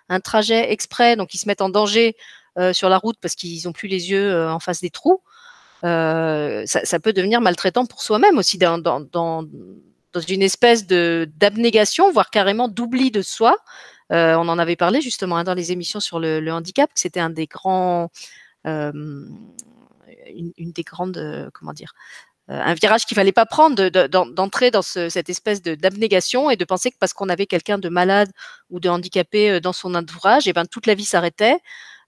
[0.09, 2.15] un, trajet exprès, donc ils se mettent en danger
[2.57, 5.21] euh, sur la route parce qu'ils ont plus les yeux euh, en face des trous.
[5.83, 9.45] Ça, peut devenir maltraitant pour soi-même aussi dans, dans, dans,
[10.27, 13.55] une espèce de d'abnégation, voire carrément d'oubli de soi.
[14.09, 17.29] On en avait parlé justement hein, dans les émissions sur le, handicap, que c'était un
[17.29, 18.09] des grands
[20.35, 21.93] une, des grandes, euh, comment dire,
[22.49, 26.65] euh, un virage qu'il fallait pas prendre d'entrer dans ce, cette espèce d'abnégation et de
[26.65, 28.31] penser que parce qu'on avait quelqu'un de malade
[28.69, 31.57] ou de handicapé euh, dans son entourage, et ben toute la vie s'arrêtait.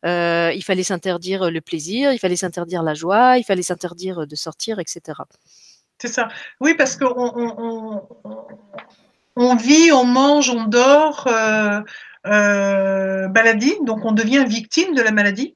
[0.05, 4.79] Il fallait s'interdire le plaisir, il fallait s'interdire la joie, il fallait s'interdire de sortir,
[4.79, 5.01] etc.
[5.97, 6.27] C'est ça.
[6.59, 8.01] Oui, parce qu'on
[9.37, 11.29] on, vit, on mange, on dort,
[12.25, 15.55] maladie, donc on devient victime de la maladie.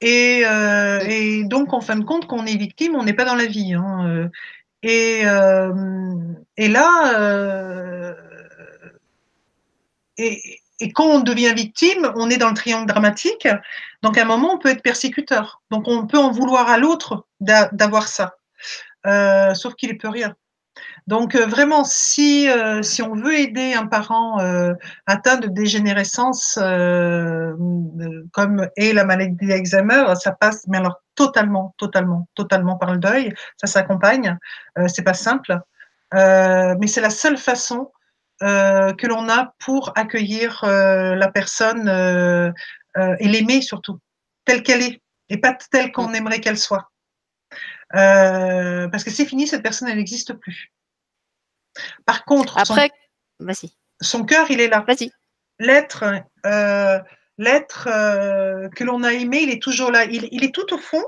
[0.00, 3.24] Et, euh, et, donc, en fin de compte, quand on est victime, on n'est pas
[3.24, 3.74] dans la vie.
[3.74, 4.06] Hein.
[4.08, 4.28] Euh.
[4.82, 5.72] Et, euh,
[6.56, 8.14] et là,
[10.18, 13.48] et, et, quand on devient victime, on est dans le triangle dramatique.
[14.02, 15.62] Donc, à un moment, on peut être persécuteur.
[15.70, 18.36] Donc, on peut en vouloir à l'autre d'avoir ça.
[19.54, 20.36] Sauf qu'il ne peut rien.
[21.06, 24.72] Donc euh, vraiment, si, euh, si on veut aider un parent euh,
[25.06, 27.54] atteint de dégénérescence euh,
[28.32, 33.32] comme est la maladie d'Alzheimer, ça passe, mais alors totalement, totalement, totalement par le deuil.
[33.60, 34.36] Ça s'accompagne.
[34.88, 35.60] C'est pas simple,
[36.12, 37.92] mais c'est la seule façon
[38.40, 41.88] que l'on a pour accueillir la personne
[42.98, 44.00] et l'aimer surtout
[44.44, 46.90] telle qu'elle est et pas telle qu'on aimerait qu'elle soit.
[47.94, 50.72] Euh, parce que c'est fini, cette personne, elle n'existe plus.
[52.06, 52.90] Par contre, Après,
[53.40, 53.68] son,
[54.00, 54.84] son cœur, il est là.
[54.86, 55.10] Vas-y.
[55.58, 56.04] L'être,
[56.46, 56.98] euh,
[57.38, 60.04] l'être euh, que l'on a aimé, il est toujours là.
[60.04, 61.04] Il, il est tout au fond.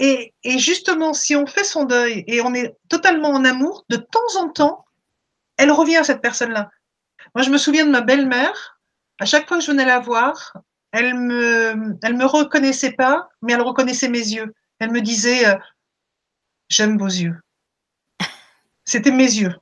[0.00, 3.96] Et, et, justement, si on fait son deuil et on est totalement en amour, de
[3.96, 4.84] temps en temps,
[5.56, 6.70] elle revient à cette personne-là.
[7.34, 8.80] Moi, je me souviens de ma belle-mère.
[9.18, 10.56] À chaque fois que je venais la voir,
[10.92, 14.54] elle me, elle me reconnaissait pas, mais elle reconnaissait mes yeux.
[14.78, 15.56] Elle me disait, euh,
[16.68, 17.36] j'aime vos yeux.
[18.84, 19.54] C'était mes yeux.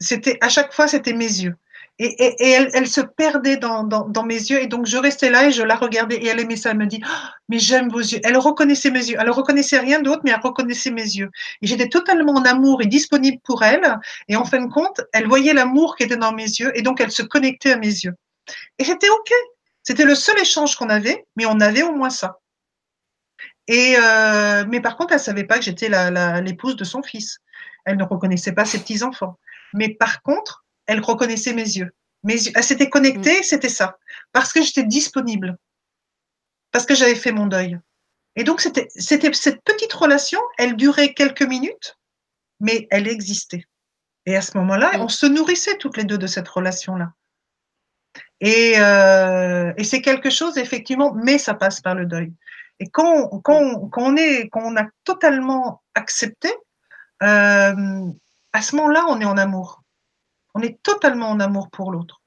[0.00, 1.56] C'était à chaque fois, c'était mes yeux.
[1.98, 4.62] Et, elle, se perdait dans, mes yeux.
[4.62, 6.16] Et donc, je restais là et je la regardais.
[6.16, 6.72] Et elle aimait ça.
[6.72, 8.20] Elle me dit, oh, mais j'aime vos yeux.
[8.22, 9.16] Elle reconnaissait mes yeux.
[9.18, 11.30] Elle reconnaissait rien d'autre, mais elle reconnaissait mes yeux.
[11.62, 13.98] Et j'étais totalement en amour et disponible pour elle.
[14.28, 16.70] Et en fin de compte, elle voyait l'amour qui était dans mes yeux.
[16.74, 18.14] Et donc, elle se connectait à mes yeux.
[18.78, 19.32] Et c'était OK.
[19.82, 22.40] C'était le seul échange qu'on avait, mais on avait au moins ça.
[23.68, 25.88] Et euh, mais par contre, elle savait pas que j'étais
[26.42, 27.40] l'épouse de son fils.
[27.84, 29.38] Elle ne reconnaissait pas ses petits enfants.
[29.74, 31.92] Mais par contre, elle reconnaissait mes yeux.
[32.22, 33.42] Mes yeux elle s'était connectée, mm.
[33.42, 33.98] c'était ça.
[34.32, 35.56] Parce que j'étais disponible.
[36.72, 37.78] Parce que j'avais fait mon deuil.
[38.36, 41.96] Et donc, c'était cette petite relation, elle durait quelques minutes,
[42.60, 43.64] mais elle existait.
[44.26, 45.00] Et à ce moment-là, mm.
[45.00, 47.12] on se nourrissait toutes les deux de cette relation-là.
[48.40, 52.32] Et, euh, et c'est quelque chose, effectivement, mais ça passe par le deuil.
[52.80, 56.50] Et quand, on, est, quand on a totalement accepté,
[57.22, 58.04] euh,
[58.52, 59.82] à ce moment-là, on est en amour.
[60.54, 62.20] On est totalement en amour pour l'autre.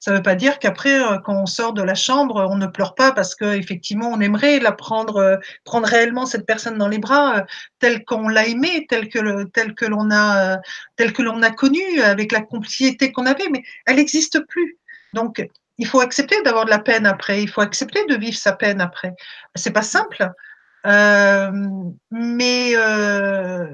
[0.00, 2.66] Ça ne veut pas dire qu'après, euh, quand on sort de la chambre, on ne
[2.66, 6.98] pleure pas parce qu'effectivement, on aimerait la prendre, euh, prendre réellement cette personne dans les
[6.98, 7.44] bras,
[7.78, 13.26] telle qu'on l'a aimée, telle que, que l'on a, a connue, avec la complicité qu'on
[13.26, 14.78] avait, mais elle n'existe plus.
[15.12, 15.46] Donc,
[15.78, 17.42] il faut accepter d'avoir de la peine après.
[17.42, 19.14] Il faut accepter de vivre sa peine après.
[19.54, 20.30] C'est pas simple.
[20.86, 21.50] Euh,
[22.12, 23.66] mais euh,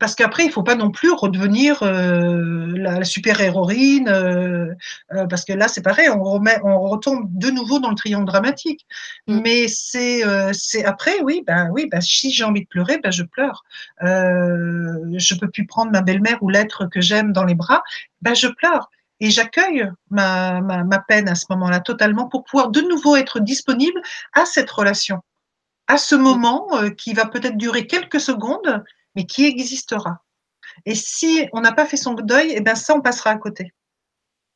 [0.00, 4.74] parce qu'après, il faut pas non plus redevenir euh, la, la, super héroïne, euh,
[5.12, 8.26] euh, parce que là, c'est pareil, on remet, on retombe de nouveau dans le triangle
[8.26, 8.84] dramatique.
[9.28, 9.40] Mm.
[9.44, 10.22] Mais c'est,
[10.52, 13.64] c'est après, oui, ben oui, ben si j'ai envie de pleurer, ben je pleure.
[14.00, 17.82] je peux plus prendre ma belle-mère ou l'être que j'aime dans les bras,
[18.22, 18.90] ben je pleure.
[19.20, 23.40] Et j'accueille ma, ma, ma peine à ce moment-là totalement pour pouvoir de nouveau être
[23.40, 24.00] disponible
[24.34, 25.22] à cette relation
[25.86, 28.84] à ce moment euh, qui va peut-être durer quelques secondes,
[29.14, 30.22] mais qui existera.
[30.84, 33.72] Et si on n'a pas fait son deuil, eh bien ça, on passera à côté.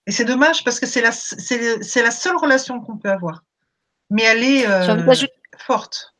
[0.07, 3.45] Et c'est dommage parce que c'est la, c'est, la seule relation qu'on peut avoir.
[4.11, 5.07] Mais elle est euh,
[5.57, 6.15] forte.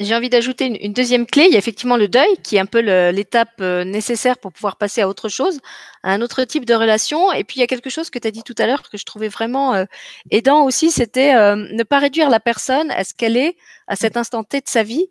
[0.00, 1.46] J'ai envie d'ajouter une, une, deuxième clé.
[1.46, 2.78] Il y a effectivement le deuil, qui est un peu
[3.10, 5.58] l'étape euh, nécessaire pour pouvoir passer à autre chose,
[6.04, 7.32] à un autre type de relation.
[7.32, 8.96] Et puis il y a quelque chose que tu as dit tout à l'heure que
[8.96, 9.84] je trouvais vraiment euh,
[10.30, 13.56] aidant aussi, c'était euh, ne pas réduire la personne à ce qu'elle est
[13.88, 15.08] à cet instant T de sa vie,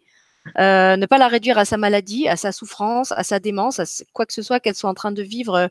[0.58, 3.84] euh, ne pas la réduire à sa maladie, à sa souffrance, à sa démence, à
[4.14, 5.70] quoi que ce soit qu'elle soit en train de vivre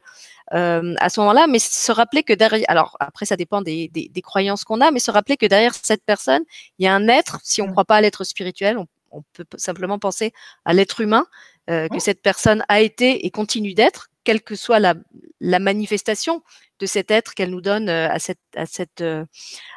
[0.54, 4.08] euh, à ce moment-là, mais se rappeler que derrière, alors après ça dépend des, des,
[4.08, 6.42] des croyances qu'on a, mais se rappeler que derrière cette personne,
[6.78, 7.38] il y a un être.
[7.42, 8.86] Si on ne croit pas à l'être spirituel, on
[9.16, 10.32] on peut simplement penser
[10.64, 11.26] à l'être humain
[11.70, 14.94] euh, que cette personne a été et continue d'être, quelle que soit la,
[15.40, 16.42] la manifestation
[16.78, 19.24] de cet être qu'elle nous donne euh, à cette à cette euh,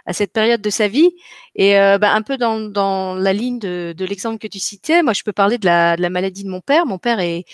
[0.05, 1.11] à cette période de sa vie
[1.55, 5.13] et bah, un peu dans, dans la ligne de, de l'exemple que tu citais moi
[5.13, 7.45] je peux parler de la, de la maladie de mon père mon père est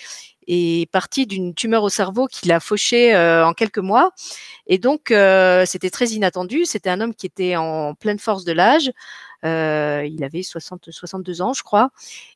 [0.46, 4.12] est parti d'une tumeur au cerveau qui l'a fauché euh, en quelques mois.
[4.66, 6.64] Et donc, euh, c'était très inattendu.
[6.64, 8.90] C'était un homme qui était en pleine force de l'âge.
[9.46, 11.90] Euh, il avait 60, 62 ans, je crois.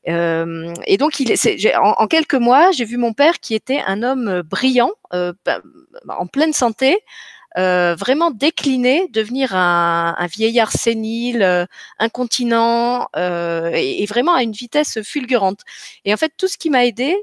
[0.09, 1.33] Euh, et donc, il,
[1.77, 5.61] en, en, quelques mois, j'ai vu mon père qui était un homme brillant, euh, bah,
[6.09, 6.99] en pleine santé,
[7.57, 11.67] vraiment décliner, devenir un, vieillard sénile,
[11.99, 15.63] incontinent et, et, vraiment à une vitesse fulgurante.
[16.05, 17.17] Et en fait, tout ce qui m'a aidé,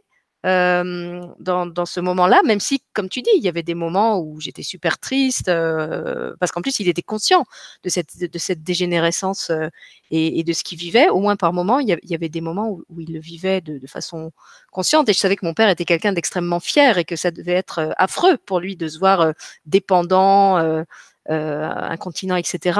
[0.47, 4.39] euh, dans, ce moment-là, même si, comme tu dis, il y avait des moments où
[4.39, 7.43] j'étais super triste, euh, parce qu'en plus, il était conscient
[7.83, 9.67] de cette, dégénérescence euh,
[10.09, 11.09] et, de ce qu'il vivait.
[11.09, 14.31] Au moins par moment, il y, avait des moments où, il le vivait de, façon
[14.71, 15.09] consciente.
[15.09, 17.93] Et je savais que mon père était quelqu'un d'extrêmement fier et que ça devait être
[17.97, 19.33] affreux pour lui de se voir
[19.65, 20.83] dépendant.
[21.29, 22.79] Incontinent, etc.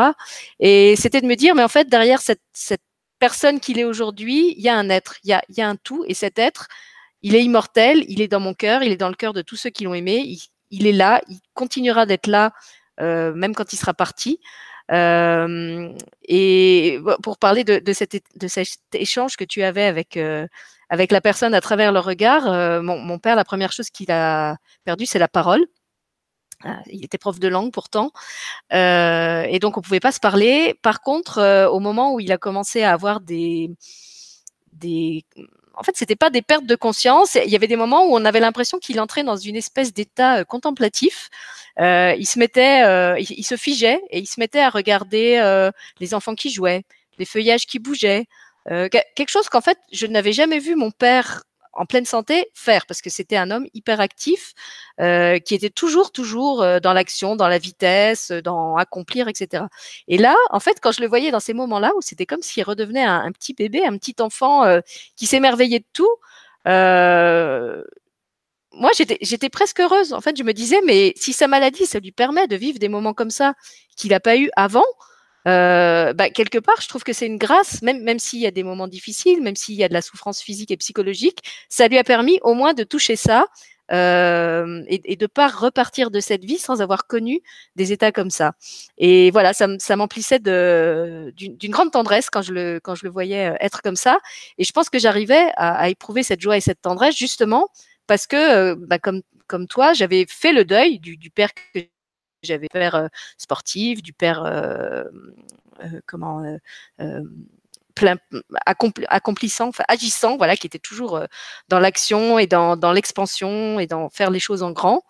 [0.62, 2.40] Et c'était de me dire, mais en fait, derrière cette,
[3.20, 6.14] personne qu'il est aujourd'hui, il y a un être, il y a un tout, et
[6.14, 6.70] cet être,
[7.28, 9.58] il est immortel, il est dans mon cœur, il est dans le cœur de tous
[9.58, 10.38] ceux qui l'ont aimé.
[10.72, 12.54] Il, est là, il continuera d'être là,
[13.02, 14.40] euh, même quand il sera parti.
[14.90, 15.94] Euh,
[16.24, 18.24] et pour parler de, cet,
[18.94, 20.48] échange que tu avais avec euh,
[20.90, 24.56] la personne à travers le regard, mon, père, la première chose qu'il a
[24.86, 25.66] perdue, c'est la parole.
[26.66, 28.12] Euh, il était prof de langue pourtant,
[28.72, 30.76] et donc on pouvait pas se parler.
[30.82, 33.76] Par contre, au moment où il a commencé à avoir des
[35.78, 37.36] en fait, c'était pas des pertes de conscience.
[37.36, 40.40] Il y avait des moments où on avait l'impression qu'il entrait dans une espèce d'état
[40.40, 41.30] euh, contemplatif.
[41.80, 45.72] Euh, il se mettait, euh, il, se figeait et il se mettait à regarder euh,
[46.00, 46.84] les enfants qui jouaient,
[47.20, 48.26] les feuillages qui bougeaient,
[48.72, 51.44] euh, quelque chose qu'en fait je n'avais jamais vu mon père
[51.78, 54.54] en pleine santé, faire, parce que c'était un homme hyper actif,
[55.00, 59.66] euh, qui était toujours, toujours euh, dans l'action, dans la vitesse, dans accomplir, etc.
[60.08, 62.64] Et là, en fait, quand je le voyais dans ces moments-là, où c'était comme s'il
[62.64, 64.82] redevenait un, petit bébé, un petit enfant euh,
[65.16, 66.10] qui s'émerveillait de tout,
[68.74, 70.14] moi, j'étais presque heureuse.
[70.14, 72.90] En fait, je me disais, mais si sa maladie, ça lui permet de vivre des
[72.90, 73.54] moments comme ça
[73.96, 74.86] qu'il n'a pas eu avant,
[75.48, 78.52] euh, bah, quelque part, je trouve que c'est une grâce, même, même s'il y a
[78.52, 81.40] des moments difficiles, même s'il y a de la souffrance physique et psychologique,
[81.70, 83.46] ça lui a permis au moins de toucher ça
[83.92, 87.40] euh, et, et, de pas repartir de cette vie sans avoir connu
[87.78, 88.54] des états comme ça.
[88.98, 93.52] Et voilà, ça, ça m'emplissait d'une grande tendresse quand je le quand je le voyais
[93.52, 94.20] euh, être comme ça.
[94.58, 97.70] Et je pense que j'arrivais à, à, éprouver cette joie et cette tendresse justement
[98.08, 101.80] parce que, euh, bah, comme comme toi, j'avais fait le deuil du, du père que
[102.48, 103.08] j'avais père euh,
[103.38, 105.04] sportif, du père euh,
[105.84, 106.44] euh, comment
[107.96, 108.18] plein,
[109.08, 111.24] accomplissant, agissant, voilà, qui était toujours
[111.68, 115.04] dans l'action et dans, dans l'expansion et dans faire les choses en grand.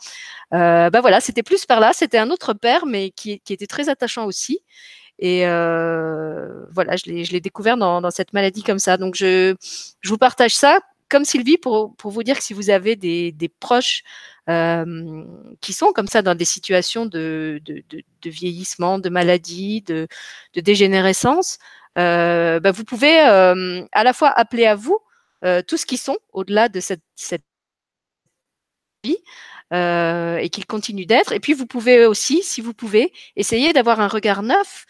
[0.51, 1.91] Bah voilà, c'était plus par là.
[1.93, 4.61] C'était un autre père, mais qui, qui était très attachant aussi.
[5.19, 8.95] Et voilà, je l'ai découvert dans, dans, cette maladie comme ça.
[8.95, 9.55] Donc je,
[9.99, 14.03] je vous partage ça comme Sylvie pour, vous dire que si vous avez des, proches
[14.47, 17.61] qui sont comme ça dans des situations de,
[18.25, 20.07] vieillissement, de maladie, de,
[20.55, 21.59] dégénérescence,
[21.97, 24.99] euh, bah vous pouvez à la fois appeler à vous
[25.45, 27.01] euh, tous qui sont au-delà de cette,
[29.03, 29.17] vie.
[29.73, 31.34] Euh, et qu'ils continuent d'être.
[31.34, 34.85] Et puis vous pouvez aussi, si vous pouvez, essayer d'avoir un regard neuf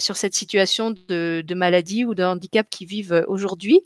[0.00, 3.80] sur cette situation de, maladie ou de handicap qu'ils vivent aujourd'hui.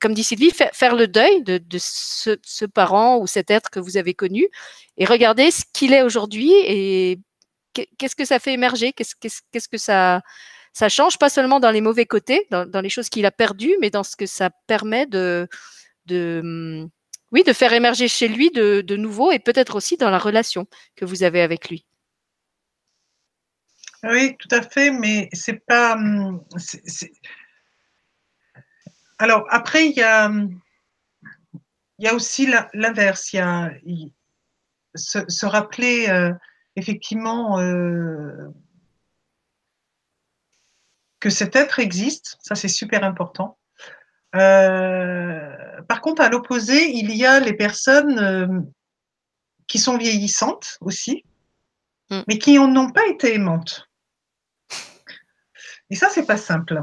[0.00, 4.14] Comme dit Sylvie, faire, le deuil de, ce, parent ou cet être que vous avez
[4.14, 4.46] connu
[4.96, 7.20] et regarder ce qu'il est aujourd'hui et
[7.72, 10.22] qu'est-ce que ça fait émerger, qu'est-ce que ça,
[10.88, 14.04] change, pas seulement dans les mauvais côtés, dans, les choses qu'il a perdues, mais dans
[14.04, 15.48] ce que ça permet de,
[17.32, 20.66] oui, de faire émerger chez lui de, de nouveau et peut-être aussi dans la relation
[20.96, 21.84] que vous avez avec lui.
[24.04, 25.94] Oui, tout à fait, mais c'est pas.
[25.94, 26.44] Hum,
[29.18, 30.30] alors, après, il y a,
[31.98, 33.32] il y a aussi l'inverse.
[33.32, 33.70] Il y a
[34.94, 36.32] se, rappeler euh,
[36.76, 38.48] effectivement euh,
[41.20, 43.58] que cet être existe, ça c'est super important.
[44.34, 48.70] Euh, par contre, à l'opposé, il y a les personnes
[49.66, 51.24] qui sont vieillissantes aussi,
[52.10, 52.22] mm.
[52.28, 53.88] mais qui n'ont pas été aimantes.
[55.90, 56.82] Et ça, c'est pas simple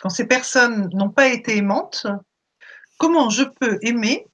[0.00, 2.06] quand ces personnes n'ont pas été aimantes,
[2.98, 4.26] comment je peux aimer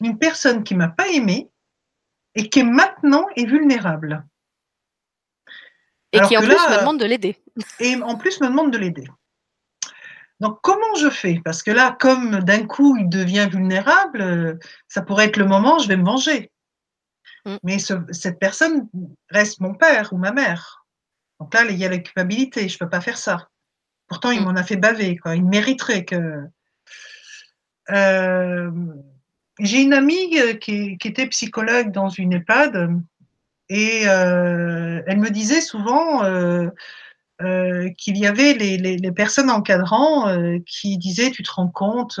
[0.00, 1.50] une personne qui m'a pas aimé
[2.34, 4.24] et qui maintenant est vulnérable?
[6.12, 7.36] Et qui en plus me demande de l'aider.
[7.80, 9.06] Et en plus me demande de l'aider.
[10.40, 11.40] Donc comment je fais?
[11.44, 15.88] Parce que là, comme d'un coup il devient vulnérable, ça pourrait être le moment, je
[15.88, 16.50] vais me venger.
[17.44, 17.56] Mm.
[17.62, 18.88] Mais cette personne
[19.28, 20.86] reste mon père ou ma mère.
[21.40, 23.48] Donc là, il y a la culpabilité, je ne peux pas faire ça.
[24.08, 24.44] Pourtant, il mm.
[24.44, 25.36] m'en a fait baver, quoi.
[25.36, 26.44] Il mériterait que.
[27.90, 28.70] Euh,
[29.60, 33.00] j'ai une amie euh, qui, était psychologue dans une EHPAD
[33.70, 36.22] et euh, elle me disait souvent
[37.96, 40.26] qu'il y avait les, personnes encadrant
[40.66, 42.20] qui disaient Tu te rends compte,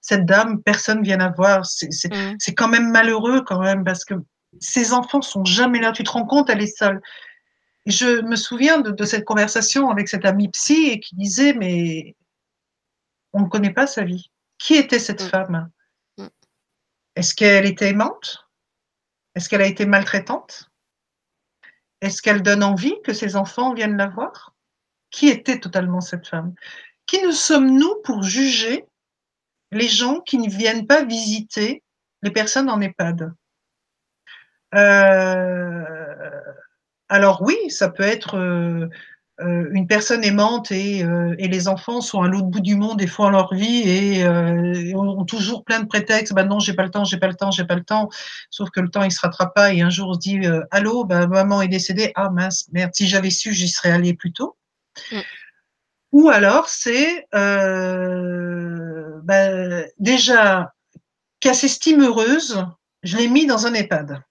[0.00, 1.60] cette dame, personne vient la voir.
[1.60, 2.36] Mm.
[2.38, 4.14] C'est quand même malheureux, quand même, parce que
[4.60, 5.92] ces enfants sont jamais là.
[5.92, 7.00] Tu te rends compte, elle est seule
[7.86, 12.16] je me souviens de, cette conversation avec cet ami psy et qui disait mais
[13.32, 14.30] on ne connaît pas sa vie.
[14.58, 15.28] Qui était cette mm.
[15.28, 15.70] femme?
[16.18, 16.26] Mm.
[17.14, 18.46] Est-ce qu'elle était aimante?
[19.34, 20.70] Est-ce qu'elle a été maltraitante?
[22.00, 24.54] Est-ce qu'elle donne envie que ses enfants viennent la voir?
[25.10, 26.54] Qui était totalement cette femme?
[27.06, 28.86] Qui nous sommes-nous pour juger
[29.70, 31.82] les gens qui ne viennent pas visiter
[32.22, 33.32] les personnes en EHPAD?
[34.74, 36.42] Euh,
[37.08, 38.88] alors oui, ça peut être euh,
[39.40, 43.06] euh, une personne aimante euh, et, les enfants sont à l'autre bout du monde et
[43.06, 46.34] font leur vie et, ont toujours plein de prétextes.
[46.34, 48.08] Ben non, j'ai pas le temps, j'ai pas le temps, j'ai pas le temps.
[48.50, 51.04] Sauf que le temps il se rattrape pas et un jour on se dit allô,
[51.04, 52.12] ben, maman est décédée.
[52.16, 54.56] Ah mince, merde, si j'avais su, j'y serais allé plus tôt.
[55.12, 55.20] Mm.
[56.12, 59.22] Ou alors c'est ben,
[59.98, 60.72] déjà
[61.40, 62.64] qu'elle s'estime heureuse,
[63.02, 64.22] je l'ai mis dans un EHPAD.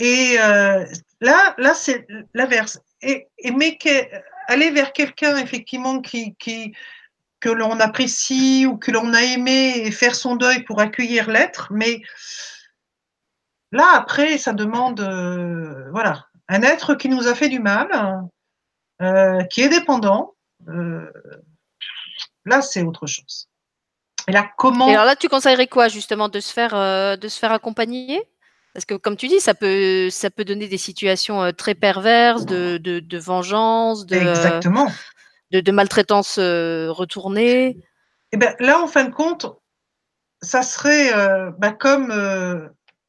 [0.00, 0.84] Et euh,
[1.20, 2.80] là, là c'est l'inverse.
[3.02, 3.78] Et, mais
[4.48, 6.34] aller vers quelqu'un, effectivement, qui,
[7.38, 11.68] que l'on apprécie ou que l'on a aimé et faire son deuil pour accueillir l'être.
[11.70, 12.00] Mais
[13.72, 17.88] là, après, ça demande, euh, voilà, un être qui nous a fait du mal,
[19.02, 20.34] euh, qui est dépendant.
[22.46, 23.48] Là, c'est autre chose.
[24.28, 26.72] Et là, comment Et alors là, tu conseillerais quoi justement de se faire
[27.18, 28.26] de se faire accompagner?
[28.72, 32.46] Parce que comme tu dis, ça peut ça peut donner des situations euh, très perverses
[32.46, 34.88] de, de, de vengeance, de Exactement.
[35.50, 37.76] de, de maltraitance euh, retournée.
[38.32, 39.46] Et ben là, en fin de compte,
[40.40, 42.68] ça serait euh, bah, comme euh,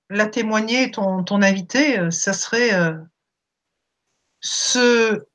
[0.10, 2.98] l'a témoigné ton, ton invité, ça serait euh,
[4.42, 5.26] se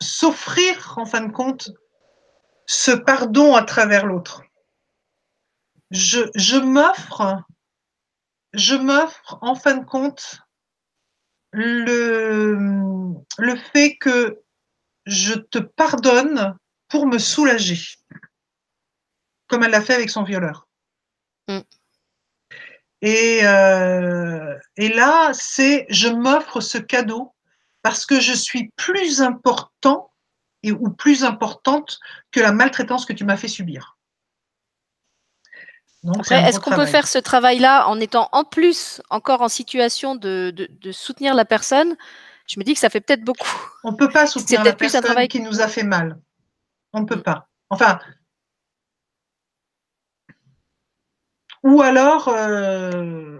[0.00, 1.70] s'offrir en fin de compte
[2.66, 4.42] ce pardon à travers l'autre.
[5.90, 7.42] Je, je m'offre,
[8.52, 10.40] je m'offre en fin de compte
[11.52, 12.56] le,
[13.38, 14.40] le fait que
[15.06, 16.56] je te pardonne
[16.88, 17.80] pour me soulager,
[19.46, 20.68] comme elle l'a fait avec son violeur.
[21.48, 21.60] Mm.
[23.00, 27.34] Et, euh, et là, c'est je m'offre ce cadeau
[27.82, 30.12] parce que je suis plus important
[30.62, 31.98] et, ou plus importante
[32.32, 33.96] que la maltraitance que tu m'as fait subir.
[35.16, 35.36] Donc,
[35.86, 35.87] c'est Après, un
[36.30, 40.68] est-ce qu'on peut faire ce travail-là en étant en plus encore en situation de, de,
[40.70, 41.96] de soutenir la personne?
[42.46, 43.48] Je me dis que ça fait peut-être beaucoup.
[43.84, 46.18] On ne peut pas soutenir la personne travail- qui nous a fait mal.
[46.92, 47.48] On ne peut pas.
[47.70, 47.98] Enfin.
[51.64, 53.38] Ou alors, euh,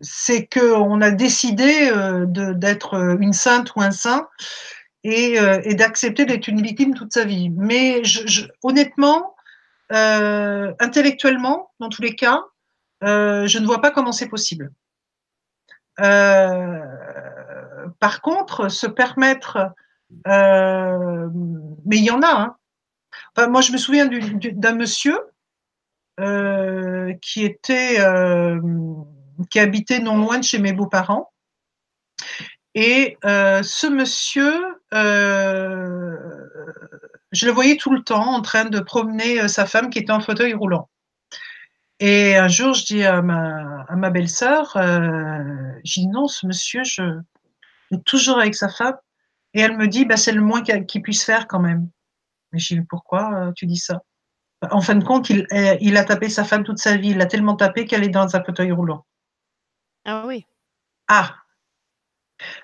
[0.00, 4.28] c'est qu'on a décidé euh, d'être une sainte ou un saint
[5.02, 7.50] et, euh, et d'accepter d'être une victime toute sa vie.
[7.50, 9.33] Mais je, je- honnêtement,
[9.92, 12.42] euh, intellectuellement, dans tous les cas,
[13.02, 14.72] euh, je ne vois pas comment c'est possible.
[16.00, 16.80] Euh,
[18.00, 19.72] par contre, se permettre,
[20.26, 22.56] mais il y en a.
[23.36, 23.48] Hein.
[23.48, 25.18] Moi, je me souviens du- du- d'un monsieur
[27.20, 27.98] qui était,
[29.50, 31.30] qui habitait non loin de chez mes beaux-parents.
[32.74, 34.54] Et ce monsieur,
[37.34, 40.12] je le voyais tout le temps en train de promener euh, sa femme qui était
[40.12, 40.88] en fauteuil roulant.
[42.00, 45.38] Et un jour, je dis à ma, à ma belle-sœur, euh,
[45.84, 47.02] j'ai dit non, ce monsieur, je
[47.90, 48.96] il est toujours avec sa femme.
[49.52, 51.88] Et elle me dit, bah, c'est le moins qu'il puisse faire quand même.
[52.52, 54.02] Mais je dis, pourquoi euh, tu dis ça?
[54.70, 55.46] En fin de compte, il,
[55.80, 57.10] il a tapé sa femme toute sa vie.
[57.10, 59.06] Il l'a tellement tapé qu'elle est dans un fauteuil roulant.
[60.04, 60.46] Ah oui.
[61.06, 61.36] Ah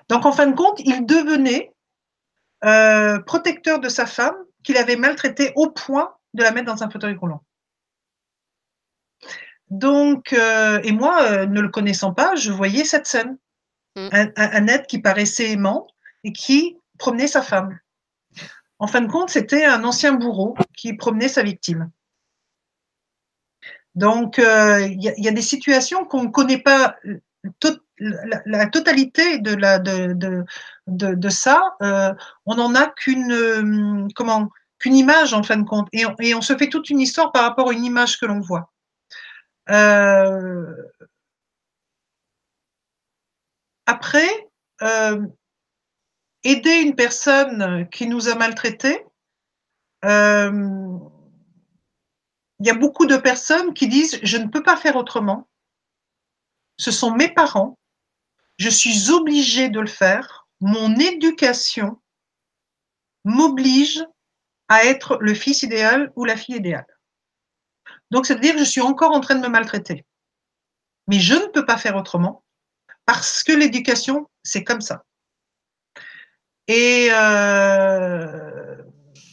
[0.09, 1.71] Donc, en fin de compte, il devenait
[2.65, 6.89] euh, protecteur de sa femme qu'il avait maltraitée au point de la mettre dans un
[6.89, 7.43] fauteuil roulant.
[9.69, 13.37] Donc, euh, et moi, euh, ne le connaissant pas, je voyais cette scène.
[13.95, 14.09] Mm.
[14.37, 15.87] Un, être qui paraissait aimant
[16.23, 17.77] et qui promenait sa femme.
[18.79, 21.91] En fin de compte, c'était un ancien bourreau qui promenait sa victime.
[23.95, 26.95] Donc, euh, il y, a- il y a des situations qu'on ne connaît pas
[28.01, 31.75] la, totalité de, ça.
[31.81, 32.13] euh,
[32.45, 34.07] on n'en a qu'une euh,
[34.79, 36.05] qu'une image en fin de compte, et
[36.35, 38.71] on, se fait toute une histoire par rapport à une image que l'on voit.
[39.69, 40.73] Euh,
[43.85, 44.27] après,
[46.43, 49.05] aider une personne qui nous a maltraités,
[50.03, 50.09] il
[52.59, 55.47] y a beaucoup de personnes qui disent je ne peux pas faire autrement.
[56.77, 57.77] Ce sont mes parents.
[58.61, 60.47] Je suis obligée de le faire.
[60.59, 61.99] Mon éducation
[63.23, 64.05] m'oblige
[64.67, 66.85] à être le fils idéal ou la fille idéale.
[68.11, 70.05] Donc, c'est-à-dire que je suis encore en train de me maltraiter.
[71.07, 72.43] Mais je ne peux pas faire autrement
[73.07, 75.05] parce que l'éducation, c'est comme ça.
[76.67, 78.77] Et euh,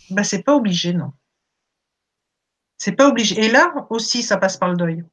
[0.09, 1.13] ben, c'est pas obligé, non.
[2.79, 3.45] C'est pas obligé.
[3.45, 5.05] Et là aussi, ça passe par le deuil.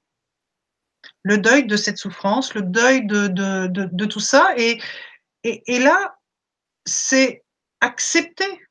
[1.26, 4.54] Le deuil de cette souffrance, le deuil de, tout ça.
[4.58, 4.80] Et,
[5.68, 6.20] là,
[6.86, 7.44] c'est
[7.82, 8.62] accepter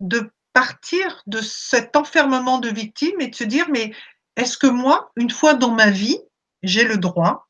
[0.00, 3.94] de partir de cet enfermement de victime et de se dire, mais
[4.36, 6.20] est-ce que moi, une fois dans ma vie,
[6.62, 7.48] j'ai le droit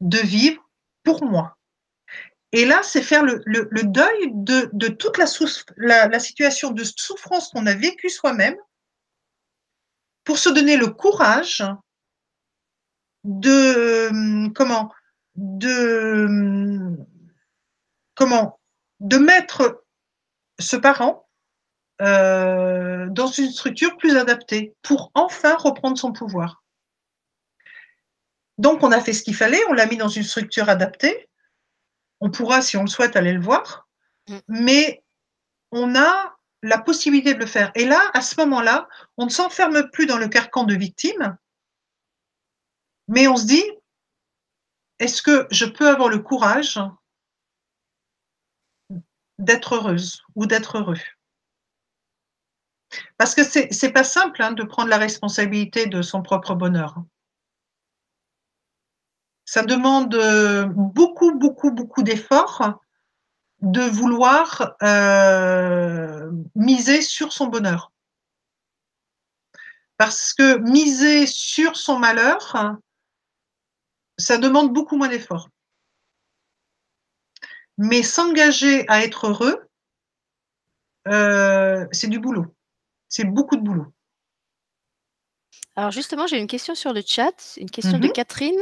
[0.00, 0.68] de vivre
[1.04, 1.56] pour moi?
[2.50, 3.38] Et là, c'est faire le,
[3.84, 5.26] deuil de, toute la,
[5.76, 8.56] la, la situation de souffrance qu'on a vécue soi-même
[10.24, 11.62] pour se donner le courage
[13.24, 14.90] de comment
[15.36, 16.96] de
[18.14, 18.60] comment
[19.00, 19.84] de mettre
[20.58, 21.28] ce parent
[22.00, 26.62] euh, dans une structure plus adaptée pour enfin reprendre son pouvoir.
[28.58, 31.28] Donc on a fait ce qu'il fallait, on l'a mis dans une structure adaptée.
[32.20, 33.88] On pourra, si on le souhaite, aller le voir,
[34.28, 34.38] mm.
[34.48, 35.02] mais
[35.72, 37.72] on a la possibilité de le faire.
[37.74, 41.36] Et là, à ce moment-là, on ne s'enferme plus dans le carcan de victime,
[43.08, 43.64] mais on se dit,
[44.98, 46.80] est-ce que je peux avoir le courage
[49.38, 50.98] d'être heureuse ou d'être heureux?
[53.16, 56.96] Parce que c'est n'est pas simple hein, de prendre la responsabilité de son propre bonheur.
[59.44, 62.80] Ça demande euh, beaucoup, beaucoup, beaucoup d'efforts
[63.60, 67.92] de vouloir euh, miser sur son bonheur.
[69.96, 72.76] Parce que miser sur son malheur,
[74.18, 75.48] ça demande beaucoup moins d'efforts.
[77.78, 79.68] Mais s'engager à être heureux,
[81.08, 82.46] euh, c'est du boulot.
[83.08, 83.86] C'est beaucoup de boulot.
[85.76, 88.12] Alors justement, j'ai une question sur le chat, une question de mhm.
[88.12, 88.60] Catherine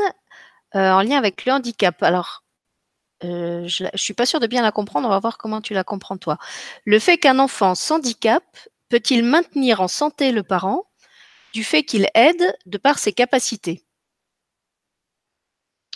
[0.76, 2.02] euh, en lien avec le handicap.
[2.02, 2.44] Alors,
[3.24, 5.74] euh, je ne suis pas sûre de bien la comprendre, on va voir comment tu
[5.74, 6.38] la comprends toi.
[6.84, 8.44] Le fait qu'un enfant handicap
[8.88, 10.84] peut-il maintenir en santé le parent
[11.52, 13.84] du fait qu'il aide de par ses capacités?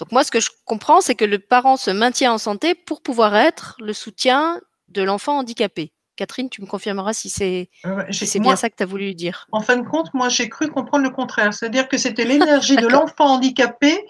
[0.00, 3.02] Donc moi, ce que je comprends, c'est que le parent se maintient en santé pour
[3.02, 5.92] pouvoir être le soutien de l'enfant handicapé.
[6.16, 8.04] Catherine, tu me confirmeras si c'est euh,
[8.40, 9.46] bien ça que tu as voulu dire.
[9.50, 11.52] En fin de compte, moi, j'ai cru comprendre le contraire.
[11.52, 14.06] C'est-à-dire que c'était l'énergie de l'enfant handicapé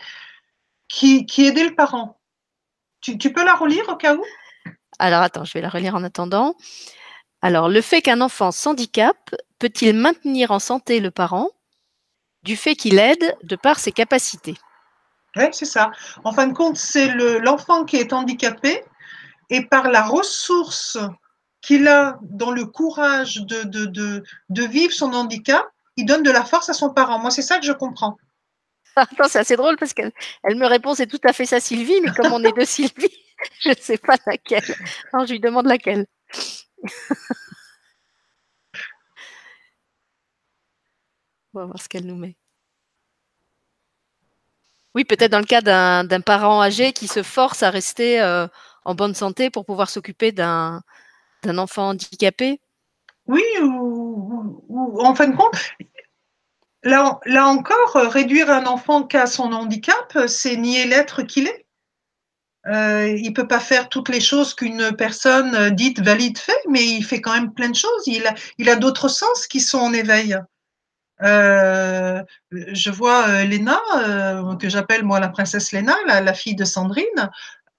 [0.88, 2.18] qui, aidait le parent.
[3.00, 4.24] Tu, tu, peux la relire au cas où?
[4.98, 6.54] Alors, attends, je vais la relire en attendant.
[7.40, 9.16] Alors, le fait qu'un enfant handicap
[9.58, 11.50] peut-il maintenir en santé le parent?
[12.42, 14.56] Du fait qu'il aide de par ses capacités
[15.36, 15.90] Oui, c'est ça.
[16.22, 17.08] En fin de compte, c'est
[17.40, 18.84] l'enfant qui est handicapé
[19.50, 20.98] et par la ressource
[21.60, 25.66] qu'il a dans le courage de, vivre son handicap,
[25.96, 27.18] il donne de la force à son parent.
[27.18, 28.16] Moi, c'est ça que je comprends.
[28.96, 30.12] Attends, c'est assez drôle parce qu'elle
[30.44, 33.16] elle me répond c'est tout à fait ça, Sylvie, mais comme on est de Sylvie,
[33.60, 34.62] je ne sais pas laquelle.
[35.12, 36.06] Non, je lui demande laquelle.
[41.54, 42.36] on va voir ce qu'elle nous met.
[44.94, 48.46] Oui, peut-être dans le cas d'un parent âgé qui se force à rester euh,
[48.84, 50.82] en bonne santé pour pouvoir s'occuper d'un
[51.44, 52.60] enfant handicapé
[53.26, 54.62] Oui, ou,
[55.00, 55.56] en fin de compte,
[56.84, 61.66] là, encore, réduire un enfant qu'à son handicap, c'est nier l'être qu'il est.
[62.66, 66.82] Euh, il ne peut pas faire toutes les choses qu'une personne dite valide fait, mais
[66.82, 68.06] il fait quand même plein de choses.
[68.06, 70.38] Il a d'autres sens qui sont en éveil.
[71.24, 73.80] Euh, je vois euh, Léna,
[74.60, 77.30] que j'appelle moi la princesse Léna, la, fille de Sandrine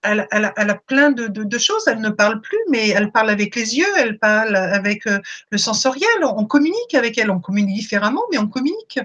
[0.05, 1.87] elle, a plein de, choses.
[1.87, 5.19] Elle ne parle plus, mais elle parle avec les yeux, elle parle avec euh,
[5.51, 6.09] le sensoriel.
[6.23, 7.31] On, communique avec elle.
[7.31, 8.99] On communique différemment, mais on communique.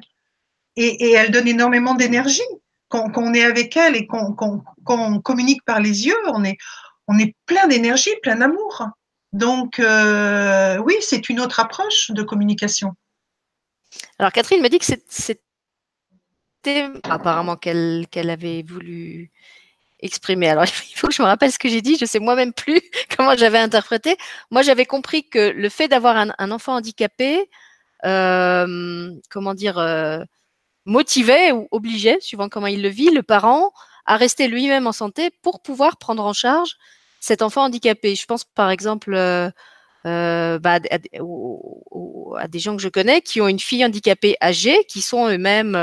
[0.77, 2.43] Et, elle donne énormément d'énergie.
[2.89, 4.35] Quand, on est avec elle et qu'on
[5.23, 8.87] communique par les yeux, on est, plein d'énergie, plein d'amour.
[9.33, 12.95] Donc, euh, oui, c'est une autre approche de communication.
[14.19, 15.41] Alors, Catherine me dit que c'était
[17.05, 19.31] apparemment qu'elle avait voulu
[20.01, 20.49] exprimé.
[20.49, 21.97] Alors, il faut que je me rappelle ce que j'ai dit.
[21.99, 22.81] Je sais moi-même plus
[23.17, 24.17] comment j'avais interprété.
[24.51, 27.49] Moi, j'avais compris que le fait d'avoir un, enfant handicapé,
[28.05, 30.23] euh, comment dire, euh,
[30.85, 33.73] motivait ou obligeait, suivant comment il le vit, le parent
[34.07, 36.77] à rester lui-même en santé pour pouvoir prendre en charge
[37.21, 38.17] cet enfant handicapé.
[38.17, 39.51] Je pense par exemple euh,
[40.07, 40.99] euh bah, à,
[42.39, 45.77] à, des gens que je connais qui ont une fille handicapée âgée, qui sont eux-mêmes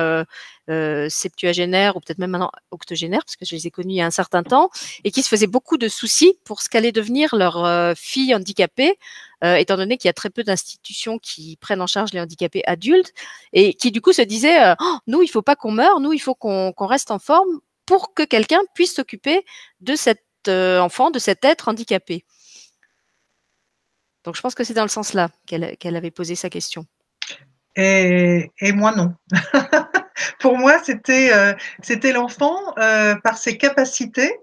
[0.70, 4.02] euh, septuagénaires ou peut-être même maintenant octogénaires, parce que je les ai connus il y
[4.02, 4.70] a un certain temps,
[5.04, 8.98] et qui se faisaient beaucoup de soucis pour ce qu'allait devenir leur euh, fille handicapée,
[9.44, 12.64] euh, étant donné qu'il y a très peu d'institutions qui prennent en charge les handicapés
[12.66, 13.14] adultes,
[13.54, 16.14] et qui du coup se disaient, euh, oh, nous, il faut pas qu'on meure, nous,
[16.14, 19.46] il faut qu'on reste en forme pour que quelqu'un puisse s'occuper
[19.82, 22.24] de cet enfant, de cet être handicapé.
[24.28, 26.86] Donc je pense que c'est dans le sens là qu'elle avait posé sa question.
[27.78, 29.14] Et, et moi non.
[30.42, 34.36] pour moi, c'était euh, c'était l'enfant euh, par ses capacités.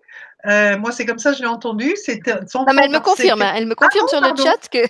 [0.47, 1.93] Euh, moi, c'est comme ça que je l'ai entendu.
[1.97, 3.43] C'était non, mais elle me confirme.
[3.43, 4.86] Elle me confirme ah sur le chat que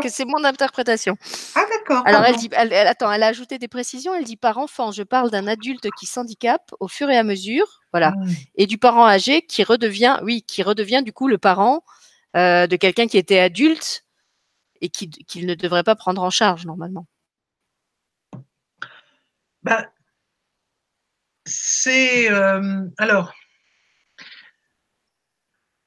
[0.00, 1.18] que c'est mon interprétation.
[1.54, 2.04] Ah d'accord.
[2.06, 4.14] Alors elle dit, elle, attends, elle a ajouté des précisions.
[4.14, 7.82] Elle dit par enfant, je parle d'un adulte qui s'handicape au fur et à mesure,
[7.92, 8.26] voilà, ah.
[8.56, 11.84] et du parent âgé qui redevient, oui, qui redevient du coup le parent
[12.34, 14.04] de quelqu'un qui était adulte
[14.80, 17.06] et qu'il qui ne devrait pas prendre en charge normalement.
[19.62, 19.92] Bah,
[21.44, 23.32] c'est euh, alors.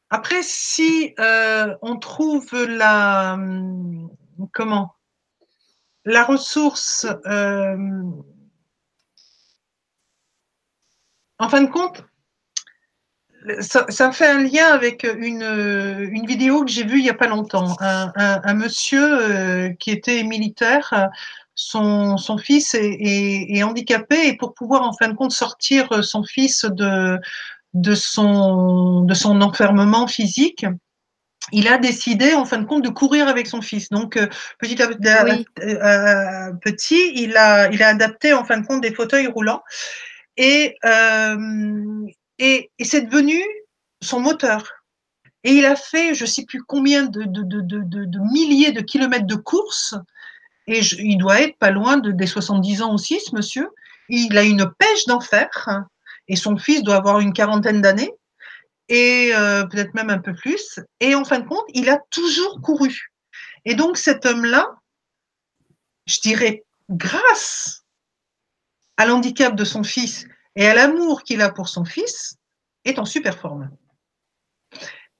[0.09, 3.37] Après, si euh, on trouve la
[4.53, 4.95] comment
[6.05, 7.77] la ressource, euh,
[11.39, 12.05] en fin de compte,
[13.59, 15.43] ça, ça, fait un lien avec une,
[16.11, 17.75] une vidéo que j'ai vue il n'y a pas longtemps.
[17.79, 21.09] Un, un monsieur qui était militaire
[21.55, 26.23] son, son fils est, est, handicapé et pour pouvoir en fin de compte sortir son
[26.23, 27.17] fils de,
[27.73, 30.65] de, son, de son enfermement physique,
[31.51, 33.89] il a décidé, en fin de compte, de courir avec son fils.
[33.89, 34.27] Donc, euh,
[34.59, 34.87] petit à
[35.23, 35.45] Oui.
[35.59, 39.61] euh, petit, il a, il a adapté, en fin de compte, des fauteuils roulants.
[40.37, 41.37] Et, euh,
[42.39, 43.41] et, c'est devenu
[44.01, 44.63] son moteur.
[45.43, 49.95] Et il a fait, je ne sais plus combien de, milliers de kilomètres de course.
[50.67, 53.69] Et il doit être pas loin de, des 70 ans aussi, ce monsieur.
[54.09, 55.49] Il a une pêche d'enfer.
[56.27, 58.11] Et son fils doit avoir une quarantaine d'années
[58.89, 60.79] et euh, peut-être même un peu plus.
[60.99, 63.11] Et en fin de compte, il a toujours couru.
[63.65, 64.75] Et donc cet homme-là,
[66.05, 67.83] je dirais, grâce
[68.97, 72.37] à l'handicap de son fils et à l'amour qu'il a pour son fils,
[72.85, 73.69] est en super forme.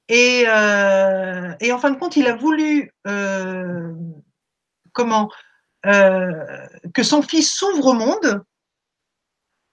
[0.08, 3.92] Et, euh, en fin de compte, il a voulu euh,
[4.92, 5.30] comment
[5.84, 6.32] euh,
[6.94, 8.42] que son fils s'ouvre au monde.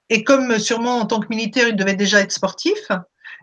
[0.10, 2.92] Et comme sûrement en tant que militaire, il devait déjà être sportif,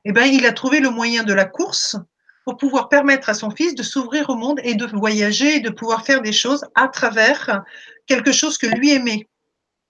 [0.04, 1.96] eh ben, il a trouvé le moyen de la course
[2.44, 5.70] pour pouvoir permettre à son fils de s'ouvrir au monde et de voyager et de
[5.70, 7.62] pouvoir faire des choses à travers
[8.06, 9.28] quelque chose que lui aimait.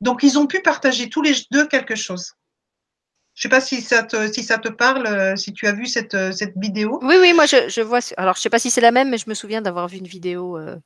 [0.01, 2.32] Donc, ils ont pu partager tous les deux quelque chose.
[3.35, 5.72] Je ne sais pas si ça te, si ça te parle, euh, si tu as
[5.72, 6.98] vu cette, euh, cette vidéo.
[7.02, 8.01] Oui, oui, moi je, je vois.
[8.16, 9.98] Alors, je ne sais pas si c'est la même, mais je me souviens d'avoir vu
[9.98, 10.77] une vidéo euh,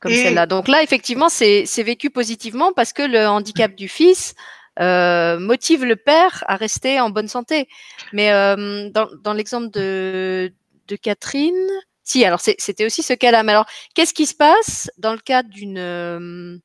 [0.00, 0.46] comme celle-là.
[0.46, 4.34] Donc là, effectivement, c'est vécu positivement parce que le handicap du fils
[4.80, 7.68] euh, motive le père à rester en bonne santé.
[8.12, 10.50] Mais euh, dans, dans l'exemple de,
[10.88, 11.68] de Catherine,
[12.04, 13.42] si, alors c'était aussi ce cas-là.
[13.42, 16.60] Mais alors, qu'est-ce qui se passe dans le cadre d'une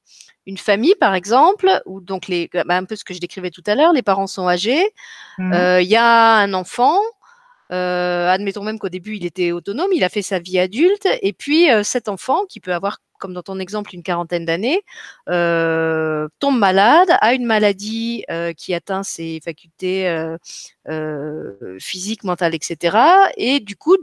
[0.47, 3.63] une famille, par exemple, où donc les, bah, un peu ce que je décrivais tout
[3.67, 4.83] à l'heure, les parents sont âgés,
[5.37, 5.53] mmh.
[5.53, 6.97] euh, il y a un enfant,
[7.73, 11.33] euh, admettons même qu'au début il était autonome, il a fait sa vie adulte, et
[11.33, 14.83] puis euh, cet enfant qui peut avoir, comme dans ton exemple, une quarantaine d'années,
[15.27, 20.07] euh, tombe malade, a une maladie euh, qui atteint ses facultés
[20.87, 22.97] euh, physiques, mentales, etc.
[23.35, 23.97] Et du coup,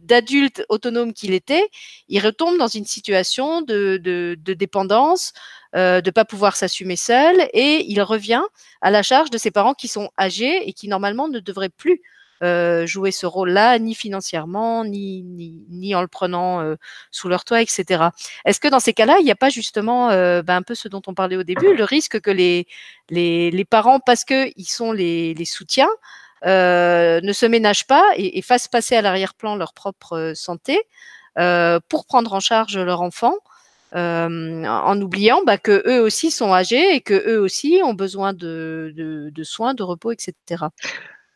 [0.00, 1.68] d'adulte autonome qu'il était,
[2.08, 5.32] il retombe dans une situation de, de, de dépendance,
[5.74, 8.42] euh, de pas pouvoir s'assumer seul, et il revient
[8.80, 12.00] à la charge de ses parents qui sont âgés et qui normalement ne devraient plus
[12.42, 16.76] euh, jouer ce rôle-là, ni financièrement, ni, ni, ni, en le prenant euh,
[17.10, 18.08] sous leur toit, etc.
[18.44, 20.88] Est-ce que dans ces cas-là, il n'y a pas justement euh, ben, un peu ce
[20.88, 22.66] dont on parlait au début, le risque que les,
[23.08, 25.88] les, les parents, parce qu'ils sont les, les soutiens,
[26.44, 30.78] euh, ne se ménagent pas et, fassent passer à l'arrière-plan leur propre euh, santé
[31.38, 33.34] euh, pour prendre en charge leur enfant
[33.92, 39.32] en oubliant bah, que eux aussi sont âgés et que eux aussi ont besoin de,
[39.42, 40.34] soins, de repos, etc.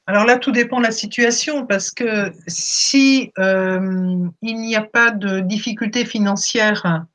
[0.06, 5.40] Alors là, tout dépend de la situation parce que si il n'y a pas de
[5.40, 7.06] difficultés financières,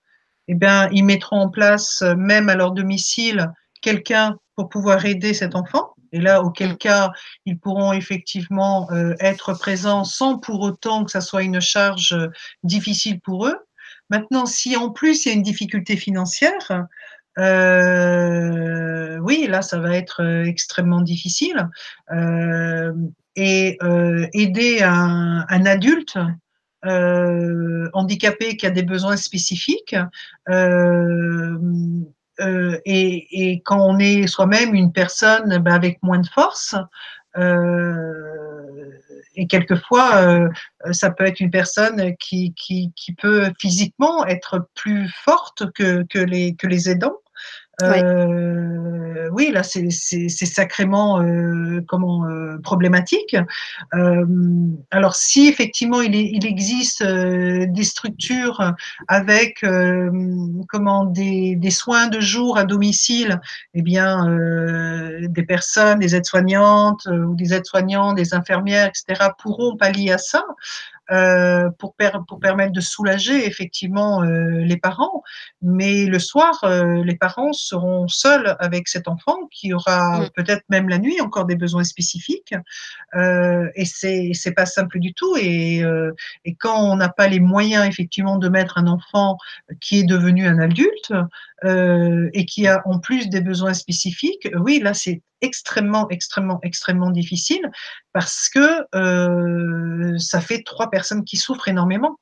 [0.48, 3.52] eh bien, ils mettront en place, même à leur domicile,
[3.84, 5.95] quelqu'un pour pouvoir aider cet enfant.
[6.12, 7.12] Et là, auquel cas,
[7.46, 12.16] ils pourront effectivement euh, être présents sans pour autant que ça soit une charge
[12.64, 13.58] difficile pour eux.
[14.10, 16.86] Maintenant, si en plus il y a une difficulté financière,
[17.38, 21.68] euh, oui, là, ça va être euh, extrêmement difficile.
[22.12, 22.94] Euh,
[23.36, 26.18] et euh, aider un, un adulte
[26.86, 29.96] euh, handicapé qui a des besoins spécifiques,
[32.42, 36.76] euh, et, et, quand on est soi-même une personne ben, avec moins de force,
[39.36, 40.50] et quelquefois, euh,
[40.92, 46.20] ça peut être une personne qui, qui, qui, peut physiquement être plus forte que, que,
[46.20, 47.18] les, que les aidants.
[47.82, 49.90] Euh, oui, là, c'est
[50.30, 53.36] sacrément euh, comment euh, problématique.
[53.94, 54.26] Euh,
[54.92, 58.74] alors, si effectivement il, est, il existe euh, des structures
[59.08, 60.10] avec euh,
[60.70, 63.42] comment des, des, soins de jour à domicile,
[63.74, 64.26] eh bien,
[65.22, 70.44] des personnes, des aides-soignantes ou des aides-soignants, des infirmières, etc., pourront pallier à ça.
[71.12, 75.22] Euh, pour, per pour, permettre de soulager effectivement euh, les parents.
[75.62, 80.30] Mais le soir, euh, les parents seront seuls avec cet enfant qui aura mmh.
[80.36, 82.56] peut-être même la nuit encore des besoins spécifiques.
[83.14, 85.38] et c'est c'est pas simple du tout.
[85.38, 85.84] Et,
[86.46, 89.38] et quand on n'a pas les moyens effectivement de mettre un enfant
[89.82, 91.14] qui est devenu un adulte
[91.64, 97.70] et qui a en plus des besoins spécifiques, oui, là c'est extrêmement, extrêmement, extrêmement difficile
[98.14, 102.20] parce que euh, ça fait trois personnes qui souffrent énormément.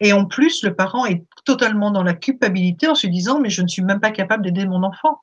[0.00, 3.62] Et en plus, le parent est totalement dans la culpabilité en se disant mais je
[3.62, 5.20] ne suis même pas capable d'aider mon enfant.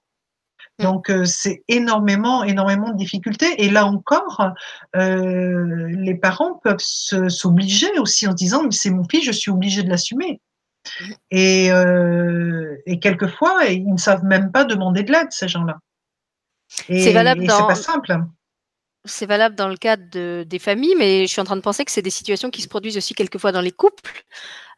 [0.79, 0.83] Mmh.
[0.83, 3.63] Donc euh, c'est énormément, énormément de difficultés.
[3.63, 4.51] Et là encore,
[4.95, 9.83] euh, les parents peuvent s'obliger aussi en disant mais c'est mon fils, je suis obligé
[9.83, 10.39] de l'assumer.
[11.01, 11.11] Mmh.
[11.31, 15.79] Et, euh, et quelquefois, ils ne savent même pas demander de l'aide, ces gens-là.
[16.67, 17.57] C'est valable dans.
[17.59, 18.17] C'est pas simple.
[19.05, 21.85] c'est valable dans le cadre de, des familles, mais je suis en train de penser
[21.85, 24.23] que c'est des situations qui se produisent aussi quelquefois dans les couples.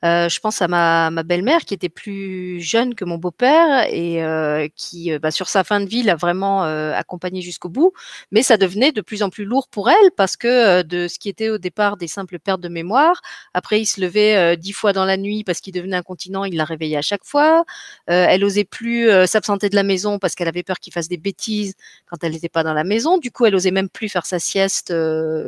[0.06, 4.24] Euh, je pense à ma, ma belle-mère qui était plus jeune que mon beau-père et
[4.24, 7.92] euh, qui, euh, bah, sur sa fin de vie, l'a vraiment euh, accompagné jusqu'au bout.
[8.32, 11.20] Mais ça devenait de plus en plus lourd pour elle parce que euh, de ce
[11.20, 13.22] qui était au départ des simples pertes de mémoire,
[13.54, 16.64] après il se levait dix fois dans la nuit parce qu'il devenait incontinent, il la
[16.66, 17.66] réveillait à chaque fois.
[18.08, 21.74] elle osait plus s'absenter de la maison parce qu'elle avait peur qu'il fasse des bêtises
[22.10, 23.18] quand elle n'était pas dans la maison.
[23.18, 24.94] Du coup, elle osait même plus faire sa sieste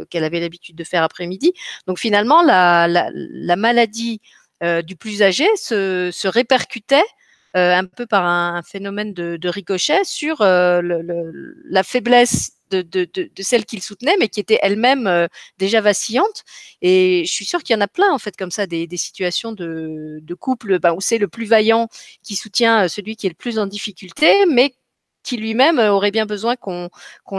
[0.09, 1.53] qu'elle avait l'habitude de faire après-midi.
[1.87, 7.03] Donc finalement, la, la, la maladie euh, du plus âgé se, répercutait
[7.57, 10.81] euh, un peu par un, phénomène de, ricochet sur euh,
[11.65, 13.09] la faiblesse de,
[13.41, 15.27] celle qu'il soutenait, mais qui était elle-même
[15.57, 16.43] déjà vacillante.
[16.81, 19.51] Et je suis sûre qu'il y en a plein, en fait, comme ça, des, situations
[19.51, 21.89] de, couple ben, où c'est le plus vaillant
[22.23, 24.73] qui soutient celui qui est le plus en difficulté, mais
[25.23, 26.89] qui lui-même aurait bien besoin qu'on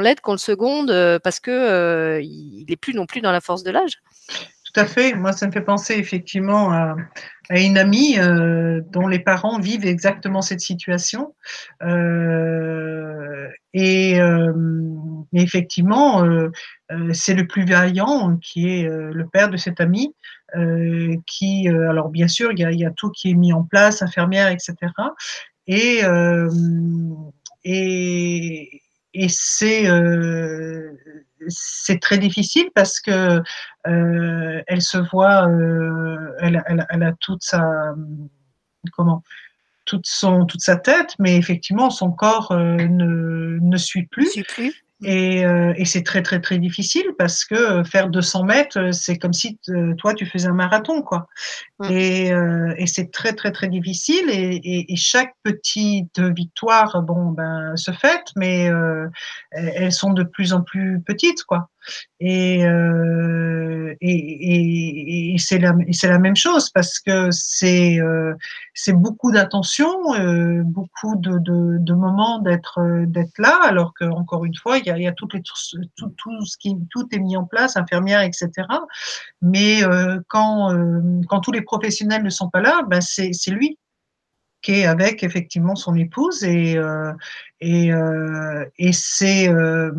[0.01, 3.63] l'aide, qu'on le seconde, parce que euh, il est plus non plus dans la force
[3.63, 4.03] de l'âge.
[4.73, 5.15] Tout à fait.
[5.15, 6.97] Moi, ça me fait penser effectivement à,
[7.51, 11.35] une amie euh, dont les parents vivent exactement cette situation.
[11.83, 14.53] Euh, et euh,
[15.35, 16.51] effectivement, euh,
[16.91, 20.15] euh, c'est le plus vaillant qui est le père de cette amie.
[21.27, 24.49] qui, alors bien sûr, il y, y, a, tout qui est mis en place, infirmière,
[24.49, 24.75] etc.
[25.67, 26.03] Et,
[27.65, 28.83] et,
[29.15, 29.87] et c'est
[31.49, 33.43] c'est très difficile parce que
[33.87, 37.95] euh, elle se voit, euh, elle, elle, a toute sa
[38.93, 39.23] comment
[39.85, 44.31] toute son toute sa tête, mais effectivement son corps euh, ne, ne suit plus.
[44.31, 44.82] Suit plus.
[45.05, 49.33] Et, euh, et c'est très très très difficile parce que faire 200 mètres, c'est comme
[49.33, 49.59] si
[49.99, 51.27] toi tu faisais un marathon quoi.
[51.81, 51.91] Mmh.
[51.91, 57.33] Et, euh, et c'est très très très difficile et, et, et, chaque petite victoire, bon
[57.33, 59.09] ben se fête, mais euh,
[59.51, 61.69] elles sont de plus en plus petites quoi.
[62.21, 68.35] Et, euh, et, et, et c'est la, la, même chose parce que c'est euh,
[68.89, 71.39] beaucoup d'attention, euh, beaucoup de,
[71.79, 72.81] de, moments d'être
[73.39, 76.77] là, alors que encore une fois, il y a, toutes les, tout, tout, ce qui,
[76.91, 78.51] tout est mis en place, infirmière, etc.
[79.41, 79.81] Mais
[80.29, 80.77] quand,
[81.29, 83.79] quand tous les professionnels ne sont pas là, ben c'est lui
[84.63, 87.13] qui est avec effectivement son épouse et euh,
[87.61, 89.91] et, euh, et c'est euh,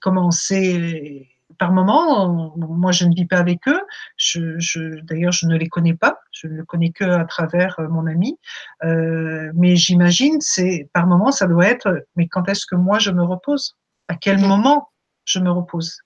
[0.00, 1.28] comment c'est
[1.58, 3.80] par moment, moi je ne vis pas avec eux,
[4.16, 7.78] je, je, d'ailleurs je ne les connais pas, je ne les connais que à travers
[7.78, 8.38] euh, mon ami,
[8.82, 13.22] mais j'imagine c'est par moment ça doit être, mais quand est-ce que moi je me
[13.22, 13.76] repose?
[14.08, 14.46] À quel mmh.
[14.46, 14.88] moment
[15.24, 15.98] je me repose?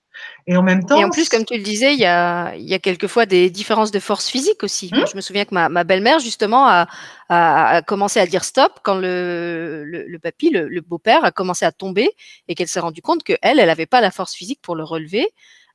[0.47, 0.97] Et en même temps.
[0.97, 3.49] Et en plus, comme tu le disais, il y a, il y a quelquefois des
[3.49, 4.89] différences de force physique aussi.
[4.93, 5.05] Mmh.
[5.11, 6.87] je me souviens que ma, ma belle-mère, justement, a,
[7.29, 11.31] a, a, commencé à dire stop quand le, le, le papy, le, le beau-père, a
[11.31, 12.09] commencé à tomber
[12.47, 15.27] et qu'elle s'est rendue compte qu'elle, elle n'avait pas la force physique pour le relever.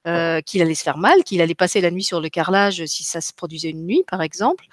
[0.08, 3.04] Euh, qu'il allait se faire mal, qu'il allait passer la nuit sur le carrelage si
[3.04, 4.64] ça se produisait une nuit, par exemple.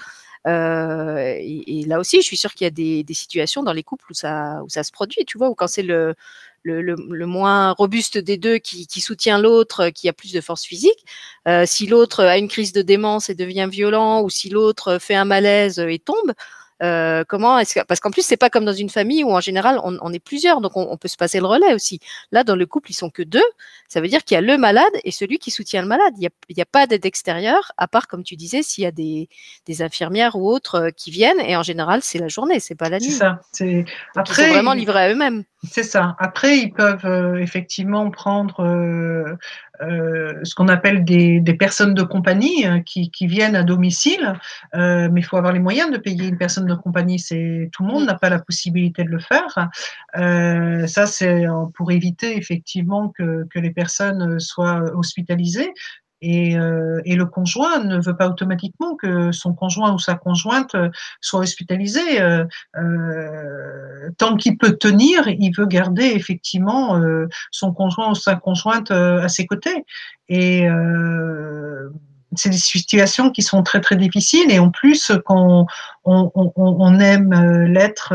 [0.47, 3.73] Euh, et, et, là aussi, je suis sûre qu'il y a des, des, situations dans
[3.73, 6.15] les couples où ça, où ça se produit, tu vois, où quand c'est le,
[6.63, 11.05] le, moins robuste des deux qui, soutient l'autre, qui a plus de force physique.
[11.47, 15.15] Euh, si l'autre a une crise de démence et devient violent, ou si l'autre fait
[15.15, 16.33] un malaise et tombe,
[16.81, 19.41] euh, comment est-ce que parce qu'en plus c'est pas comme dans une famille où en
[19.41, 21.99] général on, on est plusieurs donc on, on, peut se passer le relais aussi.
[22.31, 23.43] Là dans le couple ils sont que deux,
[23.89, 26.13] ça veut dire qu'il y a le malade et celui qui soutient le malade.
[26.17, 28.85] Il y a, il y a pas d'aide extérieure à part comme tu disais s'il
[28.85, 29.27] y a des,
[29.65, 32.89] des infirmières ou autres euh, qui viennent et en général c'est la journée, c'est pas
[32.89, 33.11] la nuit.
[33.11, 33.41] C'est ça.
[33.51, 33.85] C'est
[34.15, 35.43] après ils sont vraiment livrés à eux-mêmes.
[35.63, 36.15] C'est ça.
[36.19, 39.35] Après ils peuvent euh, effectivement prendre euh,
[39.81, 44.33] euh, ce qu'on appelle des, personnes de compagnie euh, qui, viennent à domicile,
[44.75, 47.19] euh, mais il faut avoir les moyens de payer une personne de compagnie.
[47.19, 49.69] C'est tout le monde n'a pas la possibilité de le faire.
[50.17, 51.45] Euh, ça, c'est
[51.75, 55.73] pour éviter effectivement que les personnes soient hospitalisées.
[56.21, 60.75] Et, euh, et, le conjoint ne veut pas automatiquement que son conjoint ou sa conjointe
[61.21, 62.21] soit hospitalisé.
[62.21, 62.45] Euh,
[62.77, 68.91] euh, tant qu'il peut tenir, il veut garder effectivement euh, son conjoint ou sa conjointe
[68.91, 69.85] euh, à ses côtés.
[70.27, 71.89] Et euh,
[72.35, 74.51] c'est des situations qui sont très très difficiles.
[74.51, 75.67] Et en plus, quand
[76.03, 77.33] on, on, on aime
[77.65, 78.13] l'être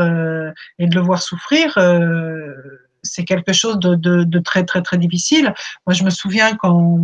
[0.79, 1.77] et de le voir souffrir,
[3.03, 5.53] c'est quelque chose de, de, de, très très très difficile.
[5.85, 6.97] Moi, je me souviens quand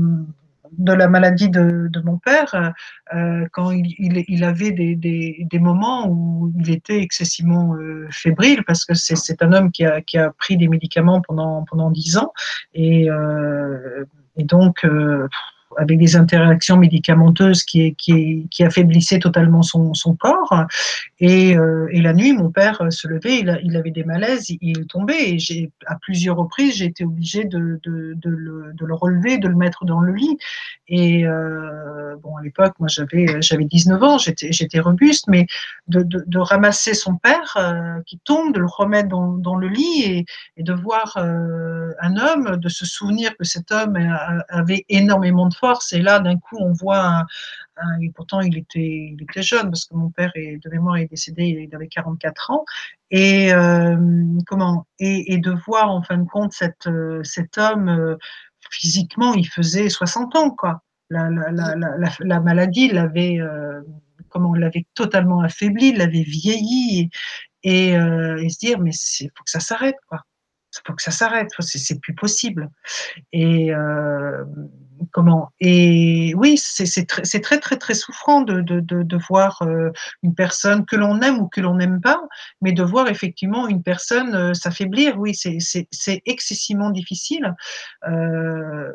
[0.78, 2.74] de la maladie de, de mon père,
[3.14, 8.08] euh, quand il, il, il avait des, des, des, moments où il était excessivement euh,
[8.12, 11.92] fébrile, parce que c'est un homme qui a, qui a pris des médicaments pendant pendant
[11.92, 12.32] dix ans,
[12.74, 14.06] et, euh,
[14.38, 15.28] et donc euh,
[15.78, 20.66] avec des interactions médicamenteuses qui, qui, affaiblissaient totalement son, corps.
[21.20, 25.38] Et, euh, et, la nuit, mon père se levait, il, avait des malaises, il, tombait.
[25.38, 30.14] Et à plusieurs reprises, j'ai été obligée de, le, relever, de le mettre dans le
[30.14, 30.38] lit.
[30.88, 35.48] Et euh, bon, à l'époque, moi, j'avais, j'avais 19 ans, j'étais, robuste, mais
[35.88, 40.26] de, ramasser son père euh, qui tombe, de le remettre dans, le lit et,
[40.58, 43.98] et de voir euh, un homme, de se souvenir que cet homme
[44.50, 45.94] avait énormément de force.
[45.94, 47.26] Et là, d'un coup, on voit
[48.02, 51.08] et pourtant il était, il était jeune parce que mon père est, de mémoire est
[51.08, 52.66] décédé, il avait 44 ans.
[53.10, 53.96] Et euh,
[54.48, 54.88] comment?
[55.00, 56.54] Et, de voir en fin de compte
[56.88, 58.16] euh, cet homme euh,
[58.70, 60.84] physiquement, il faisait 60 ans quoi.
[61.10, 63.38] La, la, la, la, la maladie l'avait
[64.30, 67.10] comment l'avait totalement affaibli, l'avait vieilli
[67.64, 70.22] et, et, se dire mais il faut que ça s'arrête quoi
[70.86, 72.70] faut que ça s'arrête, c'est plus possible.
[73.34, 74.44] Et euh,
[75.12, 75.52] comment?
[75.60, 79.92] Et oui, c'est très, très très souffrant de, de, de, de voir euh,
[80.24, 82.22] une personne que l'on aime ou que l'on n'aime pas,
[82.62, 85.18] mais de voir effectivement une personne euh, s'affaiblir.
[85.18, 87.56] Oui, c'est excessivement difficile.
[88.08, 88.92] Euh,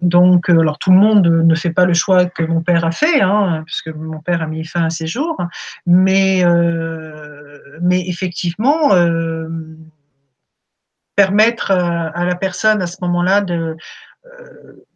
[0.00, 2.90] donc, euh, alors tout le monde ne fait pas le choix que mon père a
[2.90, 5.36] fait, hein, puisque mon père a mis fin à ses jours,
[5.86, 8.90] mais, euh, mais effectivement,
[11.16, 13.76] permettre euh, à la personne à ce moment-là de
[14.26, 14.86] euh,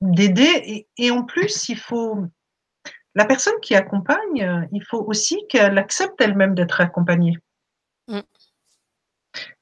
[0.00, 0.86] d'aider.
[0.98, 2.24] Et, en plus il faut
[3.14, 7.38] la personne qui accompagne il faut aussi qu'elle accepte elle-même d'être accompagnée.
[8.08, 8.20] Mm.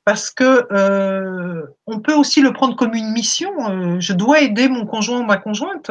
[0.05, 4.85] parce que euh, on peut aussi le prendre comme une mission je dois aider mon
[4.87, 5.91] conjoint ou ma conjointe.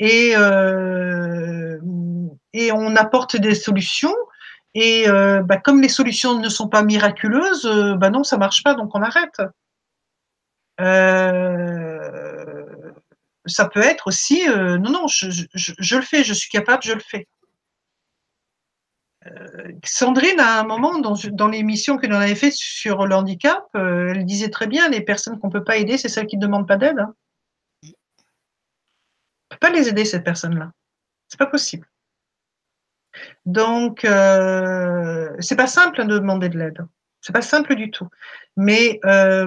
[0.00, 1.78] Et euh,
[2.52, 4.16] et on apporte des solutions
[4.74, 8.62] et euh, bah, comme les solutions ne sont pas miraculeuses, euh, bah non, ça marche
[8.62, 9.42] pas, donc on arrête.
[10.80, 12.12] Euh,
[13.46, 17.26] ça peut être aussi, non, non, je, le fais, je suis capable, je le fais.
[19.84, 24.50] Sandrine, à un moment, dans, l'émission que l'on avait fait sur le handicap, elle disait
[24.50, 26.98] très bien, les personnes qu'on peut pas aider, c'est celles qui ne demandent pas d'aide.
[26.98, 27.14] Hein.
[27.84, 27.88] On
[29.50, 30.70] peut pas les aider, ces personnes-là.
[31.28, 31.86] C'est pas possible.
[33.46, 36.86] Donc, euh, c'est pas simple de demander de l'aide.
[37.20, 38.08] C'est pas simple du tout.
[38.56, 39.46] Mais euh,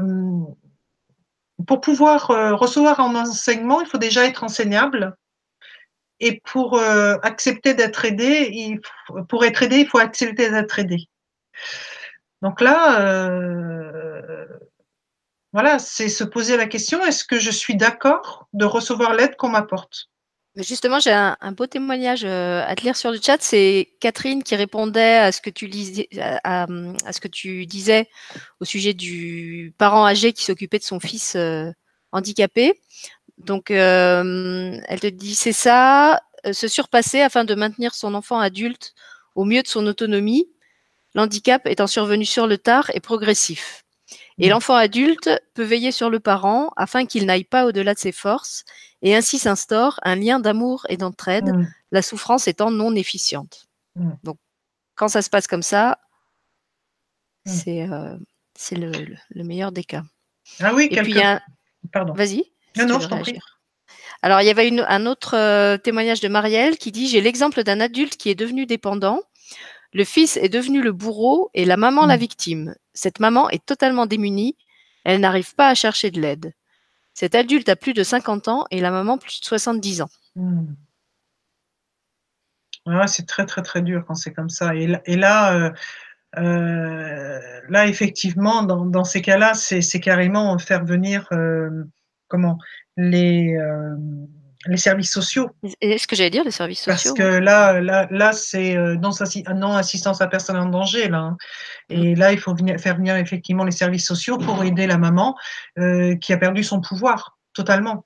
[1.67, 5.15] pour pouvoir euh, recevoir un enseignement, il faut déjà être enseignable.
[6.19, 8.79] Et pour euh, accepter d'être aidé,
[9.27, 11.09] pour être aidé, il faut accepter d'être aidé.
[12.41, 12.99] Donc là,
[15.53, 19.49] voilà, c'est se poser la question est-ce que je suis d'accord de recevoir l'aide qu'on
[19.49, 20.09] m'apporte?
[20.55, 23.37] Justement, j'ai un, beau témoignage euh, à te lire sur le chat.
[23.41, 26.67] C'est Catherine qui répondait à ce que tu lisais, à,
[27.05, 28.07] à, ce que tu disais
[28.59, 31.71] au sujet du parent âgé qui s'occupait de son fils euh,
[32.11, 32.79] handicapé.
[33.39, 36.21] Donc, euh, elle te dit c'est ça,
[36.51, 38.93] se surpasser afin de maintenir son enfant adulte
[39.33, 40.47] au mieux de son autonomie.
[41.15, 43.82] L'handicap étant survenu sur le tard et progressif.
[44.39, 48.11] Et l'enfant adulte peut veiller sur le parent afin qu'il n'aille pas au-delà de ses
[48.11, 48.65] forces
[49.01, 51.67] et ainsi s'instaure un lien d'amour et d'entraide, mmh.
[51.91, 53.67] la souffrance étant non efficiente.
[53.95, 54.11] Mmh.
[54.23, 54.37] Donc,
[54.95, 55.99] quand ça se passe comme ça,
[57.45, 57.51] mmh.
[57.51, 58.17] c'est euh,
[58.71, 60.03] le, le, le, meilleur des cas.
[60.59, 61.41] Ah oui, et puis, un...
[61.91, 62.13] Pardon.
[62.13, 62.45] Vas-y.
[62.77, 63.37] Non, non, je t'en prie.
[64.21, 67.63] Alors, il y avait une, un autre euh, témoignage de Marielle qui dit J'ai l'exemple
[67.63, 69.21] d'un adulte qui est devenu dépendant.
[69.93, 72.75] Le fils est devenu le bourreau et la maman la victime.
[72.93, 74.57] Cette maman est totalement démunie.
[75.03, 76.53] Elle n'arrive pas à chercher de l'aide.
[77.13, 80.09] Cet adulte a plus de 50 ans et la maman plus de 70 ans.
[80.35, 80.73] Mmh.
[82.85, 84.75] Ouais, c'est très très très dur quand c'est comme ça.
[84.75, 85.71] Et, et là, euh,
[86.37, 87.39] euh,
[87.69, 91.83] là effectivement, dans, dans ces cas-là, c'est carrément faire venir euh,
[92.27, 92.57] comment
[92.97, 93.55] les
[94.67, 95.49] les services sociaux.
[95.81, 99.11] Est-ce que j'allais dire les services sociaux Parce que là, là, là c'est euh, non,
[99.55, 101.19] non assistance à personne en danger là.
[101.19, 101.37] Hein.
[101.89, 102.19] Et mm.
[102.19, 105.35] là, il faut venir, faire venir effectivement les services sociaux pour aider la maman
[105.79, 108.05] euh, qui a perdu son pouvoir totalement.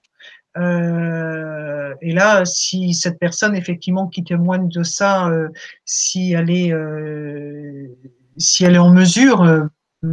[0.57, 5.49] Euh, et là, si cette personne effectivement qui témoigne de ça, euh,
[5.85, 7.87] si elle est, euh,
[8.37, 9.65] si elle est en mesure euh,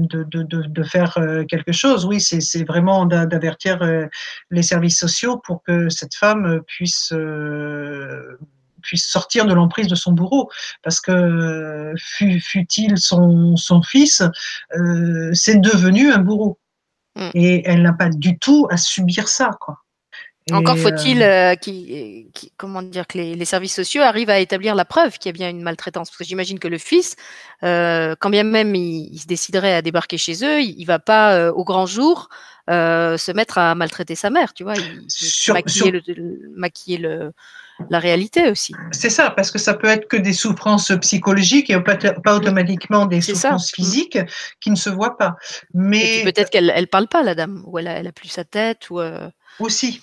[0.03, 2.05] de, de, de, faire euh, quelque chose.
[2.05, 4.07] Oui, c'est vraiment d'avertir euh,
[4.51, 8.39] les services sociaux pour que cette femme puisse euh,
[8.83, 10.51] puisse sortir de l'emprise de son bourreau,
[10.83, 14.23] parce que fut-il son, son fils,
[14.77, 16.59] euh, c'est devenu un bourreau.
[17.17, 17.31] Mm.
[17.35, 19.84] Et elle n'a pas du tout à subir ça, quoi.
[20.53, 25.17] Encore faut-il euh, qui, comment dire que les, services sociaux arrivent à établir la preuve
[25.17, 26.11] qu'il y a bien une maltraitance.
[26.11, 27.17] Parce que j'imagine que le fils,
[27.63, 31.35] euh, quand bien même il, se déciderait à débarquer chez eux, il, ne va pas
[31.35, 32.29] euh, au grand jour
[32.69, 35.07] se mettre à maltraiter sa mère, tu vois, il,
[36.57, 37.33] maquiller, le,
[37.91, 38.75] la réalité aussi.
[38.91, 43.05] C'est ça, parce que ça peut être que des souffrances psychologiques et pas, pas automatiquement
[43.05, 44.19] des souffrances physiques
[44.61, 45.37] qui ne se voient pas.
[45.75, 48.45] Mais peut-être qu'elle elle parle pas, la dame, ou elle a, elle a plus sa
[48.45, 49.01] tête, ou
[49.59, 50.01] aussi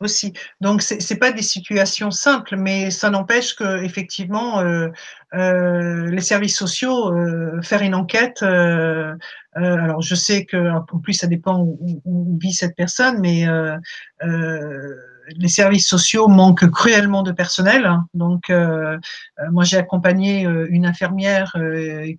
[0.00, 0.32] aussi.
[0.60, 4.88] Donc c'est pas des situations simples, mais ça n'empêche que effectivement euh,
[5.34, 8.42] euh, les services sociaux euh, faire une enquête.
[9.54, 13.46] alors je sais que en plus ça dépend où, vit cette personne, mais
[15.38, 17.86] les services sociaux manquent cruellement de personnel.
[17.86, 18.06] Hein.
[18.12, 18.52] Donc
[19.50, 21.56] moi j'ai accompagné une infirmière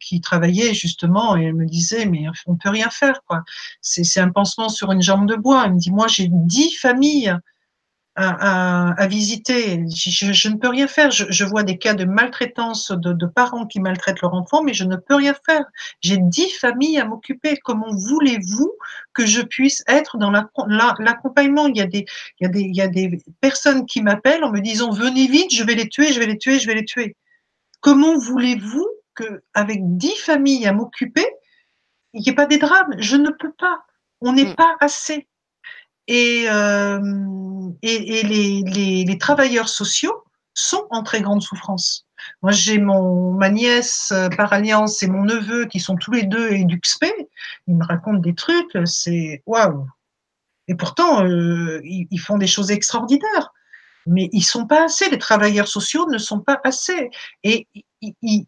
[0.01, 3.43] qui travaillait justement et elle me disait mais on peut rien faire quoi.
[3.81, 5.63] C'est un pansement sur une jambe de bois.
[5.65, 7.37] Elle me dit moi j'ai dix familles
[8.17, 9.85] à, visiter.
[9.89, 11.11] Je, ne peux rien faire.
[11.11, 14.95] Je, vois des cas de maltraitance de, parents qui maltraitent leur enfant, mais je ne
[14.95, 15.65] peux rien faire.
[16.01, 17.57] J'ai dix familles à m'occuper.
[17.63, 18.71] Comment voulez-vous
[19.13, 21.67] que je puisse être dans l'accompagnement?
[21.67, 22.05] Il, y a des,
[22.39, 25.27] il, y a des, il y a des personnes qui m'appellent en me disant venez
[25.27, 27.15] vite, je vais les tuer, je vais les tuer, je vais les tuer.
[27.81, 31.27] Comment voulez-vous que avec dix familles à m'occuper,
[32.13, 32.95] il n'y ait pas des drames?
[32.97, 33.83] Je ne peux pas.
[34.21, 34.55] On n'est mm.
[34.55, 35.27] pas assez.
[36.07, 36.99] Et, euh,
[37.81, 40.23] et, et les, les, travailleurs sociaux
[40.53, 42.05] sont en très grande souffrance.
[42.41, 46.51] Moi, j'ai ma nièce euh, par alliance et mon neveu qui sont tous les deux
[46.51, 47.05] EduxP.
[47.67, 49.85] Ils me racontent des trucs, c'est waouh.
[50.69, 53.53] Et pourtant, euh, ils, font des choses extraordinaires.
[54.05, 55.09] Mais ils sont pas assez.
[55.09, 57.09] Les travailleurs sociaux ne sont pas assez.
[57.43, 57.67] Et
[58.01, 58.47] ils,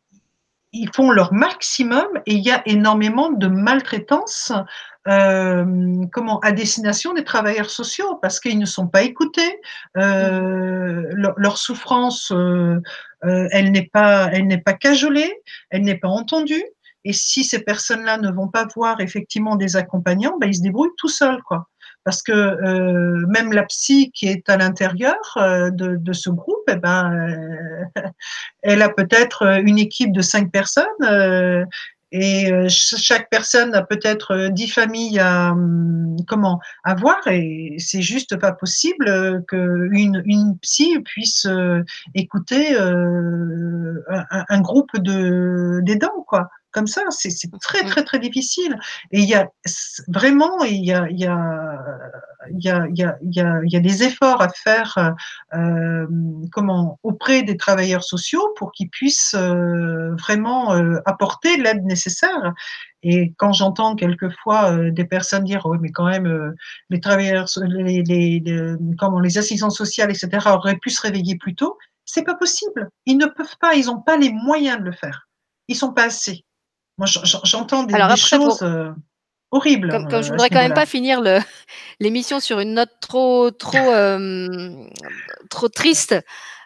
[0.71, 4.51] ils font leur maximum et il y a énormément de maltraitance
[5.07, 9.59] euh, comment à destination des travailleurs sociaux parce qu'ils ne sont pas écoutés
[9.97, 12.79] euh, leur, souffrance euh,
[13.21, 15.33] elle n'est pas elle n'est pas cajolée
[15.69, 16.63] elle n'est pas entendue
[17.05, 20.89] et si ces personnes-là ne vont pas voir effectivement des accompagnants ben, ils se débrouillent
[20.97, 21.69] tout seuls quoi.
[22.03, 26.63] Parce que euh, même la psy qui est à l'intérieur euh, de, de, ce groupe,
[26.67, 28.01] eh ben, euh,
[28.63, 30.85] elle a peut-être une équipe de cinq personnes
[32.11, 38.37] et chaque personne a peut-être dix familles à hum, comment à voir et c'est juste
[38.37, 41.47] pas possible que une, psy puisse
[42.15, 47.01] écouter un, un, groupe de d'aidants quoi comme ça.
[47.09, 48.77] C'est très, très, très difficile.
[49.11, 49.49] Et il y a
[50.07, 51.79] vraiment, il y a, il y a,
[52.51, 53.17] il y a, il y a,
[53.63, 55.15] il y a, des efforts à faire
[55.53, 56.07] euh,
[56.51, 62.53] comment, auprès des travailleurs sociaux pour qu'ils puissent euh, vraiment euh, apporter l'aide nécessaire.
[63.01, 66.53] Et quand j'entends quelquefois euh, des personnes dire oui mais quand même euh,
[66.89, 71.55] les travailleurs les, les, les, comment les assistants sociaux etc auraient pu se réveiller plus
[71.55, 74.91] tôt c'est pas possible ils ne peuvent pas ils n'ont pas les moyens de le
[74.91, 75.29] faire
[75.69, 76.43] ils sont pas assez
[76.99, 77.07] moi,
[77.45, 78.91] j'entends des, choses euh,
[79.51, 79.89] horribles.
[79.89, 81.21] Comme, comme je voudrais quand même pas finir
[82.01, 84.85] l'émission sur une note trop, trop, euh,
[85.49, 86.15] trop triste.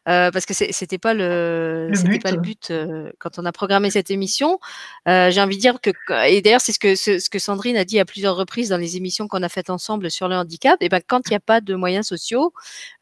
[0.09, 3.89] Euh, parce que c'était pas le, le pas le but euh, quand on a programmé
[3.89, 4.59] cette émission.
[5.07, 5.91] Euh, J'ai envie de dire que
[6.27, 8.97] et d'ailleurs c'est ce que ce, que Sandrine a dit à plusieurs reprises dans les
[8.97, 10.75] émissions qu'on a faites ensemble sur le handicap.
[10.81, 12.53] Et ben quand il n'y a pas de moyens sociaux,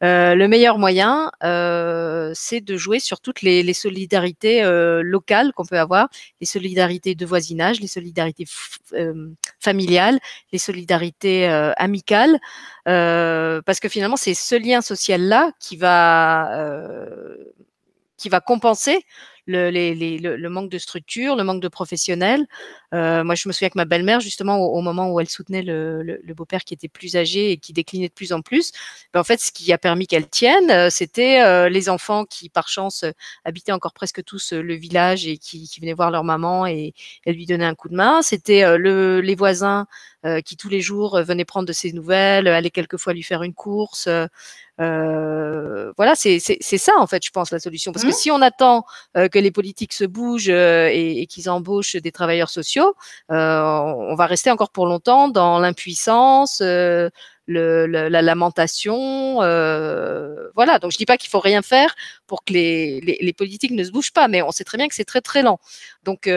[0.04, 1.32] euh, le meilleur moyen
[2.34, 4.62] c'est de jouer sur toutes les, les solidarités
[5.02, 6.08] locales qu'on peut avoir,
[6.40, 8.46] les solidarités de voisinage, les solidarités
[9.58, 10.20] familiales,
[10.52, 11.46] les solidarités
[11.76, 12.38] amicales.
[12.88, 16.91] Euh, parce que finalement, c'est ce lien social-là qui va euh,
[18.16, 19.04] qui va compenser
[19.46, 22.46] le, les, les, le, manque de structure, le manque de professionnels.
[22.94, 26.02] Euh, moi, je me souviens que ma belle-mère, justement, au, moment où elle soutenait le,
[26.02, 28.72] le beau-père qui était plus âgé et qui déclinait de plus en plus,
[29.12, 32.48] ben, en fait, ce qui a permis qu'elle tienne, euh, c'était euh, les enfants qui,
[32.48, 33.04] par chance,
[33.44, 36.94] habitaient encore presque tous le village et qui, qui venaient voir leur maman et
[37.24, 38.22] elle lui donnait un coup de main.
[38.22, 39.86] C'était le, les voisins
[40.44, 44.08] qui tous les jours venait prendre de ses nouvelles, allait quelquefois lui faire une course.
[44.80, 47.92] Euh, voilà, c'est ça en fait, je pense la solution.
[47.92, 48.12] Parce que mmh.
[48.12, 48.84] si on attend
[49.32, 52.94] que les politiques se bougent et, et qu'ils embauchent des travailleurs sociaux,
[53.28, 57.10] on va rester encore pour longtemps dans l'impuissance, le,
[57.46, 59.36] la lamentation.
[59.36, 61.94] voilà, donc je dis pas qu'il faut rien faire
[62.26, 64.88] pour que les, les, les, politiques ne se bougent pas, mais on sait très bien
[64.88, 65.58] que c'est très très lent.
[66.04, 66.28] Donc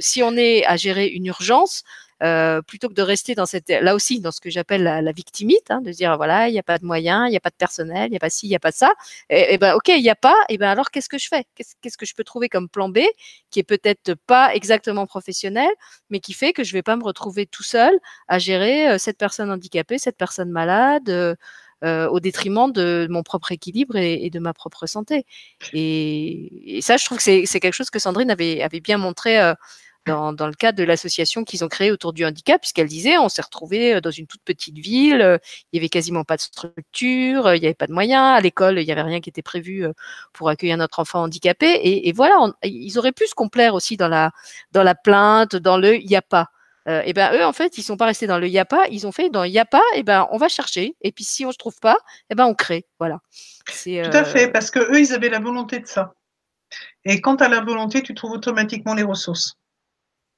[0.00, 1.84] si on est à gérer une urgence,
[2.22, 5.70] euh, plutôt que de rester dans cette, là aussi, dans ce que j'appelle la, victimite,
[5.70, 7.56] hein, de dire voilà, il n'y a pas de moyens, il n'y a pas de
[7.56, 8.94] personnel, il n'y a pas ci, il n'y a pas ça.
[9.28, 10.34] Et, et ben ok, il n'y a pas.
[10.48, 11.44] Et ben alors qu'est-ce que je fais?
[11.54, 13.00] Qu'est-ce que je peux trouver comme plan B
[13.50, 15.68] qui est peut-être pas exactement professionnel,
[16.10, 17.92] mais qui fait que je vais pas me retrouver tout seul
[18.28, 21.36] à gérer euh, cette personne handicapée, cette personne malade.
[21.84, 25.26] Euh, au détriment de mon propre équilibre et, de ma propre santé?
[25.74, 29.38] Et, ça, je trouve que c'est quelque chose que Sandrine avait bien montré
[30.06, 33.28] dans, dans le cadre de l'association qu'ils ont créée autour du handicap, puisqu'elle disait on
[33.28, 35.38] s'est retrouvé euh, dans une toute petite ville, euh,
[35.72, 38.40] il y avait quasiment pas de structure, euh, il n'y avait pas de moyens, à
[38.40, 39.86] l'école il y avait rien qui était prévu
[40.32, 44.08] pour accueillir notre enfant handicapé, et, et voilà, ils auraient pu se complaire aussi dans
[44.08, 44.30] la
[44.72, 46.48] dans la plainte, dans le il n'y a pas.
[46.88, 48.86] Euh, et ben eux en fait ils sont pas restés dans le y a pas,
[48.92, 51.44] ils ont fait dans y a pas, et ben on va chercher, et puis si
[51.44, 51.98] on se trouve pas,
[52.30, 53.18] et ben on crée, voilà.
[54.08, 56.14] Tout à fait, parce que eux ils avaient la volonté de ça.
[57.04, 59.56] Et quand tu as la volonté, tu trouves automatiquement les ressources.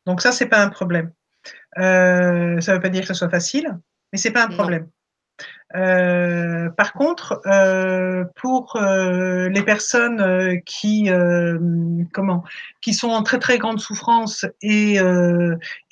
[0.06, 1.12] Donc ça, c'est pas un problème.
[1.78, 3.78] Euh, ça ne veut pas dire que ce soit facile,
[4.12, 4.88] mais c'est pas un problème.
[5.76, 11.10] Euh, par contre, euh, pour les personnes qui,
[12.12, 12.44] comment,
[12.80, 14.98] qui sont en très très grande souffrance et,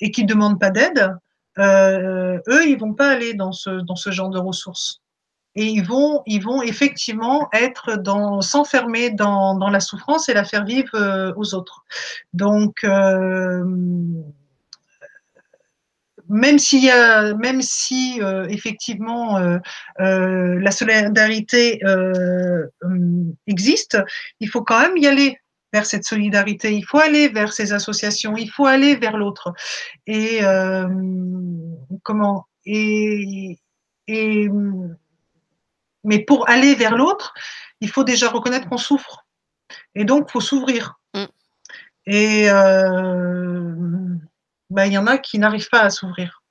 [0.01, 1.15] et qui ne demandent pas d'aide,
[1.59, 5.01] eux, ils vont pas aller dans ce, dans ce genre de ressources.
[5.57, 10.63] Et ils vont, ils vont effectivement être dans, s'enfermer dans, la souffrance et la faire
[10.63, 11.83] vivre aux autres.
[12.31, 12.85] Donc,
[16.29, 16.57] même
[16.91, 19.57] a, même si euh, effectivement euh,
[19.99, 21.79] euh, la solidarité
[23.47, 23.97] existe,
[24.39, 25.37] il faut quand même y aller
[25.73, 26.73] vers cette solidarité.
[26.73, 28.37] Il faut aller vers ces associations.
[28.37, 29.53] Il faut aller vers l'autre.
[30.05, 30.39] Et
[32.03, 32.45] comment?
[32.65, 33.59] Et
[36.07, 37.33] mais pour aller vers l'autre,
[37.81, 39.25] il faut déjà reconnaître qu'on souffre.
[39.93, 40.95] Et donc, il faut s'ouvrir.
[41.13, 41.25] Mm.
[42.07, 42.47] Et
[44.69, 46.41] ben, il y en a qui n'arrivent pas à s'ouvrir.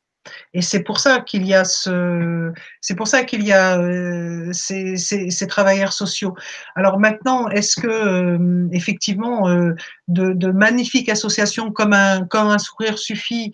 [0.54, 4.50] Et c'est pour ça qu'il y a ce, c'est pour ça qu'il y a euh,
[4.52, 6.34] ces, travailleurs sociaux.
[6.74, 9.74] Alors maintenant, est-ce que euh, effectivement euh,
[10.08, 13.52] de, magnifiques associations comme un comme un sourire suffit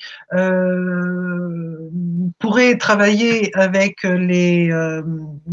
[2.38, 4.70] pourraient travailler avec les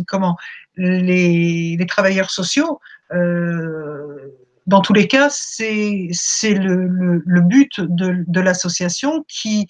[0.07, 0.37] comment
[0.75, 2.79] les, travailleurs sociaux
[4.69, 6.11] dans tous les cas, c'est
[6.43, 9.67] le, le, but de, de l'association qui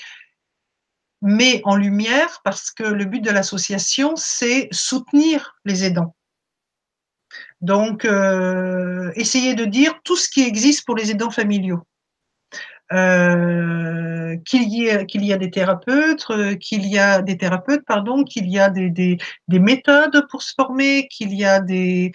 [1.22, 6.16] met en lumière, parce que le but de l'association, c'est soutenir les aidants.
[7.62, 11.84] Donc, euh, essayer de dire tout ce qui existe pour les aidants familiaux.
[12.92, 18.58] Euh, qu'il y, a, des thérapeutes, euh, qu'il y a des thérapeutes, pardon, qu'il y
[18.58, 19.18] a des, des,
[19.48, 22.12] des, méthodes pour se former, qu'il y a des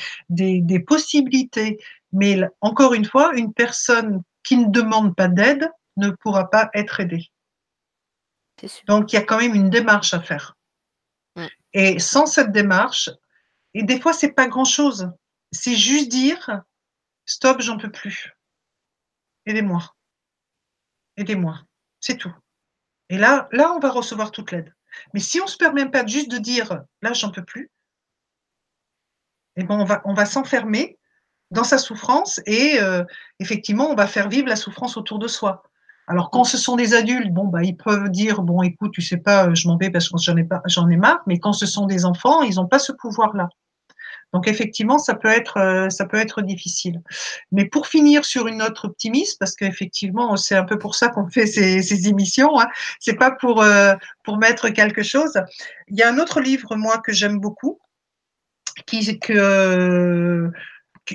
[0.84, 1.78] possibilités.
[2.12, 6.98] Mais encore une fois, une personne qui ne demande pas d'aide ne pourra pas être
[7.00, 7.30] aidée.
[8.86, 10.56] Donc, il y a quand même une démarche à faire.
[11.72, 13.10] Et sans cette démarche,
[13.74, 15.10] et des fois, c'est pas grand-chose.
[15.50, 16.62] C'est juste dire,
[17.26, 18.32] stop, j'en peux plus.
[19.46, 19.94] Aidez-moi.
[21.16, 21.60] Aidez-moi.
[22.00, 22.34] C'est tout.
[23.08, 24.72] Et là, là, on va recevoir toute l'aide.
[25.12, 27.70] Mais si on se permet pas juste de dire, là, j'en peux plus,
[29.56, 30.98] eh ben, on va, on va s'enfermer
[31.50, 33.04] dans sa souffrance et euh,
[33.38, 35.62] effectivement, on va faire vivre la souffrance autour de soi.
[36.06, 39.16] Alors quand ce sont des adultes, bon bah ils peuvent dire bon écoute tu sais
[39.16, 41.52] pas euh, je m'en vais parce que j'en ai pas j'en ai marre, mais quand
[41.52, 43.48] ce sont des enfants ils n'ont pas ce pouvoir là.
[44.34, 47.00] Donc effectivement ça peut être euh, ça peut être difficile.
[47.52, 51.28] Mais pour finir sur une note optimiste parce qu'effectivement c'est un peu pour ça qu'on
[51.30, 52.66] fait ces, ces émissions, hein,
[53.00, 53.64] c'est pas pour
[54.24, 55.32] pour mettre quelque chose.
[55.88, 57.78] Il y a un autre livre moi que j'aime beaucoup
[58.86, 60.50] qui que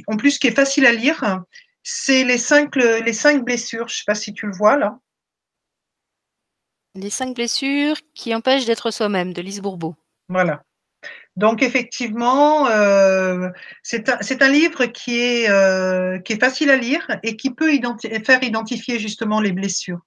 [0.07, 1.43] en plus qui est facile à lire.
[1.83, 3.87] C'est les cinq, les cinq blessures.
[3.87, 4.99] Je ne sais pas si tu le vois là.
[6.95, 9.95] Les cinq blessures qui empêchent d'être soi-même, de Lise Bourbeau.
[10.27, 10.63] Voilà.
[11.35, 13.49] Donc effectivement, euh,
[13.81, 17.71] c'est un, livre qui est, euh, qui est facile à lire et qui peut
[18.25, 20.01] faire identifier justement les blessures.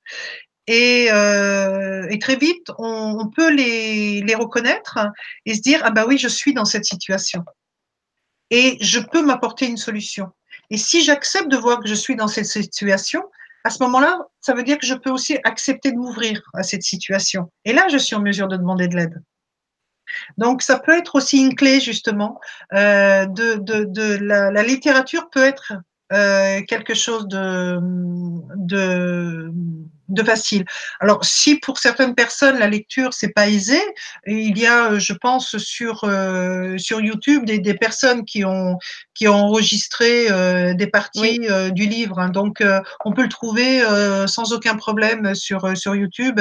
[0.66, 4.98] Et, euh, très vite, on, on peut les, les, reconnaître
[5.46, 7.42] et se dire ah bah oui, je suis dans cette situation
[8.50, 10.28] et je peux m'apporter une solution.
[10.72, 13.22] Et si j'accepte de voir que je suis dans cette situation,
[13.62, 16.82] à ce moment-là, ça veut dire que je peux aussi accepter de m'ouvrir à cette
[16.82, 17.52] situation.
[17.66, 19.22] Et là, je suis en mesure de demander de l'aide.
[20.38, 22.40] Donc, ça peut être aussi une clé, justement,
[22.72, 25.74] euh, de, de, de la, la, littérature peut être
[26.10, 27.78] euh, quelque chose de,
[28.56, 29.52] de
[30.12, 30.64] de facile.
[31.00, 33.80] Alors, si pour certaines personnes la lecture c'est pas aisé,
[34.26, 38.78] il y a, je pense, sur euh, sur YouTube des, des, personnes qui ont
[39.14, 42.18] qui ont enregistré euh, des parties euh, du livre.
[42.18, 42.28] Hein.
[42.28, 42.62] Donc,
[43.04, 43.82] on peut le trouver
[44.26, 46.40] sans aucun problème sur sur YouTube.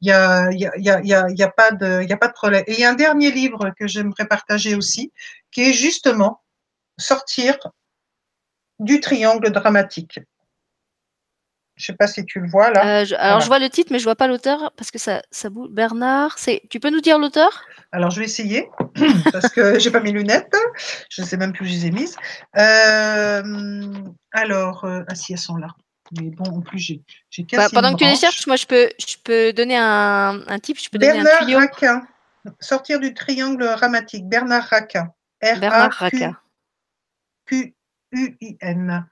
[0.00, 2.08] Il y a il y a il y a, il y a pas de il
[2.08, 2.64] y a pas de problème.
[2.66, 5.12] Et il y a un dernier livre que j'aimerais partager aussi,
[5.50, 6.42] qui est justement
[6.98, 7.56] sortir
[8.78, 10.20] du triangle dramatique.
[11.80, 13.00] Je sais pas si tu le vois là.
[13.00, 15.22] Euh, je- alors, je vois le titre, mais je vois pas l'auteur parce que ça,
[15.30, 15.70] ça bouge.
[15.70, 16.60] Bernard, c'est.
[16.68, 17.64] Tu peux nous dire l'auteur?
[17.90, 18.68] Alors, je vais essayer
[19.32, 20.54] parce que j'ai pas mes lunettes.
[21.08, 22.16] Je ne sais même plus où je les ai mises.
[22.58, 23.92] Euh,
[24.32, 25.68] alors, euh, ah si, elles sont là.
[26.20, 27.02] Mais bon, en plus, j'ai
[27.52, 30.58] Bah, Pendant une que tu les cherches, moi, je peux, je peux donner un, un
[30.58, 31.58] tip, je peux donner un Bernard tuyau.
[31.60, 32.06] Raquin.
[32.58, 34.28] Sortir du triangle dramatique.
[34.28, 35.08] Bernard Raquin.
[35.40, 35.96] Bernard.
[38.12, 39.06] R-A-Q-U-I-N.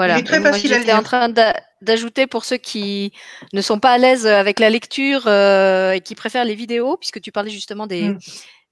[0.00, 0.16] Voilà.
[0.18, 3.12] Il est très facile à j'étais en train d'a- d'ajouter pour ceux qui
[3.52, 7.20] ne sont pas à l'aise avec la lecture euh, et qui préfèrent les vidéos, puisque
[7.20, 8.18] tu parlais justement des, Mm.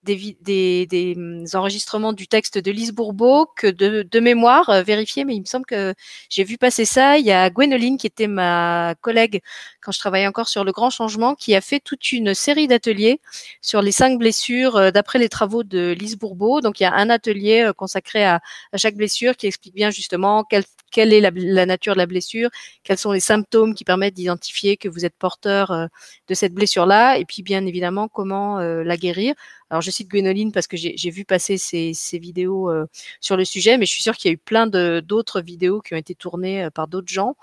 [0.04, 4.82] Des, des, des, hum, enregistrements du texte de Lise Bourbeau, que de, de mémoire, euh,
[4.82, 5.94] vérifier, mais il me semble que
[6.28, 7.18] j'ai vu passer ça.
[7.18, 9.40] Il y a Gwénoline, qui était ma collègue
[9.80, 13.20] quand je travaillais encore sur le grand changement, qui a fait toute une série d'ateliers
[13.60, 16.60] sur les cinq blessures euh, d'après les travaux de Lise Bourbeau.
[16.60, 18.40] Donc il y a un atelier euh, consacré à,
[18.76, 22.50] chaque blessure qui explique bien justement quelle, quelle est la, nature de la blessure,
[22.84, 25.86] quels sont les symptômes qui permettent d'identifier que vous êtes porteur euh,
[26.28, 29.34] de cette blessure-là, et puis bien évidemment comment la guérir.
[29.70, 32.86] Alors je cite Gwénoline parce que j'ai vu passer ces, ces vidéos euh,
[33.20, 35.80] sur le sujet, mais je suis sûre qu'il y a eu plein de- d'autres vidéos
[35.80, 37.36] qui ont été tournées euh, par d'autres gens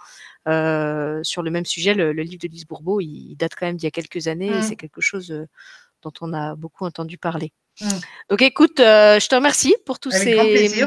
[0.48, 1.94] euh, sur le même sujet.
[1.94, 4.28] Le, le livre de Lise Bourbeau, il, il date quand même d'il y a quelques
[4.28, 4.64] années, et Mm.
[4.64, 5.46] c'est quelque chose euh,
[6.02, 7.52] dont on a beaucoup entendu parler.
[7.82, 7.90] Mm.
[8.30, 10.86] Donc écoute, euh, je te remercie pour tous Avec ces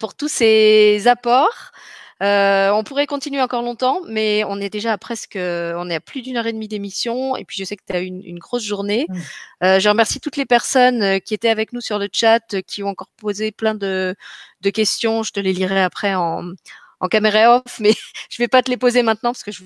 [0.00, 1.72] pour tous ces apports.
[2.22, 6.00] Euh, on pourrait continuer encore longtemps, mais on est déjà à presque, on est à
[6.00, 8.22] plus d'une heure et demie d'émission, et puis je sais que tu as eu une,
[8.24, 9.06] une grosse journée.
[9.08, 9.20] Mm.
[9.64, 12.60] Euh, je remercie toutes les personnes euh, qui étaient avec nous sur le chat, euh,
[12.60, 14.14] qui ont encore posé plein de,
[14.60, 15.22] de questions.
[15.22, 16.52] Je te les lirai après en,
[17.00, 17.92] en caméra off, mais
[18.30, 19.62] je vais pas te les poser maintenant parce que je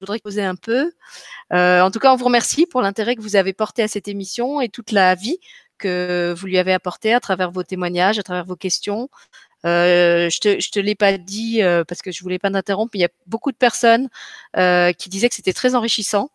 [0.00, 0.92] voudrais poser un peu.
[1.52, 4.08] Euh, en tout cas, on vous remercie pour l'intérêt que vous avez porté à cette
[4.08, 5.38] émission et toute la vie
[5.78, 9.08] que vous lui avez apportée à travers vos témoignages, à travers vos questions.
[9.66, 12.90] Euh, je te, je te l'ai pas dit euh, parce que je voulais pas t'interrompre.
[12.94, 14.08] mais Il y a beaucoup de personnes
[14.56, 16.30] euh, qui disaient que c'était très enrichissant.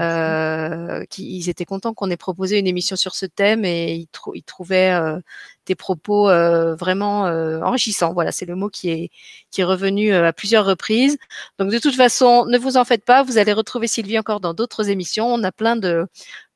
[0.00, 4.06] Euh, qui, ils étaient contents qu'on ait proposé une émission sur ce thème et ils,
[4.08, 4.92] trou- ils trouvaient
[5.68, 8.14] tes propos euh, vraiment euh, enrichissants.
[8.14, 9.10] Voilà, c'est le mot qui est
[9.50, 11.18] qui est revenu euh, à plusieurs reprises.
[11.58, 14.54] Donc de toute façon, ne vous en faites pas, vous allez retrouver Sylvie encore dans
[14.54, 15.26] d'autres émissions.
[15.28, 16.06] On a plein de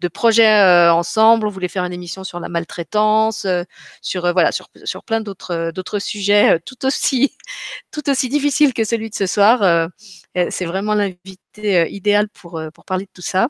[0.01, 1.47] de projets euh, ensemble.
[1.47, 3.65] On voulait faire une émission sur la maltraitance, euh,
[4.01, 7.37] sur voilà sur sur plein d'autres d'autres sujets tout aussi
[7.93, 9.89] tout aussi difficiles que celui de ce soir.
[10.51, 13.49] C'est vraiment l'invité idéal pour pour parler de tout ça.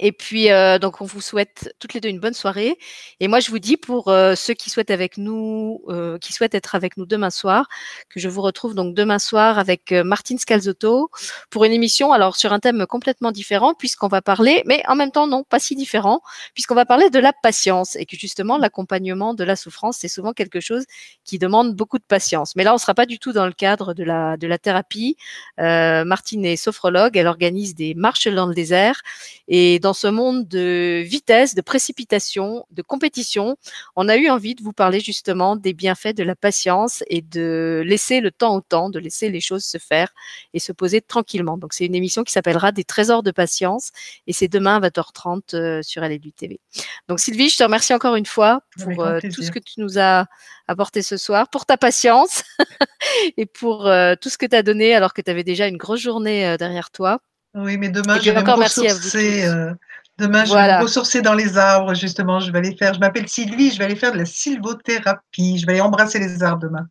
[0.00, 2.78] Et puis, euh, donc, on vous souhaite toutes les deux une bonne soirée.
[3.20, 6.54] Et moi, je vous dis pour euh, ceux qui souhaitent avec nous, euh, qui souhaitent
[6.54, 7.68] être avec nous demain soir,
[8.08, 11.10] que je vous retrouve donc demain soir avec Martine Scalzotto
[11.50, 15.10] pour une émission, alors sur un thème complètement différent, puisqu'on va parler, mais en même
[15.10, 16.20] temps non, pas si différent,
[16.54, 20.32] puisqu'on va parler de la patience et que justement l'accompagnement de la souffrance, c'est souvent
[20.32, 20.84] quelque chose
[21.24, 22.54] qui demande beaucoup de patience.
[22.56, 25.16] Mais là, on sera pas du tout dans le cadre de la de la thérapie.
[25.58, 29.02] Martine est sophrologue, elle organise des marches dans le désert
[29.48, 33.56] et ce monde de vitesse, de précipitation, de compétition,
[33.96, 37.82] on a eu envie de vous parler justement des bienfaits de la patience et de
[37.84, 40.12] laisser le temps au temps, de laisser les choses se faire
[40.54, 41.58] et se poser tranquillement.
[41.58, 43.90] Donc c'est une émission qui s'appellera Des trésors de patience
[44.26, 46.60] et c'est demain à 20h30 euh, sur LLU TV.
[47.08, 49.98] Donc Sylvie, je te remercie encore une fois pour euh, tout ce que tu nous
[49.98, 50.26] as
[50.68, 52.44] apporté ce soir, pour ta patience
[53.36, 55.76] et pour euh, tout ce que tu as donné alors que tu avais déjà une
[55.76, 57.20] grosse journée euh, derrière toi.
[57.62, 59.44] Oui, mais demain, je vais me encore ressourcer.
[59.46, 59.74] euh,
[60.18, 62.40] demain, je vais me ressourcer dans les arbres, justement.
[62.40, 62.94] Je vais aller faire.
[62.94, 65.58] Je m'appelle Sylvie, je vais aller faire de la sylvothérapie.
[65.58, 66.86] Je vais aller embrasser les arbres demain.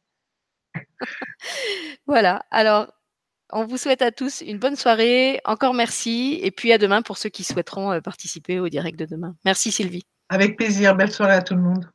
[2.07, 2.41] Voilà.
[2.51, 2.87] Alors,
[3.51, 5.41] on vous souhaite à tous une bonne soirée.
[5.45, 6.39] Encore merci.
[6.41, 9.35] Et puis à demain pour ceux qui souhaiteront euh, participer au direct de demain.
[9.43, 10.03] Merci Sylvie.
[10.29, 10.95] Avec plaisir.
[10.95, 11.89] Belle soirée à tout le monde.